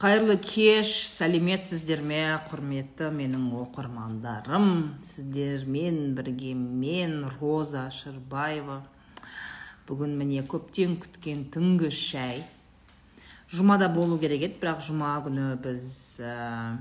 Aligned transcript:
қайырлы 0.00 0.38
кеш 0.40 0.88
сәлеметсіздер 1.12 2.00
ме 2.00 2.22
құрметті 2.48 3.10
менің 3.12 3.50
оқырмандарым. 3.60 4.70
Сіздермен 5.04 6.14
бірге 6.16 6.54
мен 6.56 7.26
роза 7.34 7.82
шырбаева. 7.92 8.78
Бүгін 9.84 10.16
міне 10.16 10.40
көптен 10.48 10.96
күткен 11.02 11.44
түнгі 11.52 11.92
шәй 11.92 12.40
жұмада 13.52 13.90
болу 13.92 14.16
керек 14.22 14.46
еді 14.48 14.56
бірақ 14.62 14.80
жұма 14.88 15.12
күні 15.26 15.52
біз 15.60 15.92
ә, 16.24 16.80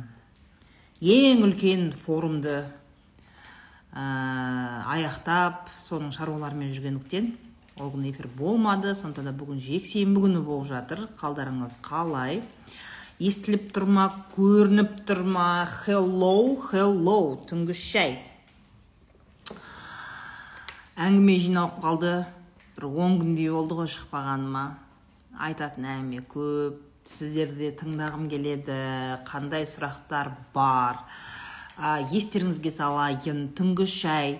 ең 1.03 1.43
үлкен 1.43 1.89
форумды 1.91 2.61
ә, 3.91 4.03
аяқтап 4.95 5.67
соның 5.75 6.15
шаруаларымен 6.15 6.71
жүргендіктен 6.71 7.33
ол 7.83 7.91
күні 7.97 8.13
эфир 8.13 8.31
болмады. 8.31 8.95
Сондықтан 8.95 9.27
да 9.27 9.35
бүгін 9.35 9.59
жексенбі 9.59 10.29
күні 10.29 10.39
болып 10.39 10.71
жатыр. 10.71 11.09
Қалдарыңыз 11.19 11.81
қалай? 11.83 12.45
Естіліп 13.19 13.73
тұр 13.75 13.83
ма 13.91 14.05
көрініп 14.31 15.01
тұр 15.07 15.25
ма? 15.27 15.67
Хеллоу 15.67 16.53
хеллоу 16.69 17.33
түнгі 17.49 17.75
шай. 17.75 18.13
Әңгіме 20.95 21.35
жиналып 21.43 21.81
қалды. 21.83 22.13
бір 22.77 22.85
он 22.87 23.19
күндей 23.19 23.51
болды 23.51 23.75
ғой 23.75 23.91
шықпағаныма. 23.91 24.63
Айтатын 25.35 25.83
әңгіме 25.83 26.23
көп. 26.31 26.79
Сіздерді 27.05 27.73
тыңдағым 27.75 28.29
келеді. 28.31 28.79
Қандай 29.27 29.67
сұрақтар 29.67 30.31
бар? 30.53 31.03
Ә, 31.75 32.07
естеріңізге 32.07 32.71
салайын 32.71 33.49
түнгі 33.51 33.85
шай. 33.85 34.39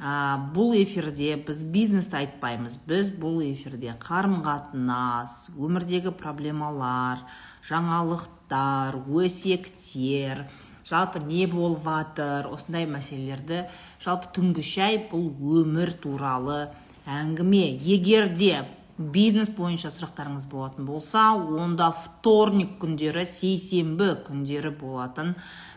Ә, 0.00 0.40
бұл 0.54 0.72
эфирде 0.80 1.36
біз 1.36 1.64
бизнесті 1.64 2.22
айтпаймыз. 2.22 2.78
Біз 2.88 3.12
бұл 3.12 3.42
эфирде 3.44 3.98
қарым 4.00 4.40
қатынас 4.46 5.50
өмірдегі 5.58 6.16
проблемалар 6.16 7.20
жаңалықтар 7.68 9.00
өсектер 9.08 10.44
жалпы 10.88 11.22
не 11.24 11.46
болып 11.48 11.84
жатыр 11.88 12.48
осындай 12.52 12.86
мәселелерді 12.88 13.64
жалпы 14.04 14.32
түнгі 14.36 14.64
шай 14.64 14.98
бұл 15.10 15.30
өмір 15.62 15.94
туралы 16.02 16.66
әңгіме. 17.08 17.66
Егер 17.80 18.28
де 18.28 18.64
бизнес 18.98 19.50
бойынша 19.56 19.90
сұрақтарыңыз 19.90 20.46
болатын 20.50 20.86
болса 20.86 21.32
онда 21.34 21.90
вторник 22.04 22.76
күндері 22.82 23.24
сейсенбі 23.26 24.12
күндері 24.28 24.70
болатын 24.78 25.34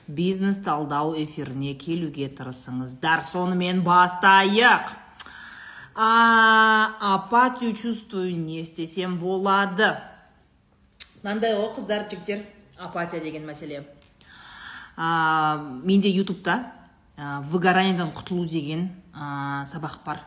бизнес 0.08 0.59
талдау 0.64 1.16
эфиріне 1.17 1.73
келуге 1.80 2.30
тырысыңыздар. 2.30 3.23
Сонымен 3.23 3.83
бастайық. 3.83 4.94
А, 5.95 6.94
апатию 7.16 7.73
чувствую 7.73 8.38
не 8.38 8.61
істесем 8.61 9.17
болады. 9.17 9.98
Мынандай 11.28 11.58
ғой 11.59 11.73
қыздар 11.75 12.06
жігіттер 12.08 12.45
апатия 12.80 13.20
деген 13.20 13.44
мәселе 13.44 13.81
ә, 14.95 15.59
менде 15.83 16.08
ютубта 16.08 16.72
ә, 17.17 17.42
выгораниеден 17.44 18.14
құтылу 18.16 18.45
деген 18.47 18.88
ә, 19.11 19.66
сабақ 19.67 20.00
бар 20.05 20.22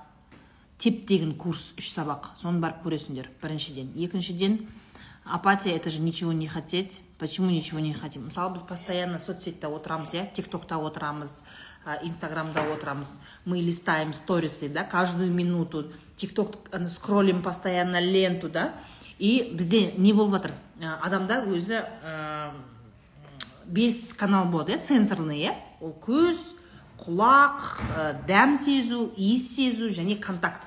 теп 0.77 1.07
деген 1.09 1.33
курс 1.41 1.73
үш 1.81 1.89
сабақ 1.95 2.35
соны 2.37 2.61
барып 2.61 2.85
көресіңдер 2.85 3.31
біріншіден 3.41 3.95
екіншіден 3.97 4.59
апатия 5.25 5.73
это 5.73 5.89
же 5.89 6.03
ничего 6.03 6.35
не 6.35 6.49
хотеть 6.49 7.01
почему 7.19 7.51
ничего 7.51 7.81
не 7.81 7.95
хотим? 7.95 8.27
Мысалы 8.27 8.53
біз 8.55 8.63
постоянно 8.63 9.19
соцсетьте 9.19 9.69
отырамыз 9.69 10.15
иә 10.15 10.33
тик 10.33 10.49
токта 10.49 10.77
отырамыз 10.77 11.45
инстаграмда 12.03 12.61
отырамыз 12.73 13.21
мы 13.45 13.61
листаем 13.61 14.13
сторисы 14.13 14.69
да 14.69 14.85
каждую 14.85 15.31
минуту. 15.31 15.93
Тик 16.17 16.35
ток 16.35 16.57
скроллим 16.89 17.43
постоянно 17.43 18.01
ленту 18.01 18.49
да. 18.49 18.75
И 19.19 19.51
бізде 19.53 19.93
не 19.99 20.15
болып 20.15 20.33
жатыр 20.33 20.53
адамда 20.81 21.43
өзі 21.51 21.83
ә, 21.83 22.53
бес 23.67 24.13
канал 24.17 24.47
болады 24.49 24.75
иә 24.75 24.81
сенсорный 24.81 25.45
иә 25.45 25.55
ол 25.81 25.93
көз 26.01 26.55
құлақ 27.01 27.61
ә, 27.97 28.07
дәм 28.27 28.57
сезу 28.57 29.11
иіс 29.17 29.51
сезу 29.57 29.91
және 29.93 30.17
контакт 30.21 30.65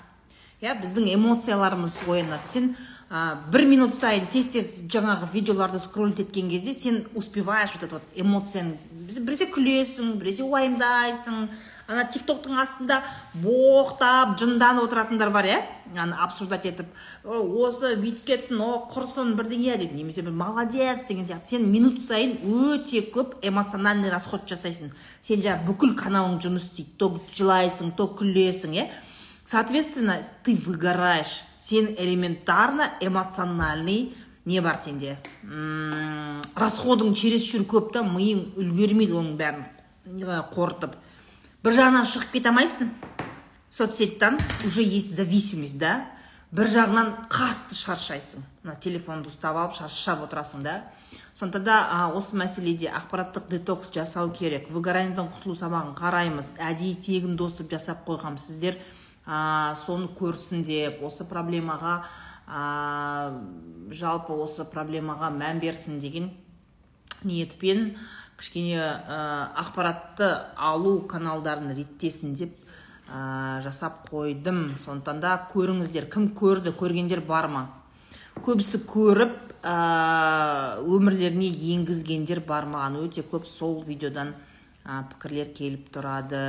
иә 0.62 0.76
біздің 0.82 1.10
эмоцияларымыз 1.16 2.00
оянады 2.08 2.48
сен 2.48 2.76
ә, 3.10 3.36
бір 3.52 3.66
минут 3.66 3.98
сайын 3.98 4.28
тез 4.28 4.48
тез 4.54 4.72
жаңағы 4.86 5.32
видеоларды 5.34 5.80
скроллить 5.80 6.20
еткен 6.20 6.50
кезде 6.50 6.74
сен 6.74 7.04
успеваешь 7.16 7.74
вот 7.74 7.84
это 7.84 7.96
вот 7.96 8.04
эмоцияны 8.16 8.78
біресе 9.20 9.50
күлесің 9.50 10.18
біресе 10.22 10.44
уайымдайсың 10.44 11.48
ана 11.88 12.06
тик 12.08 12.24
токтың 12.28 12.56
астында 12.62 13.02
боқтап 13.44 14.38
жынданып 14.40 14.88
отыратындар 14.88 15.30
бар 15.34 15.46
иә? 15.46 15.60
Аны 15.98 16.16
обсуждать 16.24 16.66
етіп 16.66 16.88
осы 17.24 17.94
бүйтіп 18.00 18.24
кетсін 18.26 18.62
о 18.64 18.70
құрсын 18.94 19.36
бірдеңе 19.38 19.78
дейді 19.78 20.00
немесе 20.00 20.24
бір 20.24 20.32
молодец 20.32 21.04
деген 21.08 21.26
сияқты. 21.26 21.58
Сен 21.58 21.70
минут 21.72 22.04
сайын 22.06 22.38
өте 22.42 23.04
көп 23.14 23.38
эмоциональный 23.42 24.10
расход 24.10 24.48
жасайсың. 24.50 24.94
Сен 25.22 25.44
жаңағы 25.44 25.68
бүкіл 25.68 25.96
каналың 26.00 26.40
жұмыс 26.42 26.72
істейді. 26.72 26.96
То 26.98 27.22
жылайсың 27.36 27.94
то 27.98 28.08
күлесің 28.08 28.74
иә? 28.80 28.90
Соответственно 29.46 30.22
ты 30.44 30.56
выгораешь. 30.56 31.44
Сен 31.60 31.94
элементарно 31.98 32.90
эмоциональный 33.02 34.16
не 34.46 34.60
бар 34.62 34.78
сенде. 34.78 35.18
Расходың 36.56 37.14
чересчур 37.16 37.64
көп 37.64 37.94
та 37.94 38.04
миың 38.04 38.50
үлгермейді 38.60 39.16
оның 39.16 39.38
бәрін. 39.40 39.64
Қорытып. 40.52 40.98
Бір 41.64 41.78
жағынан 41.78 42.08
шығып 42.08 42.34
кете 42.36 42.52
алмайсың. 42.52 42.90
Соцсеттен 43.74 44.38
уже 44.66 44.84
есть 44.84 45.16
зависимость 45.16 45.80
да? 45.80 46.06
Бір 46.52 46.68
жағынан 46.70 47.14
қатты 47.32 47.74
шаршайсың. 47.74 48.44
Мына 48.64 48.76
телефонды 48.84 49.32
ұстап 49.32 49.58
алып 49.58 49.78
шаршап 49.80 50.22
отырасың 50.28 50.62
да? 50.62 50.76
Сондықтан 51.34 51.64
да 51.66 52.10
осы 52.14 52.38
мәселеде 52.38 52.92
ақпараттық 52.94 53.48
детокс 53.50 53.90
жасау 53.96 54.30
керек. 54.30 54.68
Выгораниеден 54.70 55.32
құтылу 55.34 55.56
сабағын 55.58 55.96
қараймыз. 55.98 56.52
Әдейі 56.62 57.00
тегін 57.02 57.40
доступ 57.40 57.72
жасап 57.74 58.06
қойғам 58.06 58.38
сіздер. 58.38 58.78
Ә, 59.26 59.74
соны 59.80 60.12
көрсін 60.14 60.62
деп 60.68 61.02
осы 61.02 61.26
проблемаға 61.26 62.04
ә, 62.46 63.34
жалпы 63.90 64.36
осы 64.36 64.68
проблемаға 64.70 65.32
мән 65.34 65.64
берсін 65.64 65.98
деген 66.04 66.30
ниетпен 67.24 67.96
кішкене 68.44 68.76
ә, 68.76 69.20
ақпаратты 69.64 70.28
алу 70.60 70.98
каналдарын 71.08 71.72
реттесін 71.78 72.34
деп 72.36 72.58
ә, 73.08 73.62
жасап 73.64 74.10
қойдым. 74.10 74.76
Сондықтан 74.84 75.22
да 75.24 75.38
көріңіздер 75.54 76.10
кім 76.12 76.34
көрді 76.36 76.76
көргендер 76.76 77.24
бар 77.24 77.48
ма? 77.48 77.64
Көбісі 78.44 78.82
көріп 78.90 79.38
ә, 79.64 79.78
өмірлеріне 80.84 81.48
енгізгендер 81.72 82.44
бар 82.44 82.68
маған 82.68 83.00
өте 83.06 83.24
көп 83.24 83.48
сол 83.48 83.80
видеодан 83.88 84.34
ә, 84.84 85.06
пікірлер 85.14 85.54
келіп 85.56 85.88
тұрады. 85.96 86.44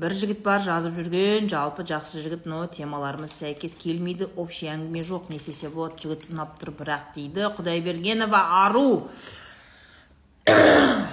Бір 0.00 0.16
жігіт 0.16 0.40
бар 0.40 0.64
жазып 0.64 0.96
жүрген 0.96 1.50
жалпы 1.52 1.84
жақсы 1.84 2.22
жігіт 2.24 2.46
но 2.48 2.62
темаларымыз 2.72 3.34
сәйкес 3.36 3.74
келмейді 3.76 4.30
общий 4.40 4.72
әңгіме 4.72 5.04
жоқ 5.04 5.28
не 5.28 5.36
істесе 5.36 5.68
болады 5.68 6.00
жігіт 6.00 6.30
ұнап 6.32 6.56
тұр 6.62 6.72
бірақ 6.78 7.12
дейді. 7.18 7.50
Құдайбергенова 7.58 8.40
ару! 8.64 9.04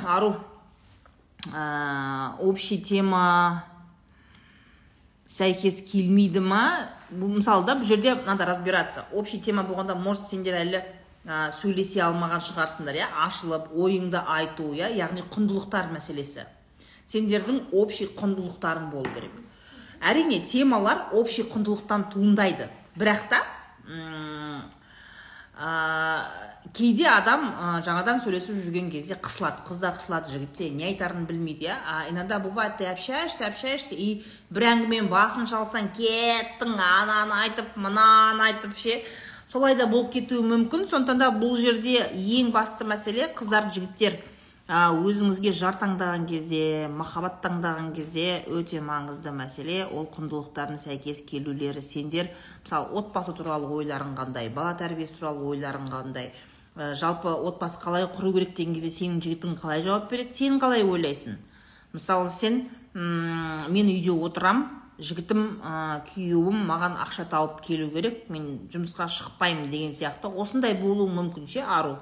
Ару 0.08 0.36
ә, 1.54 2.36
общий 2.40 2.78
тема 2.82 3.64
сәйкес 5.28 5.82
келмейді 5.92 6.42
ма 6.42 6.90
мысалы 7.12 7.66
да 7.66 7.76
бұл 7.78 7.86
жерде 7.88 8.16
надо 8.16 8.46
разбираться. 8.46 9.06
Общий 9.12 9.40
тема 9.40 9.64
болғанда 9.64 9.96
может 9.96 10.28
сендер 10.28 10.56
әлі 10.62 10.82
ә, 11.26 11.52
сөйлесе 11.52 12.02
алмаған 12.04 12.42
шығарсыңдар 12.44 13.00
иә? 13.00 13.08
Ашылып 13.26 13.72
ойыңды 13.76 14.22
айту 14.24 14.72
иә? 14.74 14.90
Яғни 14.96 15.24
құндылықтар 15.32 15.92
мәселесі. 15.94 16.48
Сендердің 17.08 17.70
общий 17.72 18.10
құндылықтарың 18.18 18.90
болу 18.92 19.08
керек. 19.16 19.32
Әрине 20.02 20.42
темалар 20.46 21.08
общий 21.14 21.44
құндылықтан 21.48 22.10
туындайды. 22.12 22.70
Бірақ 22.98 23.30
та 23.30 23.44
ә, 25.58 26.24
кейде 26.74 27.08
адам 27.10 27.48
ә, 27.50 27.70
жаңадан 27.86 28.22
сөйлесіп 28.22 28.60
жүрген 28.62 28.92
кезде 28.94 29.18
қысылады 29.18 29.66
қыз 29.68 29.80
да 29.82 29.92
қысылады 29.96 30.32
жігіт 30.34 30.54
те 30.58 30.70
не 30.70 30.86
айтарын 30.92 31.26
білмейді 31.26 31.66
иә. 31.66 31.78
А 31.88 32.10
иногда 32.10 32.40
бывает 32.40 32.78
ты 32.78 32.86
общаешься 32.86 33.48
общаешься 33.48 33.96
и 33.96 34.24
бір 34.50 34.70
әңгіменің 34.74 35.10
басын 35.10 35.48
шалсаң 35.50 35.92
кеттің 35.98 36.78
ананы 36.78 37.42
айтып 37.44 37.76
мынаны 37.76 38.52
айтып 38.52 38.78
ше. 38.78 39.02
Солай 39.48 39.76
да 39.76 39.88
болып 39.88 40.12
кетуі 40.14 40.44
мүмкін. 40.44 40.86
Сондықтан 40.88 41.18
да 41.18 41.32
бұл 41.32 41.58
жерде 41.58 42.10
ең 42.14 42.52
басты 42.52 42.86
мәселе 42.86 43.32
қыздар 43.34 43.72
жігіттер. 43.74 44.20
Өзіңізге 44.68 45.52
жар 45.56 45.78
таңдаған 45.80 46.26
кезде 46.28 46.90
махаббат 46.92 47.40
таңдаған 47.44 47.94
кезде 47.96 48.44
өте 48.52 48.82
маңызды 48.84 49.32
мәселе. 49.32 49.86
Ол 49.88 50.10
құндылықтардың 50.12 50.82
сәйкес 50.82 51.22
келулері 51.24 51.82
сендер. 51.82 52.34
Мысалы 52.64 52.92
отбасы 53.00 53.32
туралы 53.34 53.68
ойларың 53.72 54.18
қандай 54.18 54.50
бала 54.50 54.74
тәрбиесі 54.76 55.16
туралы 55.20 55.46
ойларың 55.54 55.88
қандай? 55.88 56.34
Жалпы 56.76 57.32
отбасы 57.32 57.80
қалай 57.80 58.10
құру 58.12 58.34
керек 58.34 58.58
деген 58.58 58.76
кезде 58.76 58.92
сенің 58.92 59.22
жігітің 59.24 59.56
қалай 59.62 59.82
жауап 59.82 60.12
береді? 60.12 60.34
Сен 60.36 60.60
қалай 60.60 60.84
ойлайсың? 60.84 61.38
Мысалы 61.94 62.30
сен 62.30 62.68
ұм, 62.94 63.72
мен 63.72 63.88
үйде 63.88 64.12
отырам 64.12 64.66
жігітім 65.00 65.62
ә, 65.64 66.04
күйеуім 66.10 66.60
маған 66.68 67.00
ақша 67.06 67.26
тауып 67.32 67.62
келу 67.66 67.88
керек 67.94 68.28
мен 68.34 68.68
жұмысқа 68.74 69.08
шықпаймын 69.14 69.72
деген 69.72 69.96
сияқты 69.96 70.28
осындай 70.28 70.76
болуы 70.78 71.08
мүмкін 71.14 71.48
ше 71.48 71.64
ару. 71.64 71.98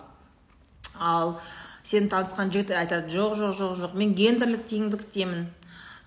Ал 1.00 1.38
сен 1.86 2.10
танысқан 2.10 2.52
жігіт 2.54 2.74
айтады 2.74 3.14
жоқ 3.14 3.38
жоқ 3.38 3.54
жоқ 3.60 3.78
жоқ 3.84 3.94
мен 4.00 4.16
гендерлік 4.18 4.66
теңдіктемін 4.66 5.46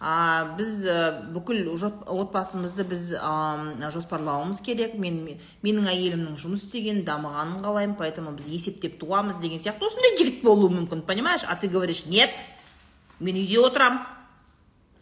а, 0.01 0.55
біз 0.59 0.85
ә, 0.87 0.97
бүкіл 1.35 1.73
отбасымызды 1.75 2.85
біз 2.87 3.07
ә, 3.19 3.91
жоспарлауымыз 3.91 4.61
керек. 4.63 4.95
Мен 4.99 5.41
менің 5.67 5.89
әйелімнің 5.91 6.37
жұмыс 6.39 6.69
істегенін 6.69 7.03
дамығанын 7.07 7.65
қалаймын 7.65 7.97
поэтому 7.99 8.35
біз 8.37 8.47
есептеп 8.47 8.99
туамыз 9.01 9.41
деген 9.43 9.59
сияқты. 9.59 9.89
Осындай 9.91 10.15
жігіт 10.21 10.45
болуы 10.45 10.71
мүмкін 10.77 11.03
понимаешь? 11.03 11.47
А 11.49 11.57
ты 11.57 11.69
говоришь 11.69 12.07
нет 12.07 12.39
мен 13.19 13.35
үйде 13.35 13.59
отырамын 13.59 14.07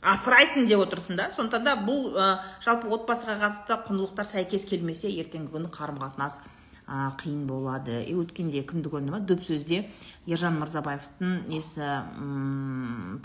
асырайсың 0.00 0.66
деп 0.68 0.80
отырсың 0.86 1.20
да. 1.20 1.30
Сондықтан 1.34 1.64
да 1.64 1.76
бұл 1.76 2.16
ә, 2.16 2.28
жалпы 2.64 2.88
отбасыға 2.88 3.36
қатысты 3.42 3.80
құндылықтар 3.90 4.28
сәйкес 4.32 4.64
келмесе 4.70 5.12
ертеңгі 5.12 5.52
күні 5.52 5.72
қарым 5.76 6.00
қатынас 6.00 6.40
ә, 6.86 7.10
қиын 7.18 7.46
болады. 7.46 8.00
И 8.06 8.14
өткенде 8.14 8.62
кімді 8.66 8.90
көрдім 8.92 9.16
ба? 9.16 9.20
Дөп 9.20 9.42
сөзде 9.44 9.84
ержан 10.26 10.58
мырзабаевтың 10.60 11.46
несі 11.50 11.86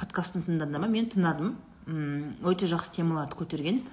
подкастын 0.02 0.46
тыңдадым 0.48 0.82
ба 0.82 0.90
мен 0.90 1.10
тыңдадым. 1.14 1.56
Өте 2.42 2.70
жақсы 2.70 2.98
темаларды 2.98 3.38
көтерген. 3.38 3.84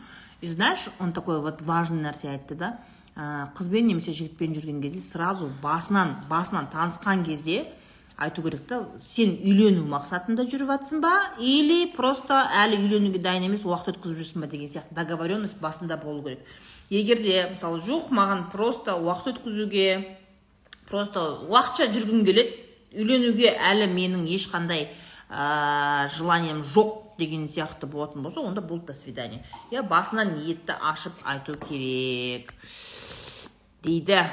И 0.40 0.48
знаешь 0.48 0.88
он 0.98 1.12
такой 1.12 1.40
вот 1.40 1.62
важный 1.62 2.02
нәрсе 2.02 2.30
айтты 2.32 2.54
да? 2.54 2.78
Ә, 3.16 3.50
қызбен 3.58 3.88
немесе 3.90 4.12
жігітпен 4.14 4.54
жүрген 4.54 4.80
кезде 4.80 5.00
сразу 5.02 5.50
басынан 5.62 6.14
басынан 6.30 6.68
танысқан 6.70 7.24
кезде 7.26 7.66
айту 8.16 8.42
керек 8.42 8.64
та 8.66 8.84
сен 9.02 9.34
үйлену 9.42 9.82
мақсатында 9.90 10.46
жүріп 10.46 10.70
жатсың 10.70 11.02
ба? 11.02 11.12
Или 11.38 11.90
просто 11.96 12.38
әлі 12.62 12.78
үйленуге 12.84 13.18
дайын 13.22 13.48
емес 13.48 13.66
уақыт 13.66 13.96
өткізіп 13.96 14.22
жүрсің 14.22 14.44
ба 14.44 14.50
деген 14.50 14.70
сияқты 14.70 14.94
договоренность 14.94 15.58
басында 15.58 15.98
болу 15.98 16.22
керек. 16.22 16.46
Егер 16.90 17.20
де 17.22 17.48
мысалы 17.52 17.82
жоқ 17.84 18.12
маған 18.14 18.48
просто 18.52 18.96
уақыт 18.96 19.36
өткізуге 19.36 20.16
просто 20.88 21.24
уақытша 21.48 21.90
жүргім 21.92 22.24
келеді 22.24 22.56
үйленуге 22.96 23.52
әлі 23.52 23.90
менің 23.92 24.24
ешқандай 24.32 24.88
ә, 25.28 26.08
желанием 26.16 26.62
жоқ 26.64 27.18
деген 27.18 27.46
сияқты 27.50 27.86
болатын 27.86 28.22
болса 28.22 28.40
онда 28.40 28.62
болды 28.62 28.86
до 28.86 28.94
свидания. 28.94 29.44
Иә 29.70 29.82
басынан 29.82 30.38
ниетті 30.38 30.78
ашып 30.80 31.12
айту 31.24 31.58
керек. 31.58 32.54
Дейді. 33.82 34.24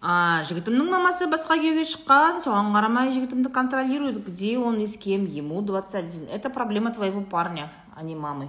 А 0.00 0.40
жігітімнің 0.48 0.88
мамасы 0.94 1.28
басқа 1.28 1.58
күйеуге 1.60 1.84
шыққан 1.84 2.40
соған 2.40 2.72
қарамай 2.72 3.12
жігітімді 3.12 3.52
контролирует 3.52 4.24
где 4.24 4.58
он 4.58 4.80
и 4.80 4.86
с 4.86 4.96
кем 4.96 5.26
ему 5.26 5.60
21 5.60 6.28
это 6.28 6.48
проблема 6.48 6.90
твоего 6.90 7.20
парня 7.20 7.70
а 7.94 8.02
не 8.02 8.16
мамы. 8.16 8.48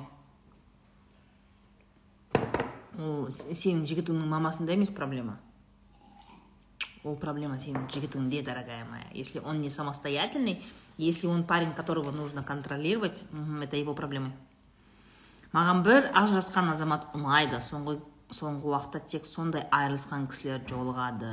Ол 2.98 3.28
сенің 3.32 3.84
жігітіңнің 3.84 4.28
мамасында 4.32 4.74
емес 4.74 4.92
проблема? 4.96 5.40
Ол 7.04 7.18
проблема 7.18 7.60
сенің 7.60 7.90
жігітіңде 7.92 8.44
дорогая 8.44 8.86
моя. 8.86 9.08
Если 9.12 9.40
он 9.40 9.60
не 9.62 9.70
самостоятельный 9.70 10.64
если 10.98 11.28
он 11.28 11.44
парень 11.44 11.74
которого 11.74 12.12
нужно 12.12 12.44
контролировать 12.44 13.26
это 13.62 13.76
его 13.76 13.94
проблемы. 13.94 14.32
Маған 15.52 15.82
бір 15.84 16.06
ажырасқан 16.16 16.70
азамат 16.72 17.10
ұнайды 17.12 17.58
соңғы 17.60 17.98
соңғы 18.36 18.70
уақытта 18.72 19.02
тек 19.12 19.26
сондай 19.28 19.66
айырылысқан 19.72 20.28
кісілер 20.32 20.64
жолығады. 20.70 21.32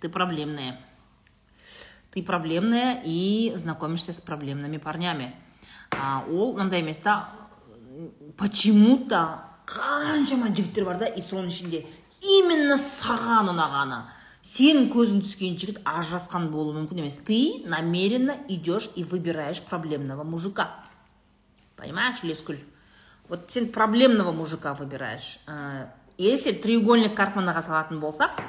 Ты 0.00 0.08
проблемная. 0.08 0.78
Ты 2.10 2.22
проблемная 2.22 3.02
и 3.04 3.52
знакомишься 3.56 4.12
с 4.12 4.20
проблемными 4.20 4.78
парнями. 4.78 5.34
А, 5.90 6.24
ол 6.28 6.54
мынандай 6.54 6.80
емес 6.80 6.98
та 6.98 7.32
почему 8.38 8.98
то 9.08 9.42
қаншама 9.66 10.54
жігіттер 10.54 10.84
бар 10.84 10.98
да 10.98 11.06
и 11.06 11.20
соның 11.22 11.50
ішінде 11.50 11.84
именно 12.22 12.78
саған 12.78 13.52
ұнағаны. 13.52 14.02
Сенің 14.40 14.88
көзің 14.90 15.20
түскен 15.26 15.58
жігіт 15.60 15.82
ажырасқан 15.84 16.48
болуы 16.50 16.78
мүмкін 16.78 17.02
емес. 17.02 17.20
Ты 17.26 17.62
намеренно 17.66 18.38
идешь 18.48 18.88
и 18.96 19.04
выбираешь 19.04 19.60
проблемного 19.62 20.24
мужика. 20.24 20.70
Понимаешь 21.76 22.22
лескүл 22.22 22.56
вот 23.30 23.50
сен 23.50 23.68
проблемного 23.68 24.32
мужика 24.32 24.74
выбираешь. 24.74 25.38
Если 26.18 26.52
треугольник 26.52 27.14
карпманаға 27.16 27.62
салатын 27.62 28.00
болсақ 28.02 28.42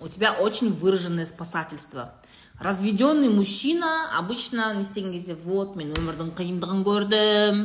у 0.00 0.08
тебя 0.08 0.32
очень 0.32 0.72
выраженное 0.72 1.26
спасательство. 1.26 2.14
Разведенный 2.58 3.28
мужчина 3.28 4.16
обычно 4.16 4.72
не 4.74 4.82
істеген 4.82 5.12
кезде 5.12 5.34
вот 5.34 5.76
мен 5.76 5.92
өмірдің 5.96 6.30
қиындығын 6.38 6.82
көрдім 6.86 7.60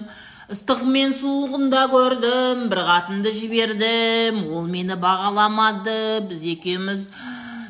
ыстығы 0.51 0.89
мен 0.89 1.13
суығын 1.13 1.69
да 1.69 1.85
көрдім 1.91 2.67
бір 2.71 2.81
қатынды 2.89 3.31
жібердім 3.35 4.41
ол 4.49 4.67
мені 4.71 4.95
бағаламады 4.99 6.27
біз 6.29 6.45
екеуміз 6.55 7.09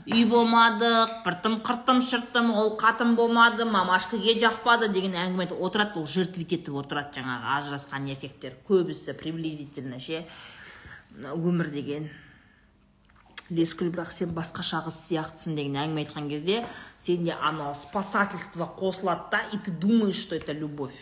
үй 0.05 0.25
болмадық 0.29 1.23
біртім 1.25 1.55
қыртым 1.65 2.01
шырттым 2.05 2.51
ол 2.53 2.75
қатын 2.77 3.15
болмады 3.17 3.65
мамашкаге 3.65 4.35
жақпады 4.37 4.91
деген 4.93 5.15
әңгіме 5.17 5.47
отырады. 5.57 5.99
Ол 5.99 6.05
жертвить 6.05 6.53
етіп 6.53 6.77
отырады 6.77 7.17
жаңағы 7.17 7.55
ажырасқан 7.57 8.05
еркектер. 8.13 8.53
Көбісі 8.69 9.15
приблизительно 9.17 9.97
ше 9.99 10.27
өмір 11.17 11.71
деген. 11.73 12.09
Лескүл 13.49 13.89
бірақ 13.93 14.13
сен 14.13 14.31
басқаша 14.33 14.83
қыз 14.85 14.95
сияқтысың 15.07 15.57
деген 15.57 15.81
әңгіме 15.81 16.05
айтқан 16.05 16.29
кезде 16.29 16.63
сенде 16.99 17.33
анау 17.41 17.73
спасательство 17.73 18.69
қосылады 18.77 19.31
да 19.31 19.41
и 19.53 19.57
ты 19.57 19.71
думаешь 19.71 20.21
что 20.21 20.35
это 20.35 20.51
любовь. 20.51 20.95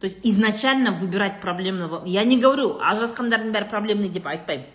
То 0.00 0.06
есть 0.06 0.18
изначально 0.24 0.92
выбирать 0.92 1.40
проблемного 1.40 2.02
я 2.06 2.24
не 2.24 2.38
говорю 2.38 2.78
ажырасқандардың 2.78 3.52
бәрі 3.54 3.70
проблемный 3.70 4.08
деп 4.08 4.26
айтпаймын. 4.26 4.66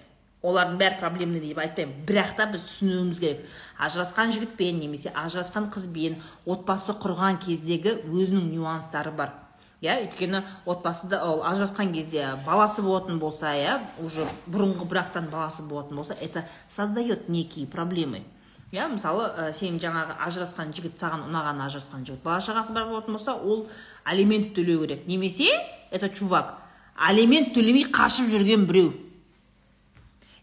Олардың 0.41 0.77
бәрі 0.79 0.99
проблемный 0.99 1.39
деп 1.43 1.59
айтпаймын. 1.61 2.01
Бірақ 2.07 2.35
та 2.37 2.47
біз 2.49 2.65
түсінуіміз 2.65 3.19
керек. 3.21 3.45
Ажырасқан 3.77 4.33
жігітпен 4.33 4.79
немесе 4.81 5.13
ажырасқан 5.13 5.69
қызбен 5.73 6.17
отбасы 6.45 6.95
құрған 6.97 7.39
кездегі 7.45 7.99
өзінің 8.09 8.49
нюанстары 8.55 9.13
бар. 9.13 9.35
Иә 9.81 9.95
өйткені 10.03 10.43
отбасыда 10.69 11.23
ол 11.25 11.39
ажырасқан 11.41 11.93
кезде 11.93 12.35
баласы 12.45 12.83
болатын 12.85 13.17
болса 13.19 13.53
иә 13.57 13.79
уже 14.03 14.27
бұрынғы 14.45 14.85
брактан 14.85 15.29
баласы 15.31 15.63
болатын 15.63 15.97
болса 15.97 16.13
это 16.13 16.45
создает 16.69 17.29
некие 17.29 17.65
проблемы. 17.65 18.23
Иә 18.71 18.87
мысалы 18.87 19.25
ә, 19.33 19.53
сен 19.53 19.79
жаңағы 19.81 20.19
ажырасқан 20.27 20.69
жігіт 20.77 21.01
саған 21.01 21.25
ұнаған 21.25 21.65
ажырасқан 21.65 22.05
жігіт 22.05 22.21
бала 22.23 22.39
шағасы 22.39 22.73
бар 22.73 22.85
болатын 22.87 23.17
болса 23.17 23.33
ол 23.33 23.67
алимент 24.05 24.53
төлеу 24.53 24.85
керек. 24.85 25.07
Немесе 25.07 25.49
это 25.89 26.09
чувак 26.09 26.59
алимент 26.95 27.55
төлемей 27.55 27.89
қашып 27.89 28.29
жүрген 28.29 28.67
біреу. 28.69 28.93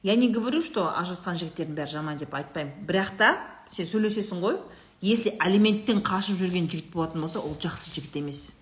Я 0.03 0.15
не 0.17 0.29
говорю 0.33 0.63
что 0.63 0.89
ажырасқан 0.99 1.39
жігіттердің 1.41 1.75
бәрі 1.75 1.93
жаман 1.93 2.19
деп 2.21 2.35
айтпаймын. 2.35 2.87
Бірақ 2.87 3.17
та 3.19 3.31
сен 3.73 3.89
сөйлесесің 3.89 4.43
ғой 4.43 4.61
если 5.01 5.35
алименттен 5.39 6.03
қашып 6.07 6.39
жүрген 6.39 6.69
жігіт 6.71 6.93
болатын 6.93 7.23
болса 7.23 7.41
ол 7.41 7.57
жақсы 7.59 7.95
жігіт 7.95 8.19
емес. 8.21 8.53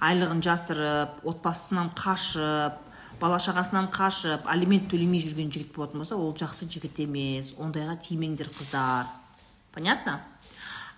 Айлығын 0.00 0.42
жасырып 0.44 1.24
отбасынан 1.24 1.92
қашып 1.96 2.80
бала 3.20 3.38
шағасынан 3.40 3.88
қашып 3.94 4.48
алимент 4.50 4.90
төлемей 4.92 5.22
жүрген 5.24 5.52
жігіт 5.52 5.72
болатын 5.76 6.02
болса 6.02 6.16
ол 6.16 6.34
жақсы 6.36 6.68
жігіт 6.68 7.00
емес. 7.06 7.54
Ондайға 7.56 7.96
тимеңдер 8.02 8.50
қыздар. 8.52 9.08
Понятно? 9.72 10.20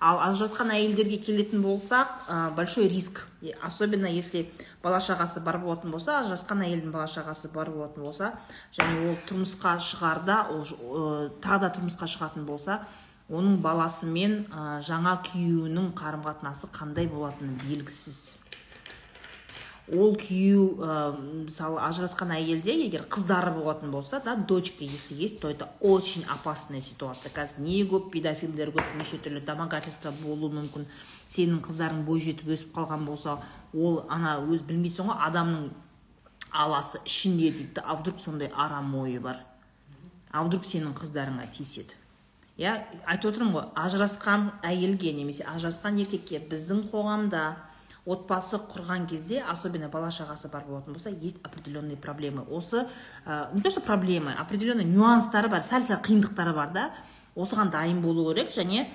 Ал 0.01 0.21
ажырасқан 0.27 0.71
әйелдерге 0.75 1.19
келетін 1.23 1.63
болсақ 1.65 2.29
ә, 2.29 2.55
большой 2.55 2.89
риск. 2.89 3.23
Особенно 3.63 4.07
если 4.07 4.51
бала 4.83 4.99
шағасы 5.01 5.41
бар 5.41 5.59
болатын 5.59 5.91
болса 5.91 6.21
ажырасқан 6.21 6.65
әйелдің 6.67 6.93
бала 6.93 7.07
шағасы 7.09 7.51
бар 7.53 7.71
болатын 7.71 8.05
болса 8.05 8.33
және 8.77 9.11
ол 9.11 9.19
тұрмысқа 9.29 9.77
шығарда 9.81 10.39
ол 10.53 10.63
ә, 10.63 11.31
тағы 11.41 11.67
да 11.67 11.73
тұрмысқа 11.79 12.09
шығатын 12.13 12.47
болса 12.49 12.83
оның 13.31 13.61
баласымен 13.65 14.41
ә, 14.51 14.81
жаңа 14.87 15.17
күйеуінің 15.27 15.93
қарым 15.99 16.27
қатынасы 16.27 16.71
қандай 16.75 17.09
болатыны 17.11 17.57
белгісіз. 17.65 18.46
Ол 19.87 20.17
күйеу 20.19 20.63
ә, 20.83 20.95
мысалы 21.47 21.79
ажырасқан 21.87 22.33
әйелде 22.35 22.75
егер 22.81 23.05
қыздары 23.07 23.53
болатын 23.55 23.93
болса 23.95 24.19
да 24.25 24.35
дочка 24.35 24.85
если 24.85 25.15
есть 25.15 25.41
то 25.41 25.49
это 25.49 25.69
очень 25.81 26.25
опасная 26.25 26.81
ситуация. 26.81 27.31
Қазір 27.31 27.61
не 27.61 27.83
көп 27.85 28.11
педофилдер 28.11 28.73
көп 28.75 28.97
неше 28.99 29.19
түрлі 29.23 29.45
домогательство 29.47 30.11
болуы 30.23 30.51
мүмкін. 30.57 30.89
Сенің 31.29 31.61
қыздарың 31.63 32.03
бой 32.05 32.21
жетіп 32.21 32.51
өсіп 32.51 32.75
қалған 32.75 33.05
болса 33.07 33.39
ол 33.73 34.03
ана 34.09 34.41
өз 34.43 34.67
білмейсің 34.67 35.13
ғой 35.13 35.23
адамның 35.29 35.71
аласы 36.51 36.99
ішінде 37.05 37.53
дейді. 37.53 37.85
А 37.85 37.95
вдруг 37.95 38.19
сондай 38.21 38.51
арам 38.57 38.95
ойы 38.97 39.21
бар? 39.21 39.45
А 40.33 40.43
вдруг 40.43 40.67
сенің 40.67 40.99
қыздарыңа 40.99 41.47
тиіседі 41.55 41.95
иә 42.57 42.73
айтып 43.05 43.35
отырмын 43.35 43.53
ғой 43.53 43.65
ажырасқан 43.77 44.47
әйелге 44.65 45.13
немесе 45.13 45.45
ажырасқан 45.45 45.99
еркекке 46.01 46.41
біздің 46.41 46.87
қоғамда 46.89 47.43
отбасы 48.07 48.59
құрған 48.71 49.09
кезде 49.11 49.43
особенно 49.43 49.89
бала 49.91 50.09
шағасы 50.15 50.49
бар 50.51 50.65
болатын 50.69 50.95
болса 50.95 51.11
есть 51.11 51.39
определенные 51.43 51.97
проблемы. 51.97 52.45
Осы 52.49 52.87
ә, 53.27 53.53
не 53.55 53.61
то 53.61 53.71
что 53.71 53.81
проблемы 53.81 54.33
определенный 54.33 54.85
нюанстары 54.85 55.49
бар 55.49 55.63
сәл 55.63 55.87
сәл 55.87 56.01
қиындықтары 56.03 56.55
бар 56.55 56.71
да. 56.73 56.91
Осыған 57.35 57.71
дайын 57.71 58.01
болу 58.01 58.31
керек 58.33 58.55
және 58.55 58.87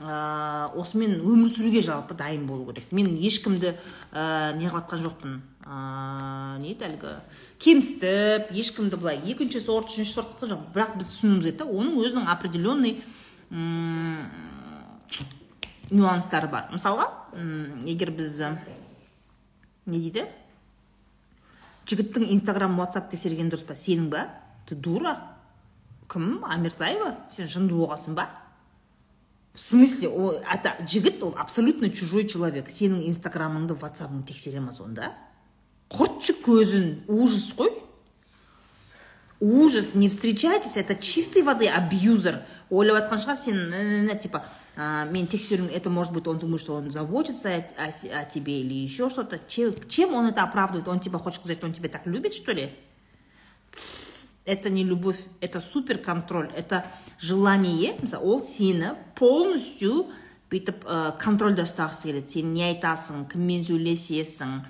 ә, 0.00 0.68
осымен 0.76 1.16
өмір 1.20 1.48
сүруге 1.54 1.80
жалпы 1.80 2.14
дайын 2.14 2.46
болу 2.46 2.66
керек. 2.72 2.92
Мен 2.92 3.16
ешкімді 3.16 3.72
ә, 4.12 4.52
не 4.58 4.68
қылып 4.68 5.00
жоқпын. 5.00 5.40
Ә, 5.64 6.58
не 6.60 6.74
әлгі? 6.76 7.14
Кемсітіп 7.58 8.52
ешкімді 8.52 9.00
былай 9.00 9.22
екінші 9.32 9.64
сорт 9.64 9.88
үшінші 9.88 10.12
сорт 10.12 10.44
жоқ 10.44 10.68
бірақ 10.76 10.98
біз 11.00 11.08
түсінуіміз 11.14 11.48
керек 11.48 11.58
та 11.62 11.66
оның 11.68 11.98
өзінің 12.04 12.30
определенный 12.36 13.00
нюанстары 15.90 16.48
бар. 16.52 16.68
Мысалға 16.72 17.08
егер 17.86 18.12
біз 18.16 18.40
ы, 18.44 18.50
не 19.86 19.98
дейді? 19.98 20.26
Жігіттің 21.88 22.28
инстаграм 22.34 22.76
ватсап 22.76 23.08
тексерген 23.08 23.48
дұрыс 23.48 23.64
па? 23.64 23.76
Сенің 23.78 24.10
ба? 24.12 24.26
Ты 24.68 24.76
дура? 24.76 25.14
Кім? 26.12 26.44
Амиртаева? 26.44 27.14
Сен 27.32 27.48
жынды 27.48 27.76
болғансың 27.78 28.16
ба? 28.18 28.28
В 29.54 29.60
смысле? 29.60 30.08
Ол 30.08 30.36
это 30.44 30.76
жігіт 30.84 31.22
ол 31.22 31.34
абсолютно 31.38 31.90
чужой 31.90 32.28
человек. 32.28 32.68
Сенің 32.68 33.08
инстаграмыңды 33.08 33.74
ватсабыңды 33.74 34.28
тексере 34.28 34.60
ма 34.60 34.72
сонда? 34.72 35.14
Құртшы 35.88 36.36
көзін. 36.44 37.04
Ужас 37.08 37.54
қой. 37.56 37.72
Ужас. 39.40 39.94
Не 39.94 40.08
встречайтесь. 40.08 40.76
Это 40.76 40.94
чистой 40.94 41.42
воды 41.42 41.66
абьюзер. 41.66 42.42
Ойлап 42.70 42.98
жатқан 43.02 43.22
шығар 43.22 43.38
сен 43.40 44.18
типа 44.20 44.44
«А, 44.76 45.04
мен 45.04 45.26
тексеру 45.26 45.66
это 45.66 45.90
может 45.90 46.12
быть 46.12 46.26
он 46.26 46.38
думает 46.38 46.60
что 46.60 46.74
он 46.74 46.90
заботится 46.90 47.48
о, 47.48 47.58
о 47.76 48.20
о 48.20 48.24
тебе 48.24 48.60
или 48.60 48.74
еще 48.74 49.10
что-то. 49.10 49.40
Чем, 49.48 49.74
чем 49.88 50.14
он 50.14 50.26
это 50.26 50.42
оправдывает? 50.42 50.88
Он 50.88 51.00
тебя 51.00 51.18
хочет 51.18 51.40
сказать 51.40 51.64
он 51.64 51.72
тебя 51.72 51.88
так 51.88 52.06
любит 52.06 52.34
что 52.34 52.52
ли? 52.52 52.72
Это 54.44 54.70
не 54.70 54.84
любовь 54.84 55.18
это 55.40 55.60
супер 55.60 55.98
контроль 55.98 56.50
это 56.54 56.86
желание 57.18 57.96
мысалы 58.00 58.24
ол 58.24 58.40
сені 58.40 58.94
полностью 59.14 60.06
бүйтіп 60.48 60.84
ә, 60.84 61.16
контрольда 61.20 61.66
ұстағысы 61.68 62.08
келеді 62.08 62.32
сен 62.32 62.52
не 62.54 62.64
айтасың 62.70 63.26
кіммен 63.28 63.64
сөйлесесің 63.66 64.62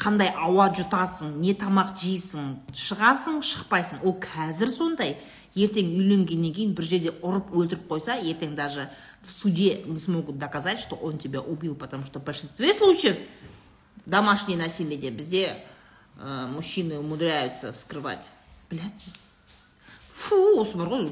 қандай 0.00 0.32
ауа 0.32 0.70
жұтасың 0.74 1.36
не 1.42 1.54
тамақ 1.56 1.94
жейсің 2.00 2.50
шығасың 2.72 3.40
шықпайсың. 3.44 4.00
Ол 4.04 4.16
қазір 4.20 4.72
сондай. 4.72 5.16
Ертең 5.54 5.92
үйленгеннен 5.94 6.54
кейін 6.54 6.74
бір 6.74 6.88
жерде 6.88 7.12
ұрып 7.22 7.52
өлтіріп 7.54 7.86
қойса 7.90 8.16
ертең 8.18 8.54
даже 8.54 8.90
в 9.22 9.30
суде 9.30 9.82
не 9.86 9.98
смогут 9.98 10.38
доказать 10.38 10.80
что 10.80 10.96
он 10.96 11.18
тебя 11.18 11.40
убил 11.40 11.74
потому 11.74 12.04
что 12.04 12.20
в 12.20 12.24
большинстве 12.24 12.74
случаев 12.74 13.16
домашнее 14.06 14.58
насилие 14.58 15.10
бізде 15.10 15.64
ә, 16.18 16.46
мужчины 16.46 16.98
умудряются 16.98 17.72
скрывать. 17.72 18.30
Блядь. 18.70 19.06
Фу 20.14 20.60
осы 20.60 20.76
бар 20.78 20.88
ғой 20.88 21.08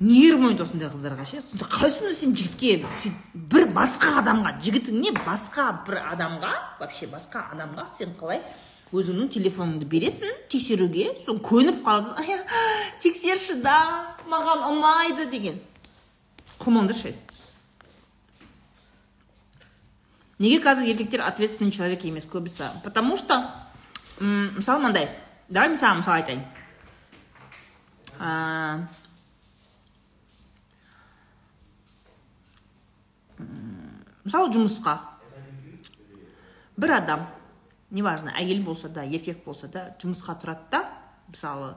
ойнайды 0.00 0.62
осындай 0.64 0.90
қыздарға 0.90 1.24
ше. 1.24 1.40
Сонда 1.42 1.68
қалай 1.70 1.92
сонда 1.94 2.14
сен 2.14 2.34
жігітке 2.36 2.84
бір 3.34 3.68
басқа 3.72 4.18
адамға 4.20 4.56
жігітіңне 4.64 5.14
басқа 5.22 5.70
бір 5.86 6.00
адамға 6.12 6.52
вообще 6.80 7.06
басқа 7.06 7.46
адамға 7.54 7.86
сен 7.94 8.12
қалай 8.18 8.42
өзіңнің 8.94 9.30
телефоныңды 9.34 9.86
бересің 9.90 10.30
тексеруге 10.52 11.10
соны 11.26 11.42
көніп 11.42 11.82
қаласың. 11.86 12.44
Тексерші 13.02 13.58
да 13.64 13.78
маған 14.30 14.66
ұнайды 14.70 15.30
деген. 15.30 15.58
Құмыңды 16.60 17.14
неге 20.38 20.60
қазір 20.60 20.90
еркектер 20.92 21.20
ответственный 21.24 21.72
человек 21.72 22.04
емес 22.04 22.26
көбісі? 22.26 22.68
Потому 22.84 23.16
что 23.16 23.52
мысалы 24.20 24.80
мынандай. 24.80 25.08
Давай 25.48 25.68
мен 25.68 25.78
саған 25.78 26.02
мысал 26.02 26.14
айтайын. 26.14 26.42
Мысалы 34.24 34.52
жұмысқа. 34.52 34.98
Бір 36.76 36.96
адам 36.98 37.26
неважно 37.90 38.32
әйел 38.36 38.62
болса 38.64 38.88
да 38.88 39.04
еркек 39.04 39.44
болса 39.44 39.68
да 39.68 39.94
жұмысқа 40.02 40.36
тұрады 40.42 40.70
да 40.70 40.82
мысалы 41.28 41.74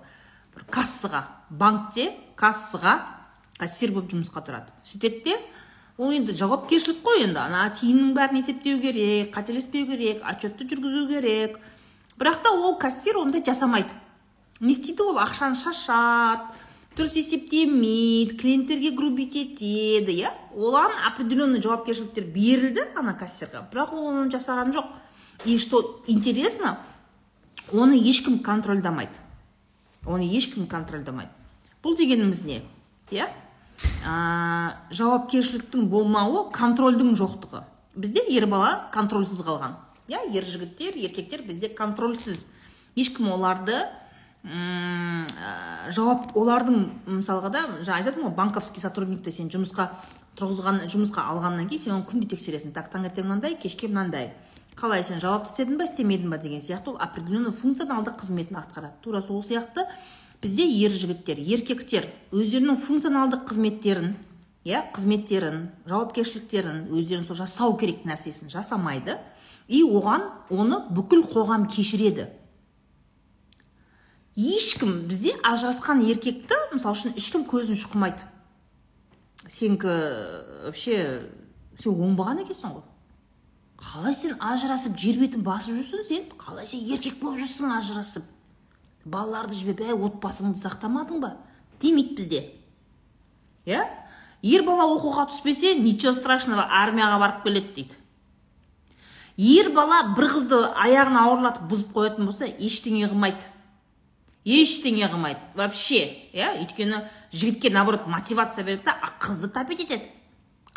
бір 0.55 0.65
кассаға 0.73 1.23
банкте 1.49 2.11
кассаға 2.39 2.97
кассир 3.59 3.91
болып 3.93 4.11
жұмысқа 4.13 4.43
тұрады. 4.45 4.71
Сөйтеді 4.87 5.23
де 5.25 5.35
ол 5.97 6.13
енді 6.15 6.33
жауапкершілік 6.39 7.03
қой 7.03 7.25
енді 7.27 7.41
ана 7.43 7.65
тиынның 7.75 8.13
бәрін 8.15 8.39
есептеу 8.39 8.79
керек 8.81 9.33
қателеспеу 9.35 9.89
керек 9.89 10.23
отчетты 10.23 10.67
жүргізу 10.69 11.07
керек. 11.11 11.59
Бірақ 12.17 12.41
та 12.43 12.53
ол 12.55 12.77
кассир 12.79 13.19
ондай 13.19 13.43
жасамайды. 13.45 13.91
Не 14.59 14.73
істейді 14.73 15.03
ол 15.11 15.19
ақшаны 15.19 15.59
шашады 15.59 16.49
дұрыс 16.95 17.15
есептемейді 17.19 18.35
клиенттерге 18.39 18.91
грубить 18.91 19.35
етеді 19.35 20.15
иә. 20.23 20.31
Оған 20.55 20.95
определенный 21.11 21.61
жауапкершіліктер 21.63 22.25
берілді 22.33 22.87
ана 22.99 23.13
кассирға 23.19 23.67
бірақ 23.71 23.93
ол 23.95 24.09
оны 24.09 24.31
жасаған 24.33 24.73
жоқ. 24.75 24.89
И 25.45 25.57
что 25.57 26.03
интересно 26.07 26.79
оны 27.71 27.95
ешкім 27.97 28.39
контрольдамайды 28.39 29.19
оны 30.05 30.25
ешкім 30.27 30.67
контрольдамайды 30.67 31.31
бұл 31.83 31.95
дегеніміз 31.95 32.43
не? 32.43 32.61
Иә? 33.11 33.29
Ә, 34.03 34.75
жауапкершіліктің 34.91 35.87
болмауы 35.91 36.49
контрольдің 36.55 37.13
жоқтығы. 37.19 37.63
Бізде 37.95 38.25
ер 38.31 38.47
бала 38.51 38.89
контрольсіз 38.93 39.41
қалған. 39.47 39.77
Иә 40.11 40.25
ер 40.33 40.45
жігіттер 40.45 40.97
еркектер 40.99 41.43
бізде 41.47 41.69
контрольсіз. 41.71 42.47
Ешкім 42.99 43.31
оларды 43.31 43.77
ә, 44.43 45.89
жауап 45.95 46.35
олардың 46.35 46.85
мысалға 47.07 47.53
да 47.53 47.63
жаңа 47.79 48.01
айтып 48.01 48.19
ғой 48.23 48.35
банковский 48.35 48.83
сотрудникті 48.83 49.31
сен 49.31 49.51
жұмысқа 49.53 49.89
тұрғызған 50.39 50.83
жұмысқа 50.91 51.25
алғаннан 51.31 51.67
кейін 51.69 51.85
сен 51.85 51.95
оны 51.95 52.07
күнде 52.09 52.29
тексересің. 52.35 52.75
Так 52.75 52.91
таңертең 52.91 53.27
мынандай 53.27 53.55
кешке 53.55 53.87
мынандай. 53.87 54.33
Қалай 54.79 55.03
сен 55.03 55.19
жауапты 55.19 55.51
істедің 55.51 55.77
ба 55.79 55.85
істемедің 55.89 56.31
ба 56.31 56.37
деген 56.39 56.61
сияқты 56.63 56.93
ол 56.93 56.97
определенный 57.03 57.51
функционалды 57.51 58.13
қызметін 58.15 58.61
атқарады. 58.61 58.95
Тура 59.03 59.21
сол 59.21 59.43
сияқты 59.43 59.83
бізде 60.41 60.63
ер 60.63 60.91
жігіттер 60.95 61.39
еркектер 61.43 62.07
өздерінің 62.31 62.79
функционалдық 62.79 63.43
қызметтерін 63.49 64.13
иә 64.63 64.85
қызметтерін 64.95 65.69
жауапкершіліктерін 65.89 66.85
өздерінің 66.95 67.27
сол 67.27 67.39
жасау 67.41 67.75
керек 67.79 68.05
нәрсесін 68.07 68.51
жасамайды. 68.53 69.17
И 69.67 69.83
оған 69.83 70.23
оны 70.49 70.79
бүкіл 70.95 71.25
қоғам 71.29 71.67
кешіреді. 71.69 72.29
Ешкім 74.39 75.03
бізде 75.09 75.35
ажырасқан 75.45 76.01
еркекті 76.07 76.57
мысалы 76.71 76.95
үшін 76.95 77.17
ешкім 77.19 77.43
көзін 77.49 77.77
шұқымайды. 77.77 78.23
Сенікі 79.49 79.93
вообще 80.69 80.97
сен 81.77 81.93
оңбаған 81.93 82.41
екенсің 82.45 82.79
ғой. 82.79 82.88
Қалай 83.79 84.15
сен 84.15 84.35
ажырасып 84.43 84.97
жер 84.99 85.19
бетін 85.21 85.43
басып 85.45 85.77
жүрсің 85.77 86.03
сен 86.07 86.25
қалай 86.39 86.67
сен 86.67 86.81
еркек 86.83 87.19
болып 87.21 87.39
жүрсің 87.39 87.71
ажырасып? 87.77 88.25
Балаларды 89.05 89.55
жіберіп 89.55 89.85
әй 89.87 89.95
отбасыңды 89.95 90.59
сақтамадың 90.59 91.21
ба? 91.23 91.37
Демейді 91.79 92.17
бізде. 92.17 92.41
Иә? 93.65 93.85
Ер 94.43 94.65
бала 94.67 94.89
оқуға 94.91 95.29
түспесе 95.31 95.73
ничего 95.79 96.11
страшного 96.15 96.67
армияға 96.81 97.21
барып 97.23 97.43
келеді 97.45 97.73
дейді. 97.77 97.95
Ер 99.39 99.71
бала 99.71 100.01
бір 100.17 100.27
қызды 100.33 100.59
аяғын 100.75 101.15
ауырлатып 101.23 101.71
бұзып 101.71 101.95
қоятын 101.95 102.27
болса 102.27 102.47
ештеңе 102.51 103.07
қылмайды. 103.07 103.47
Ештеңе 104.43 105.07
қылмайды. 105.07 105.39
Вообще 105.55 106.03
иә? 106.33 106.57
Өйткені 106.59 107.05
жігітке 107.31 107.71
наоборот 107.71 108.07
мотивация 108.07 108.65
береді 108.65 108.83
да 108.91 108.99
қызды 109.19 109.47
тапить 109.47 109.85
етеді. 109.87 110.11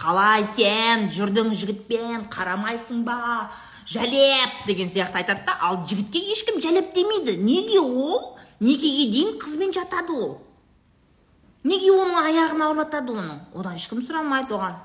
Қалай 0.00 0.44
сен 0.46 1.08
жүрдің 1.12 1.52
жігітпен 1.56 2.26
қарамайсың 2.32 3.02
ба? 3.06 3.50
Жәлеп 3.86 4.62
деген 4.66 4.88
сияқты 4.90 5.20
айтады 5.22 5.44
да. 5.46 5.56
Ал 5.60 5.82
жігітке 5.86 6.22
ешкім 6.32 6.60
жәлеп 6.62 6.94
демейді. 6.94 7.36
Неге 7.42 7.80
ол? 7.80 8.38
Некеге 8.60 9.10
дейін 9.10 9.36
қызбен 9.42 9.74
жатады 9.74 10.14
ол? 10.14 10.32
Неге 11.66 11.90
оның 11.94 12.18
аяғын 12.22 12.62
ауырлатады 12.68 13.14
оның? 13.14 13.40
Одан 13.54 13.78
ешкім 13.78 14.02
сұрамайды 14.06 14.54
оған. 14.54 14.78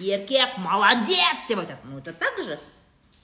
Еркек 0.00 0.56
молодец 0.58 1.44
деп 1.48 1.60
айтады. 1.60 1.80
Ну 1.84 1.98
это 1.98 2.12
так 2.12 2.38
же. 2.40 2.58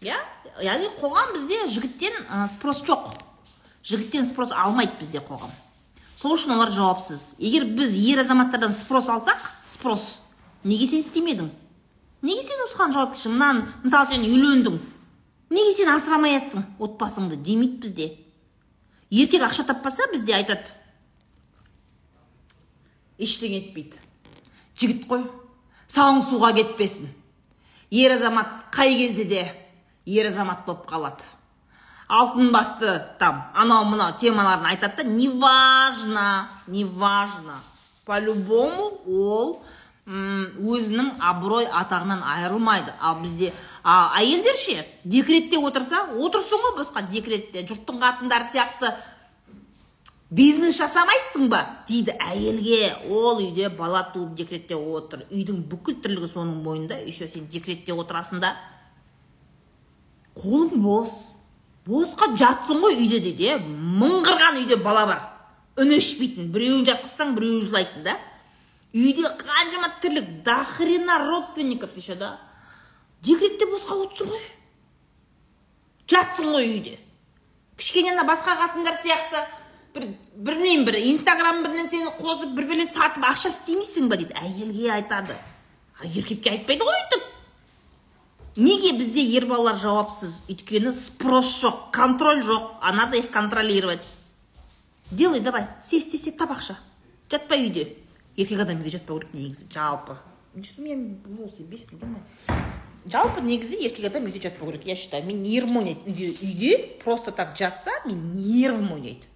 Иә 0.05 0.17
яғни 0.61 0.91
қоғам 1.01 1.33
бізде 1.33 1.67
жігіттен 1.73 2.13
ә, 2.29 2.45
спрос 2.53 2.83
жоқ. 2.85 3.15
Жігіттен 3.85 4.29
спрос 4.29 4.53
алмайды 4.53 4.93
бізде 5.01 5.23
қоғам. 5.25 5.53
Сол 6.17 6.37
үшін 6.37 6.53
олар 6.57 6.73
жауапсыз. 6.73 7.35
Егер 7.41 7.65
біз 7.77 7.97
ер 7.97 8.21
азаматтардан 8.21 8.77
спрос 8.77 9.09
алсақ 9.13 9.41
спрос 9.65 10.26
неге 10.67 10.87
сен 10.91 11.01
істемедің? 11.05 11.51
Неге 12.27 12.43
сен 12.43 12.63
осыған 12.67 12.95
жауапкершілік 12.97 13.35
мынаны 13.37 13.67
мысалы 13.85 14.11
сен 14.11 14.25
үйлендің. 14.27 14.79
Неге 15.51 15.73
сен 15.77 15.93
асырамай 15.93 16.35
жатсың 16.41 16.65
отбасыңды 16.83 17.39
демейді 17.39 17.79
бізде. 17.85 18.09
Еркек 19.11 19.47
ақша 19.47 19.67
таппаса 19.69 20.09
бізде 20.13 20.35
айтады. 20.35 20.67
Ештеңе 23.19 23.61
етпейді. 23.63 24.01
Жігіт 24.77 25.07
қой 25.09 25.29
сауың 25.87 26.25
суға 26.27 26.51
кетпесін. 26.57 27.13
Ер 27.91 28.17
азамат 28.17 28.67
қай 28.75 28.97
кезде 28.99 29.25
де 29.25 29.45
ер 30.05 30.27
азамат 30.27 30.67
болып 30.67 30.89
қалады. 30.91 31.23
Алтын 32.09 32.51
басты 32.53 32.99
там 33.19 33.45
анау 33.55 33.87
мынау 33.87 34.17
темаларын 34.19 34.67
айтады 34.67 35.03
да 35.03 35.09
неважно 35.09 36.49
неважно. 36.67 37.61
По 38.05 38.19
любому 38.19 39.01
ол 39.07 39.63
өзінің 40.07 41.17
абырой 41.19 41.67
атағынан 41.67 42.23
айырылмайды. 42.23 42.93
Ал 43.01 43.19
бізде 43.23 43.53
а, 43.83 44.13
әйелдер 44.21 44.55
ше 44.55 44.87
декретте 45.05 45.59
отырса 45.59 46.05
отырсың 46.15 46.63
ғой 46.63 46.77
босқа 46.79 47.03
декретте 47.11 47.65
жұрттың 47.67 47.99
қатындары 48.03 48.47
сияқты. 48.53 48.93
Бизнес 50.31 50.79
жасамайсың 50.79 51.49
ба? 51.51 51.65
Дейді 51.89 52.15
әйелге. 52.23 52.95
Ол 53.11 53.43
үйде 53.43 53.69
бала 53.69 54.05
туып 54.15 54.35
декретте 54.39 54.75
отыр. 54.75 55.25
Үйдің 55.31 55.65
бүкіл 55.71 55.99
тірлігі 56.03 56.31
соның 56.31 56.63
мойнында 56.63 56.99
еще 57.07 57.29
сен 57.29 57.47
декретте 57.51 57.95
отырасың 57.95 58.43
да. 58.43 58.55
Қолың 60.39 60.83
бос. 60.83 61.33
Босқа 61.87 62.33
жатсың 62.39 62.83
ғой 62.83 62.99
үйде 62.99 63.21
дейді 63.23 63.51
иә. 63.51 63.59
Мыңғырған 64.03 64.63
үйде 64.63 64.79
бала 64.83 65.07
бар. 65.07 65.23
Үн 65.79 65.95
өшпейтін. 65.99 66.51
Біреуін 66.55 66.87
жатқызсаң 66.91 67.35
біреуі 67.39 67.63
жылайтын 67.69 68.07
да. 68.07 68.19
Үйде 68.97 69.29
қаншама 69.41 69.91
тірлік 70.01 70.43
до 70.45 70.57
хрена 70.65 71.19
родственников 71.19 71.97
еще 71.97 72.15
да? 72.15 72.39
Декретте 73.23 73.67
босқа 73.69 73.99
отырсың 74.07 74.31
ғой. 74.33 74.43
Жатсың 76.09 76.53
ғой 76.55 76.71
үйде. 76.71 76.99
Кішкене 77.77 78.15
ана 78.15 78.25
басқа 78.25 78.57
қатындар 78.57 78.97
сияқты 79.03 79.43
бір 79.97 80.09
білмеймін 80.37 80.87
бір 80.87 80.99
инстаграм 81.11 81.63
бір 81.65 81.75
нәрсені 81.77 82.15
қосып 82.21 82.55
бір 82.57 82.69
біріне 82.71 82.87
сатып 82.93 83.25
ақша 83.27 83.53
істемейсің 83.53 84.09
ба 84.09 84.17
дейді. 84.21 84.37
Әйелге 84.41 84.93
айтады. 84.97 85.37
А 86.01 86.07
еркекке 86.07 86.55
айтпайды 86.55 86.87
ғой 86.87 87.01
өйтіп. 87.03 87.27
Неге 88.57 88.95
бізде 88.97 89.25
ер 89.37 89.45
балалар 89.51 89.77
жауапсыз? 89.81 90.43
Өйткені 90.49 90.95
спрос 90.97 91.53
жоқ 91.61 91.91
контроль 91.93 92.41
жоқ. 92.41 92.77
А 92.81 92.93
надо 92.93 93.17
их 93.17 93.31
контролировать. 93.31 94.07
Делай 95.11 95.41
давай 95.41 95.69
сес 95.83 96.11
сес 96.11 96.33
тап 96.37 96.53
ақша. 96.53 96.77
Жатпай 97.31 97.67
үйде. 97.67 98.06
Еркек 98.37 98.61
адам 98.61 98.81
үйде 98.81 98.97
жатпау 98.97 99.21
керек 99.21 99.35
негізі 99.35 99.69
жалпы 99.73 100.17
мен 100.79 101.19
волосы 101.25 101.65
бесит 101.65 101.91
жалпы 103.07 103.41
негізі 103.41 103.79
еркек 103.87 104.11
адам 104.11 104.29
үйде 104.29 104.43
жатпау 104.49 104.71
керек 104.71 104.87
я 104.87 104.97
считаю 104.97 105.25
мен 105.25 105.43
нервім 105.43 105.79
ойнайды 105.83 106.11
үйде 106.11 106.31
үйде 106.41 106.73
просто 107.03 107.33
так 107.33 107.57
жатса 107.57 107.91
мен 108.05 108.23
нервім 108.35 108.93
ойнайды 108.93 109.27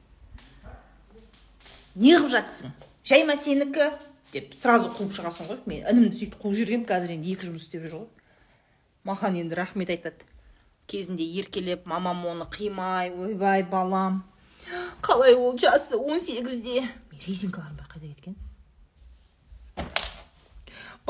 неғып 1.95 2.31
жатсың 2.37 2.75
жай 3.05 3.25
ма 3.25 3.37
сенікі 3.37 3.93
деп 4.33 4.53
сразу 4.55 4.93
қуып 4.95 5.15
шығасың 5.17 5.49
ғой 5.51 5.63
мен 5.67 5.87
інімді 5.87 6.19
сөйтіп 6.19 6.43
қуып 6.43 6.59
жібергенмін 6.59 6.91
қазір 6.91 7.17
енді 7.17 7.33
екі 7.35 7.49
жұмыс 7.49 7.67
істеп 7.67 7.87
жүр 7.87 7.97
ғой 7.97 8.11
маған 9.11 9.41
енді 9.41 9.59
рахмет 9.59 9.91
айтады 9.91 10.29
кезінде 10.91 11.25
еркелеп 11.41 11.87
мамам 11.87 12.25
оны 12.27 12.47
қимай 12.51 13.13
ойбай 13.15 13.63
балам. 13.63 14.25
Қалай 15.03 15.35
ол 15.35 15.57
жасы 15.59 15.97
он 15.97 16.21
сегізде 16.21 16.83
резинкаларым 17.27 17.79
қайда 17.87 18.09
кеткен 18.09 18.37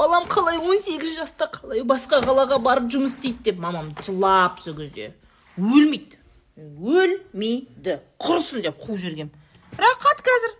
балам 0.00 0.24
қалай 0.32 0.56
18 0.56 1.18
жаста 1.18 1.50
қалай 1.52 1.84
басқа 1.84 2.22
қалаға 2.24 2.56
барып 2.64 2.88
жұмыс 2.94 3.12
істейді 3.18 3.50
деп 3.50 3.58
мамам 3.60 3.92
жылап 4.00 4.62
сол 4.64 4.78
кезде. 4.78 5.12
Өлмейді. 5.60 6.16
Өлмейді. 6.56 7.98
Құрысын 8.22 8.64
деп 8.64 8.80
қуып 8.80 9.02
жібергенмін 9.02 9.36
рақат 9.76 10.22
қазір 10.24 10.54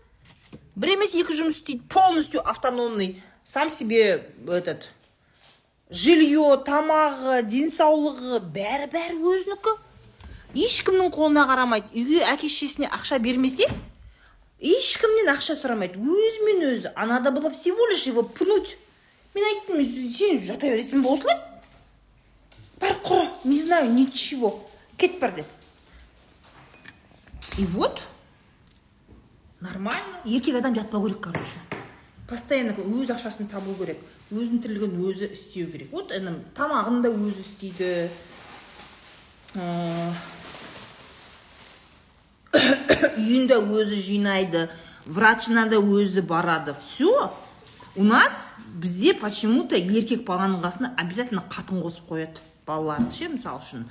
бір 0.81 0.95
емес 0.97 1.15
екі 1.17 1.37
жұмыс 1.39 1.61
істейді 1.61 1.89
полностью 1.89 2.45
автономный. 2.47 3.23
Сам 3.45 3.71
себе 3.71 4.31
этот 4.47 4.89
жилье 5.91 6.61
тамағы 6.67 7.41
денсаулығы 7.49 8.43
бәрі 8.55 8.91
бәрі 8.93 9.17
өзінікі. 9.33 9.75
Ешкімнің 10.55 11.11
қолына 11.15 11.47
қарамайды. 11.49 11.89
Үйге 11.97 12.23
әке 12.29 12.49
шешесіне 12.51 12.91
ақша 12.93 13.19
бермесе 13.23 13.71
ешкімнен 14.61 15.33
ақша 15.33 15.57
сұрамайды. 15.57 15.97
Өзімен 15.97 16.65
өзі. 16.75 16.93
А 16.95 17.07
надо 17.07 17.31
было 17.31 17.51
всего 17.51 17.87
лишь 17.87 18.05
его 18.05 18.23
пнуть. 18.23 18.77
Мен 19.35 19.45
айттым 19.51 19.85
сен 20.15 20.43
жата 20.45 20.67
бересің 20.67 21.03
ба 21.05 21.15
осылай 21.15 21.39
бар 22.81 22.97
құр 23.05 23.29
не 23.45 23.61
знаю 23.61 23.93
ничего. 23.93 24.69
Кет 24.97 25.19
бар 25.19 25.33
деп. 25.33 25.47
И 27.59 27.65
вот 27.65 28.03
нормально. 29.61 30.21
Еркек 30.25 30.57
адам 30.57 30.75
жатпау 30.75 31.05
керек 31.07 31.21
короче. 31.21 31.59
Постоянно 32.29 32.73
өз 32.73 33.11
ақшасын 33.11 33.49
табу 33.51 33.75
керек 33.75 33.99
өзінің 34.31 34.63
тірлігін 34.63 35.01
өзі 35.03 35.27
істеу 35.35 35.67
керек. 35.73 35.91
Вот 35.91 36.13
інім 36.15 36.45
тамағын 36.55 37.03
да 37.03 37.11
өзі 37.11 37.41
істейді. 37.43 38.11
Үйін 43.21 43.47
да 43.51 43.59
өзі 43.59 43.99
жинайды 43.99 44.69
врачына 45.07 45.67
да 45.67 45.77
өзі 45.83 46.23
барады. 46.23 46.75
Все 46.87 47.33
у 47.97 48.05
нас 48.05 48.55
бізде 48.81 49.13
почему 49.15 49.67
то 49.69 49.77
еркек 49.77 50.25
баланың 50.25 50.63
қасына 50.65 50.95
обязательно 50.97 51.45
қатын 51.53 51.83
қосып 51.85 52.09
қояды 52.09 52.41
балаларды 52.67 53.13
ше 53.13 53.29
мысалы 53.29 53.61
үшін. 53.61 53.85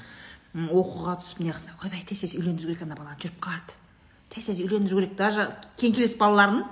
Оқуға 0.74 1.20
түсіп 1.22 1.44
не 1.46 1.54
қылса 1.54 1.76
ойбай 1.84 2.02
тез 2.10 2.24
тез 2.26 2.34
үйлендіру 2.34 2.74
керек 2.74 2.82
ана 2.88 2.98
баланы 2.98 3.22
жүріп 3.22 3.38
қалады 3.38 3.78
тез 4.34 4.50
тез 4.50 4.60
үйлендіру 4.64 5.04
керек. 5.04 5.16
Даже 5.16 5.46
кеңкелес 5.78 6.18
балаларын 6.18 6.64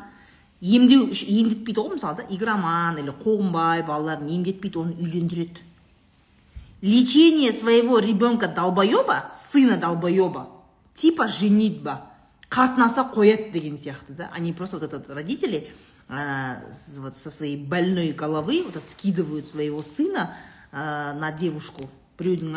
емдеу 0.62 1.12
емдетпейді 1.14 1.84
ғой 1.84 1.94
мысалы 1.94 2.24
да 2.24 2.28
игроман 2.34 2.98
или 2.98 3.14
қуғынбай 3.14 3.86
балаларын 3.86 4.32
емдетпейді 4.34 4.82
оны 4.82 4.98
үйлендіреді. 4.98 5.62
Лечение 6.82 7.54
своего 7.54 8.00
ребенка 8.00 8.48
долбоеба 8.48 9.30
сына 9.36 9.78
долбоеба 9.78 10.48
типа 10.96 11.28
женитьба 11.28 12.02
қатынаса 12.50 13.06
қояды 13.14 13.52
деген 13.52 13.78
сияқты 13.78 14.14
да. 14.14 14.32
Они 14.34 14.54
просто 14.54 14.78
вот 14.78 14.84
этот 14.84 15.10
родители 15.10 15.70
вот 16.10 17.16
со 17.16 17.32
своей 17.32 17.58
больной 17.58 18.12
головы 18.12 18.64
вот 18.64 18.84
скидывают 18.84 19.48
своего 19.48 19.82
сына 19.82 20.36
а, 20.72 21.14
на 21.14 21.32
девушку. 21.32 21.90
Біреудің 22.18 22.56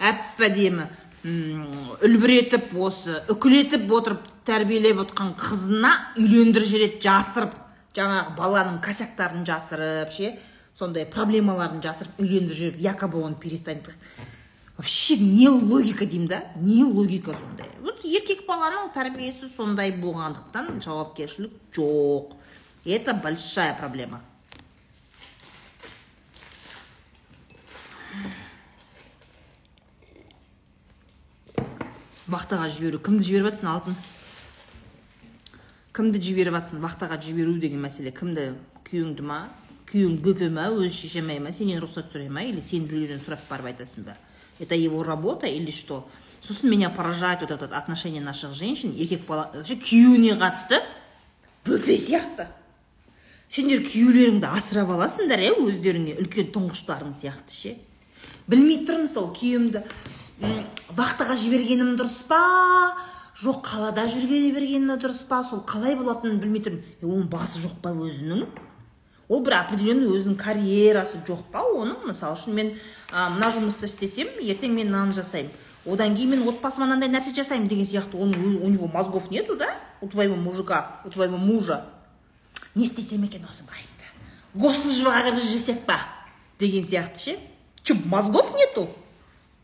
әп 0.00 0.42
әдемі 0.42 0.88
үлбіретіп 1.20 2.72
осы 2.80 3.20
үкілетіп 3.32 3.90
отырып 3.92 4.26
тәрбиелеп 4.48 5.02
отқан 5.04 5.34
қызына 5.38 5.90
үйлендіріп 6.16 6.68
жібереді 6.68 7.00
жасырып 7.04 7.54
жаңағы 7.96 8.36
баланың 8.38 8.80
косяктарын 8.84 9.44
жасырып 9.48 10.14
ше 10.16 10.34
сондай 10.76 11.04
проблемаларын 11.08 11.82
жасырып 11.84 12.20
үйлендіріп 12.24 12.58
жіберіп 12.58 12.84
якобы 12.86 13.22
он 13.22 13.34
перестанет 13.34 13.90
вообще 14.76 15.18
не 15.18 15.48
логика 15.48 16.06
деймін 16.06 16.28
да 16.28 16.42
не 16.56 16.84
логика 16.84 17.34
сондай. 17.34 17.68
Вот 17.82 18.00
еркек 18.04 18.46
баланың 18.48 18.88
тәрбиесі 18.94 19.50
сондай 19.52 19.92
болғандықтан 19.92 20.80
жауапкершілік 20.80 21.52
жоқ. 21.76 22.32
И 22.84 22.90
это 22.90 23.14
большая 23.14 23.74
проблема. 23.74 24.20
вахтаға 32.30 32.68
жіберу. 32.70 32.98
Кімді 33.02 33.24
жіберіп 33.24 33.50
жатсың 33.50 33.68
алтын? 33.70 33.96
Кімді 35.96 36.20
жіберіп 36.22 36.54
жатсың 36.54 36.82
вахтаға 36.82 37.18
жіберу 37.22 37.56
деген 37.58 37.82
мәселе. 37.82 38.12
Кімді 38.14 38.52
күйеуіңді 38.86 39.26
ма? 39.26 39.40
Күйеуің 39.90 40.20
бөпе 40.22 40.50
ма? 40.54 40.68
Өзі 40.70 40.94
шеше 40.94 41.24
ма? 41.26 41.50
Сенен 41.50 41.82
рұқсат 41.82 42.12
сұрай 42.12 42.30
ма? 42.30 42.44
Или 42.46 42.62
сен 42.62 42.86
біреуден 42.86 43.22
сұрап 43.24 43.42
барып 43.50 43.72
айтасың 43.72 44.06
ба? 44.06 44.16
Это 44.60 44.74
его 44.74 45.02
работа 45.02 45.46
или 45.46 45.70
что? 45.70 46.08
Сосын 46.40 46.70
меня 46.70 46.90
поражает 46.90 47.40
вот 47.40 47.50
это 47.50 47.76
отношение 47.76 48.22
наших 48.22 48.54
женщин. 48.54 48.94
Еркек 48.94 49.26
бала 49.26 49.50
күйеуіне 49.54 50.38
қатысты 50.38 50.82
бөпе 51.64 51.96
сияқты. 51.98 52.46
Сендер 53.50 53.80
күйеулеріңді 53.82 54.46
асырап 54.46 54.92
аласыңдар 54.94 55.40
иә 55.42 55.54
өздеріңе 55.58 56.14
үлкен 56.22 56.52
тұңғыштарың 56.54 57.10
сияқты 57.18 57.56
ше? 57.56 57.72
Білмей 58.46 58.84
тұрмын 58.86 59.10
сол 59.10 59.32
күйеуімді. 59.34 59.82
Вахтаға 60.94 61.34
жібергенім 61.40 61.96
дұрыс 61.98 62.20
па? 62.30 62.38
Жоқ 63.40 63.64
қалада 63.66 64.06
жүргене 64.12 64.52
бергені 64.54 64.94
дұрыс 65.02 65.24
па? 65.26 65.42
Сол 65.42 65.64
қалай 65.66 65.98
болатынын 65.98 66.38
білмей 66.38 66.62
тұрмын. 66.62 66.86
Оның 67.02 67.26
басы 67.32 67.58
жоқ 67.64 67.80
па 67.82 67.90
өзінің? 67.90 68.46
Ол 69.30 69.42
бір 69.46 69.58
определенный 69.64 70.10
өзінің 70.14 70.38
карьерасы 70.38 71.18
жоқ 71.26 71.48
па 71.50 71.66
оның? 71.66 72.06
Мысалы 72.06 72.38
үшін 72.38 72.54
мен 72.54 72.74
ә, 73.10 73.28
мына 73.34 73.50
жұмысты 73.54 73.90
істесем 73.90 74.30
ертең 74.38 74.78
мен 74.78 74.92
мынаны 74.92 75.14
жасаймын. 75.18 75.50
Одан 75.86 76.14
кейін 76.14 76.36
мен 76.36 76.48
отбасыма 76.50 76.86
мынандай 76.86 77.10
нәрсе 77.10 77.34
жасаймын 77.34 77.70
деген 77.70 77.86
сияқты. 77.86 78.18
Оның 78.18 78.60
у 78.62 78.68
него 78.70 78.86
мозгов 78.86 79.30
нету 79.30 79.56
да? 79.56 79.70
У 80.00 80.08
твоего 80.08 80.36
мужика 80.36 81.00
у 81.04 81.10
твоего 81.10 81.36
мужа. 81.36 81.86
Не 82.74 82.84
істесем 82.84 83.24
екен 83.24 83.44
осы 83.44 83.64
байымды 83.64 83.90
госслужбаға 84.54 85.36
жасап 85.38 85.84
па. 85.86 86.00
Деген 86.58 86.84
сияқты 86.84 87.18
ше. 87.18 87.38
Че 87.82 87.94
мозгов 87.94 88.54
нету? 88.56 88.88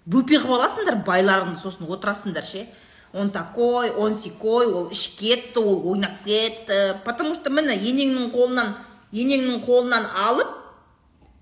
Бөпе 0.07 0.39
қылып 0.39 0.61
аласыңдар 0.61 1.03
байларыңды 1.05 1.59
сосын 1.61 1.89
отырасыңдар 1.91 2.45
ше. 2.47 2.67
Он 3.13 3.31
такой 3.31 3.91
он 3.91 4.15
секой 4.15 4.67
ол 4.67 4.91
ішіп 4.91 5.19
кетті 5.19 5.59
ол 5.59 5.91
ойнап 5.91 6.23
кетті 6.25 7.01
потому 7.05 7.35
что 7.35 7.51
міне 7.51 7.75
енеңнің 7.75 8.31
қолынан 8.33 8.75
енеңнің 9.13 9.63
қолынан 9.65 10.07
алып 10.27 10.49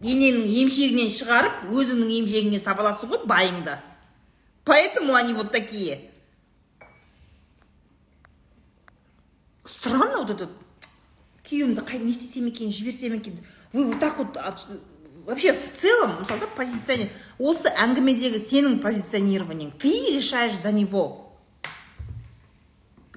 енеңнің 0.02 0.46
емшегінен 0.62 1.10
шығарып 1.10 1.70
өзіңнің 1.72 2.12
емшегіңе 2.20 2.60
сабаласың 2.60 3.10
ғой 3.10 3.26
байыңды. 3.26 3.78
Поэтому 4.64 5.14
они 5.14 5.34
вот 5.34 5.52
такие. 5.52 6.10
Странно 9.64 10.18
вот 10.18 10.30
этот 10.30 10.63
күйеуімді 11.44 11.84
қай 11.84 12.00
не 12.00 12.10
істесем 12.10 12.46
екен 12.48 12.72
жіберсем 12.72 13.14
екен. 13.14 13.38
Вы 13.72 13.86
вот 13.86 14.00
так 14.00 14.18
вот 14.18 14.38
вообще 15.26 15.52
в 15.52 15.72
целом 15.72 16.20
мысалы 16.20 16.40
да 16.40 16.46
позиционер 16.46 17.10
осы 17.38 17.68
әңгімедегі 17.68 18.40
сенің 18.40 18.80
позиционированиең 18.82 19.72
ты 19.78 19.92
решаешь 20.14 20.56
за 20.56 20.72
него. 20.72 21.32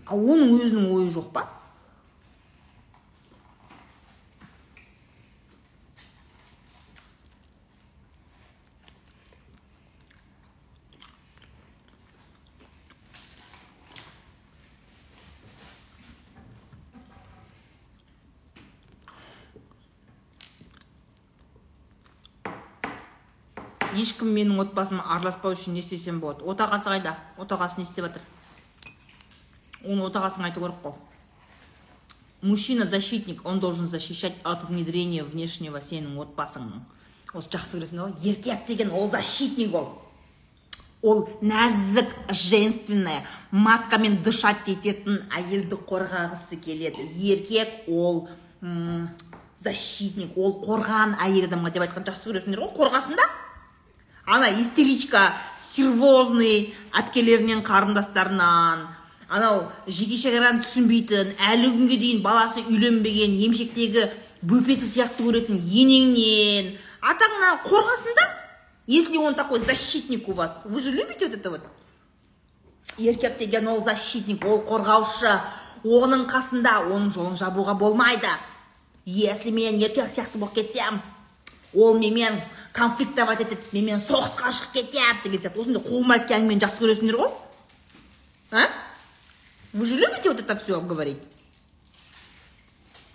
А 0.06 0.16
оның 0.16 0.56
өзінің 0.56 0.92
ойы 0.92 1.10
жоқ 1.12 1.32
па? 1.34 1.57
Ешкім 23.98 24.30
менің 24.34 24.62
отбасыма 24.64 25.04
араласпау 25.16 25.58
үшін 25.58 25.74
не 25.74 25.82
істесем 25.84 26.22
болады. 26.22 26.46
Отағасы 26.46 26.94
қайда? 26.94 27.18
Отағасы 27.38 27.82
не 27.82 27.84
істеп 27.84 28.06
жатыр? 28.06 28.22
Оны 29.84 30.08
отағасың 30.08 30.48
айту 30.48 30.62
керек 30.62 30.82
қой. 30.84 30.94
Мужчина 32.42 32.86
защитник. 32.86 33.46
Он 33.46 33.60
должен 33.60 33.88
защищать 33.88 34.36
от 34.44 34.64
внедрения 34.64 35.24
внешнего 35.24 35.82
сенің 35.82 36.20
отбасыңның. 36.22 36.84
Осы 37.34 37.50
жақсы 37.50 37.80
көресіңдер 37.80 38.04
ғой. 38.04 38.14
Еркек 38.22 38.66
деген 38.68 38.92
ол 38.92 39.10
защитник 39.10 39.74
ол. 39.74 39.90
Ол 41.02 41.28
нәзік 41.42 42.14
женственная 42.30 43.26
маткамен 43.52 44.22
дышать 44.24 44.70
ететін 44.70 45.24
әйелді 45.34 45.80
қорғағысы 45.90 46.62
келеді. 46.62 47.10
Еркек 47.18 47.90
ол 47.90 48.28
защитник. 49.60 50.38
Ол 50.38 50.60
қорған 50.62 51.18
әйел 51.22 51.50
адамға 51.50 51.74
деп 51.74 51.88
айтқан. 51.88 52.06
Жақсы 52.06 52.32
көресіңдер 52.32 52.64
ғой 52.64 52.74
қорғасын 52.78 53.18
да. 53.18 53.26
Ана 54.28 54.50
истеричка 54.60 55.32
сервозный 55.56 56.76
әпкелерінен 56.92 57.64
қарындастарынан. 57.66 58.88
Анау 59.32 59.70
жеке 59.88 60.18
шекараны 60.20 60.62
түсінбейтін 60.64 61.34
әлі 61.50 61.72
күнге 61.72 61.98
дейін 62.02 62.22
баласы 62.26 62.62
үйленбеген 62.68 63.38
емшектегі 63.48 64.10
бөпесі 64.44 64.88
сияқты 64.88 65.24
көретін 65.24 65.62
енеңнен. 65.64 66.74
Атаңнан 67.02 67.62
қорғасын 67.64 68.20
да. 68.20 68.28
Если 68.88 69.18
он 69.18 69.36
такой 69.36 69.60
защитник 69.60 70.28
у 70.28 70.34
вас 70.34 70.62
вы 70.66 70.82
же 70.82 70.92
любите 70.92 71.28
вот 71.28 71.36
это 71.36 71.50
вот? 71.50 71.62
Еркек 72.98 73.38
деген 73.38 73.68
ол 73.68 73.82
защитник 73.82 74.46
ол 74.46 74.60
қорғаушы. 74.68 75.40
Оның 75.84 76.28
қасында 76.28 76.82
оның 76.84 77.12
жолын 77.14 77.36
жабуға 77.40 77.78
болмайды. 77.80 78.28
Если 79.06 79.52
мен 79.52 79.78
еркек 79.78 80.12
сияқты 80.12 80.38
болып 80.38 80.56
кетсем 80.56 81.02
ол 81.74 81.98
менімен 81.98 82.42
конфликтовать 82.78 83.42
етеді 83.42 83.74
менімен 83.74 84.04
соғысқа 84.04 84.54
шығып 84.54 84.76
кетеді 84.78 85.24
деген 85.26 85.42
сияқты. 85.42 85.62
Осындай 85.62 85.82
қуғымайский 85.82 86.38
әңгімені 86.38 86.62
жақсы 86.62 86.84
көресіңдер 86.86 87.18
ғой. 87.18 87.34
А? 88.52 88.70
Вы 89.74 89.86
же 89.86 89.96
любите 89.96 90.30
вот 90.30 90.40
это 90.40 90.56
все 90.56 90.80
говорить 90.80 91.18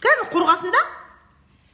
кәдімгі 0.02 0.32
қорғасын 0.34 0.72
да 0.74 0.82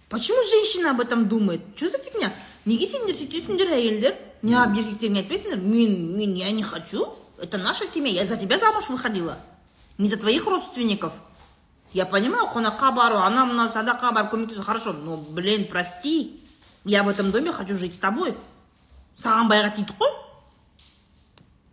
почему 0.09 0.43
женщина 0.45 0.91
об 0.91 1.01
этом 1.01 1.29
думает? 1.29 1.61
Что 1.77 1.89
за 1.91 1.99
фигня? 1.99 2.33
Неге 2.65 2.87
сендер 2.87 3.17
сөйтесіңдер 3.17 3.73
әйелдер? 3.73 4.17
Неғып 4.43 4.77
еркектеріңе 4.83 5.23
айтпайсыңдар 5.23 5.63
мен 5.63 6.17
мен 6.17 6.35
я 6.35 6.51
не 6.53 6.63
хочу. 6.63 7.15
Это 7.41 7.59
наша 7.59 7.87
семья. 7.87 8.23
Я 8.23 8.27
за 8.27 8.37
тебя 8.37 8.59
замуж 8.59 8.89
выходила. 8.89 9.39
Не 9.97 10.09
за 10.09 10.17
твоих 10.17 10.47
родственников. 10.47 11.13
Я 11.93 12.05
понимаю 12.05 12.47
қонаққа 12.53 12.93
бару 12.95 13.19
анау 13.19 13.47
мынау 13.47 13.73
садақаға 13.73 14.13
барып 14.13 14.35
көмектесу 14.35 14.63
хорошо 14.63 14.93
но 14.93 15.17
блин 15.17 15.69
прости. 15.69 16.41
Я 16.89 17.03
в 17.03 17.09
этом 17.09 17.31
доме 17.31 17.53
хочу 17.53 17.77
жить 17.77 17.95
с 17.95 17.99
тобой. 17.99 18.35
Саған 19.19 19.49
байға 19.51 19.73
тидік 19.75 19.97
қой 19.99 20.13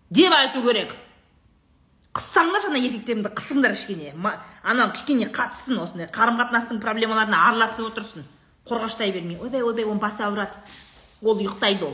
деп 0.09 0.33
айту 0.33 0.63
керек 0.65 0.95
қыссаңдаршы 2.15 2.71
ана 2.71 2.79
еркектеріңді 2.79 3.31
қысыңдар 3.37 3.75
кішкене 3.75 4.13
анау 4.63 4.89
кішкене 4.95 5.27
қатыссын 5.29 5.77
осындай 5.83 6.07
қарым 6.09 6.39
қатынастың 6.39 6.79
проблемаларына 6.81 7.43
араласып 7.49 7.91
отырсын. 7.91 8.25
Қорғаштай 8.65 9.13
бермей 9.13 9.37
ойбай 9.37 9.61
ойбай 9.61 9.85
оның 9.85 10.01
басы 10.01 10.23
ауырады. 10.25 10.57
Ол 11.21 11.37
ұйықтайды 11.37 11.85
ол. 11.85 11.93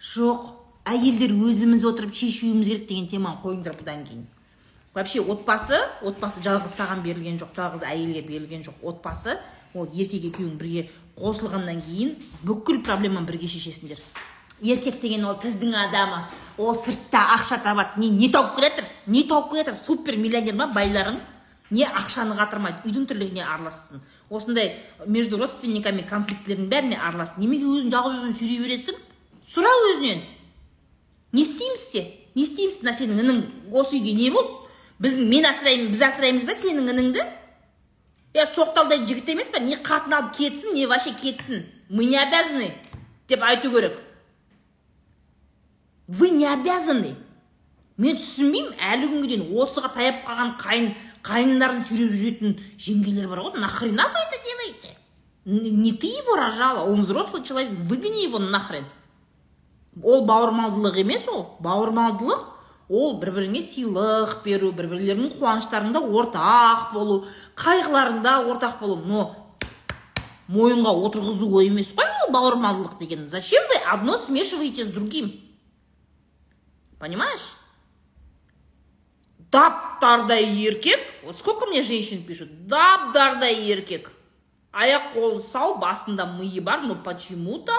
Жоқ 0.00 0.50
әйелдер 0.90 1.36
өзіміз 1.36 1.86
отырып 1.86 2.18
шешуіміз 2.18 2.66
керек 2.72 2.88
деген 2.88 3.06
теманы 3.06 3.42
қойыңдар 3.44 3.78
бұдан 3.78 4.02
кейін. 4.08 4.26
Вообще 4.94 5.20
отбасы 5.20 5.78
отбасы 6.02 6.42
жалғыз 6.42 6.72
саған 6.80 7.02
берілген 7.04 7.38
жоқ 7.38 7.54
жалғыз 7.54 7.86
әйелге 7.86 8.22
берілген 8.26 8.66
жоқ. 8.66 8.82
Отбасы 8.82 9.38
ол 9.74 9.86
еркек 9.92 10.32
екеуің 10.32 10.56
бірге 10.56 10.88
қосылғаннан 11.16 11.80
кейін 11.86 12.16
бүкіл 12.44 12.82
проблеманы 12.84 13.26
бірге 13.26 13.48
шешесіңдер. 13.48 14.00
Еркек 14.62 15.00
деген 15.00 15.24
ол 15.28 15.36
түздің 15.40 15.74
адамы 15.76 16.22
ол 16.58 16.74
сыртта 16.76 17.26
ақша 17.36 17.58
табады 17.64 18.00
не 18.00 18.08
не 18.08 18.28
тауып 18.32 18.56
келе 18.56 18.70
жатыр? 18.70 18.84
Не 19.06 19.24
тауып 19.28 19.50
келе 19.50 19.64
жатыр? 19.64 19.80
Супер 19.82 20.16
миллионер 20.16 20.54
ма 20.54 20.70
байларың? 20.72 21.18
Не 21.70 21.84
ақшаны 21.84 22.36
қатырмайды? 22.38 22.84
Үйдің 22.86 23.08
тірлігіне 23.10 23.44
аралассын 23.44 24.00
осындай 24.30 24.76
между 25.06 25.36
родственниками 25.36 26.02
конфликтілердің 26.02 26.68
бәріне 26.70 27.00
аралассын 27.00 27.42
немеге 27.42 27.66
өзің 27.66 27.92
жалғыз 27.92 28.22
өзің 28.22 28.36
сүйрей 28.38 28.60
бересің? 28.62 29.00
Сұра 29.46 29.72
өзінен. 29.90 30.22
Не 31.32 31.42
істейміз 31.42 31.88
те? 31.92 32.04
Не 32.34 32.42
істейміз? 32.42 32.80
Мына 32.82 32.94
сенің 32.96 33.22
інің 33.22 33.42
осы 33.72 33.98
үйге 33.98 34.14
не 34.16 34.30
болды? 34.34 34.66
Біздің 35.02 35.28
мен 35.30 35.46
асыраймын 35.50 35.92
біз 35.92 36.02
асыраймыз 36.06 36.46
ба 36.48 36.56
сенің 36.56 36.90
ініңді? 36.94 37.26
Я 38.36 38.44
соқталдай 38.44 39.06
жігіт 39.08 39.30
емес 39.32 39.48
па 39.52 39.60
не 39.64 39.78
қатын 39.80 40.12
алып 40.12 40.34
кетсін 40.36 40.74
не 40.76 40.86
вообще 40.86 41.14
кетсін. 41.16 41.64
Мы 41.88 42.04
не 42.04 42.18
обязаны 42.18 42.74
деп 43.28 43.42
айту 43.42 43.70
керек. 43.70 43.98
Вы 46.06 46.30
не 46.30 46.46
обязаны. 46.46 47.14
Мен 47.96 48.18
түсінбеймін 48.20 48.74
әлі 48.76 49.08
күнге 49.08 49.30
дейін 49.30 49.46
осыға 49.56 49.88
таяп 49.94 50.26
қалған 50.26 50.50
қайын 50.60 50.90
қайындарын 51.24 51.80
сүйреп 51.82 52.12
жүретін 52.12 52.58
жеңгелер 52.76 53.30
бар 53.30 53.40
ғой. 53.46 53.58
Нахрена 53.58 54.08
вы 54.12 54.20
это 54.20 54.42
делаете? 54.44 54.96
Не 55.46 55.92
ты 55.92 56.08
его 56.08 56.36
рожала 56.36 56.84
он 56.84 57.02
взрослый 57.02 57.42
человек 57.42 57.70
выгони 57.72 58.24
его 58.24 58.38
нахрен. 58.38 58.84
Ол 60.02 60.26
бауырмалдылық 60.26 61.00
емес 61.00 61.26
ол 61.28 61.56
бауырмалдылық 61.60 62.55
ол 62.88 63.16
бір 63.20 63.32
біріңе 63.34 63.62
сыйлық 63.66 64.42
беру 64.44 64.70
бір 64.76 64.88
бірлеріңнің 64.92 65.34
қуаныштарыңда 65.40 66.02
ортақ 66.06 66.92
болу 66.94 67.24
қайғыларыңда 67.58 68.36
ортақ 68.46 68.78
болу. 68.80 69.00
Но 69.06 69.34
мойынға 70.48 70.92
отырғызу 71.08 71.50
ой 71.50 71.70
емес 71.70 71.92
қой 71.96 72.06
ол 72.24 72.32
бауырмалдылық 72.32 72.98
деген. 72.98 73.28
Зачем 73.28 73.62
вы 73.68 73.80
одно 73.92 74.16
смешиваете 74.16 74.84
с 74.84 74.88
другим? 74.88 75.32
Понимаешь? 76.98 77.54
Дап 79.50 80.00
дардай 80.00 80.44
еркек 80.44 81.00
вот 81.24 81.36
сколько 81.36 81.66
мне 81.66 81.82
женщин 81.82 82.22
пишут 82.22 82.66
дап 82.66 83.12
дардай 83.12 83.54
еркек 83.62 84.10
аяқ 84.72 85.14
қолы 85.14 85.40
сау 85.40 85.78
басында 85.78 86.26
миы 86.26 86.60
бар 86.60 86.82
но 86.82 86.96
почему 86.96 87.58
то 87.58 87.72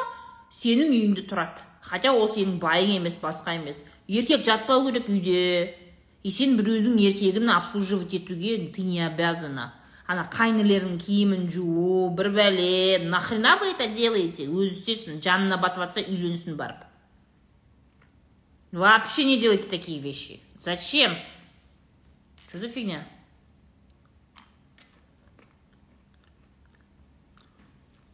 сенің 0.51 0.89
үйіңде 0.95 1.27
тұрады. 1.29 1.61
Хотя 1.81 2.13
ол 2.13 2.27
сенің 2.27 2.57
байың 2.59 2.97
емес 2.97 3.17
басқа 3.21 3.55
емес. 3.59 3.83
Еркек 4.07 4.45
жатпау 4.45 4.87
керек 4.87 5.09
үйде. 5.09 5.75
И 6.23 6.31
сен 6.31 6.57
біреудің 6.57 6.97
еркегін 6.99 7.51
обслуживать 7.53 8.13
етуге 8.13 8.57
ты 8.73 8.81
не 8.81 8.99
обязана. 9.05 9.73
Ана 10.07 10.23
қайнілердің 10.31 10.97
киімін 11.03 11.49
жуу 11.51 12.09
бір 12.15 12.31
бәле 12.35 13.07
нахрена 13.07 13.57
вы 13.59 13.71
это 13.71 13.87
делаете? 13.87 14.47
Өзі 14.47 14.73
істесін 14.79 15.21
жанына 15.21 15.59
батып 15.59 15.83
жатса 15.83 16.01
үйленсін 16.01 16.55
барып. 16.55 16.83
Вообще 18.71 19.25
не 19.25 19.39
делайте 19.39 19.67
такие 19.67 19.99
вещи. 19.99 20.39
Зачем? 20.59 21.15
Что 22.47 22.59
за 22.59 22.67
фигня? 22.67 23.05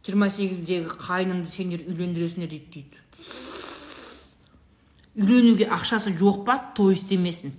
Жиырма 0.04 0.28
сегіздегі 0.28 0.98
қайнымды 1.00 1.48
сендер 1.48 1.80
үйлендіресіңдер 1.88 2.50
дейді 2.50 2.66
дейді. 2.74 2.98
Үйленуге 5.16 5.68
ақшасы 5.70 6.14
жоқ 6.18 6.44
па? 6.44 6.58
Той 6.76 6.94
істемесін 6.94 7.54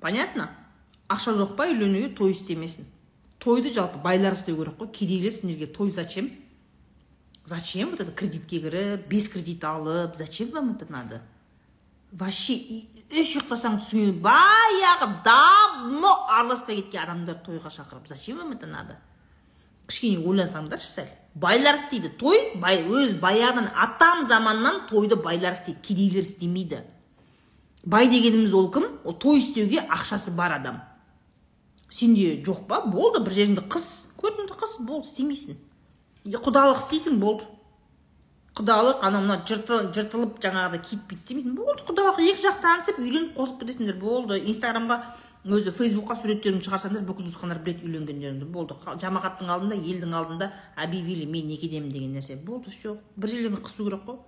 понятно? 0.00 0.50
Ақша 1.08 1.34
жоқ 1.38 1.56
па 1.56 1.68
үйленуге 1.70 2.10
той 2.14 2.32
істемесін 2.32 2.86
тойды 3.38 3.72
жалпы 3.74 3.98
байлар 4.02 4.34
істеу 4.34 4.56
керек 4.56 4.76
қой. 4.78 4.90
Кедейлер 4.90 5.32
сендерге 5.32 5.66
той 5.66 5.90
зачем? 5.90 6.30
Зачем 7.44 7.90
вот 7.90 8.00
это 8.00 8.12
кредитке 8.12 8.60
кіріп 8.60 9.06
бес 9.08 9.28
кредит 9.28 9.64
алып 9.64 10.16
зачем 10.16 10.50
вам 10.50 10.72
это 10.74 10.86
надо? 10.90 11.20
Вообще 12.10 12.56
үш 13.10 13.36
ұйықтасаң 13.36 13.78
түсіңе 13.82 14.12
баяғы 14.22 15.08
давно 15.22 16.10
араласпай 16.26 16.80
кеткен 16.80 17.02
адамдар 17.02 17.38
тойға 17.46 17.70
шақырып 17.70 18.08
зачем 18.08 18.38
вам 18.38 18.52
это 18.52 18.66
надо? 18.66 18.98
Кішкене 19.86 20.20
ойлансаңдаршы 20.26 20.90
сәл. 20.90 21.08
Байлар 21.34 21.76
істейді 21.76 22.10
той 22.18 22.38
бай, 22.60 22.82
өз 22.82 23.18
баяғыдан 23.20 23.70
атам 23.74 24.26
заманнан 24.26 24.86
тойды 24.90 25.16
байлар 25.16 25.54
істейді 25.58 25.82
кедейлер 25.82 26.24
істемейді 26.24 26.82
бай 27.86 28.08
дегеніміз 28.10 28.52
ол 28.54 28.70
кім? 28.70 28.88
Ол 29.04 29.14
той 29.14 29.38
істеуге 29.38 29.86
ақшасы 29.86 30.34
бар 30.34 30.58
адам. 30.58 30.80
Сенде 31.88 32.42
жоқ 32.42 32.66
па? 32.66 32.82
Болды 32.82 33.22
бір 33.22 33.32
жеріңді 33.32 33.62
қыс 33.70 33.86
көрдім 34.18 34.50
қыз 34.50 34.80
болды 34.82 35.06
істемейсің. 35.06 35.60
Құдалық 36.26 36.82
істейсің 36.82 37.20
болды. 37.22 37.46
Құдалық 38.58 39.04
анау 39.06 39.22
мына 39.22 39.38
жыртылып 39.46 40.40
жаңағыдай 40.42 40.82
киіт 40.82 41.06
бүйтіп 41.06 41.22
істемейсің. 41.22 41.54
Болды 41.54 41.86
құдалық 41.86 42.18
екі 42.26 42.42
жақ 42.42 42.58
танысып 42.64 42.98
үйленіп 42.98 43.38
қосып 43.38 43.62
кетесіңдер 43.62 44.00
болды. 44.02 44.40
Инстаграмға 44.50 44.98
өзі 45.46 45.70
фейсбукқа 45.70 46.16
суреттеріңді 46.18 46.66
шығарсаңдар 46.66 47.04
бүкіл 47.06 47.28
туысқандар 47.28 47.60
біледі 47.62 47.86
үйленгендеріңді 47.86 48.48
болды. 48.50 48.74
Жамағаттың 48.98 49.50
алдында 49.52 49.76
елдің 49.78 50.14
алдында 50.18 50.50
объявили 50.76 51.26
мен 51.30 51.46
некедемін 51.46 51.92
деген 51.92 52.16
нәрсе. 52.18 52.36
Болды 52.36 52.70
все 52.74 52.96
бір 53.16 53.30
жерлерін 53.30 53.62
қысу 53.62 53.86
керек 53.86 54.02
қой. 54.08 54.18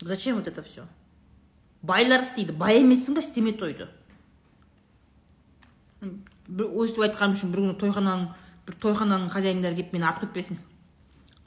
Зачем 0.00 0.36
вот 0.36 0.48
это 0.48 0.62
все 0.62 0.86
байлар 1.82 2.22
істейді. 2.22 2.52
Бай 2.52 2.80
емессің 2.80 3.14
ба? 3.14 3.20
Істеме 3.20 3.52
тойды. 3.52 3.88
Өйстіп 6.48 7.04
айтқаным 7.04 7.36
үшін 7.36 7.52
бір 7.52 7.64
күні 7.64 7.76
тойхананың 7.80 8.30
бір 8.66 8.78
тойхананың 8.80 9.30
хозяиндары 9.32 9.76
келіп 9.76 9.92
мені 9.92 10.08
атып 10.08 10.26
кетпесін 10.26 10.58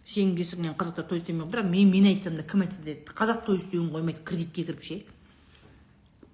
сенің 0.08 0.36
кесірінен 0.38 0.76
қазақтар 0.80 1.08
той 1.10 1.20
істемей 1.20 1.46
бірақ 1.50 1.70
мен 1.70 1.92
мен 1.92 2.06
айтсам 2.10 2.38
да 2.38 2.44
кім 2.48 2.64
айтса 2.64 2.82
да 2.86 2.96
қазақ 3.12 3.44
той 3.46 3.58
істеуін 3.60 3.90
қоймайды 3.92 4.24
кредитке 4.24 4.64
кіріп 4.64 4.82
ше. 4.82 5.02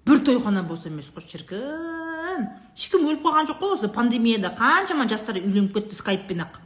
Бір 0.06 0.20
тойхана 0.24 0.62
бос 0.62 0.86
емес 0.86 1.10
қой 1.14 1.24
шіркін. 1.28 2.48
Ешкім 2.76 3.06
өліп 3.08 3.24
қалған 3.24 3.48
жоқ 3.50 3.60
қой 3.62 3.74
осы 3.76 3.88
пандемияда. 3.88 4.50
Қаншама 4.58 5.08
жастар 5.08 5.38
үйленіп 5.40 5.74
кетті 5.76 5.96
скайппен 5.96 6.44
ақ. 6.44 6.58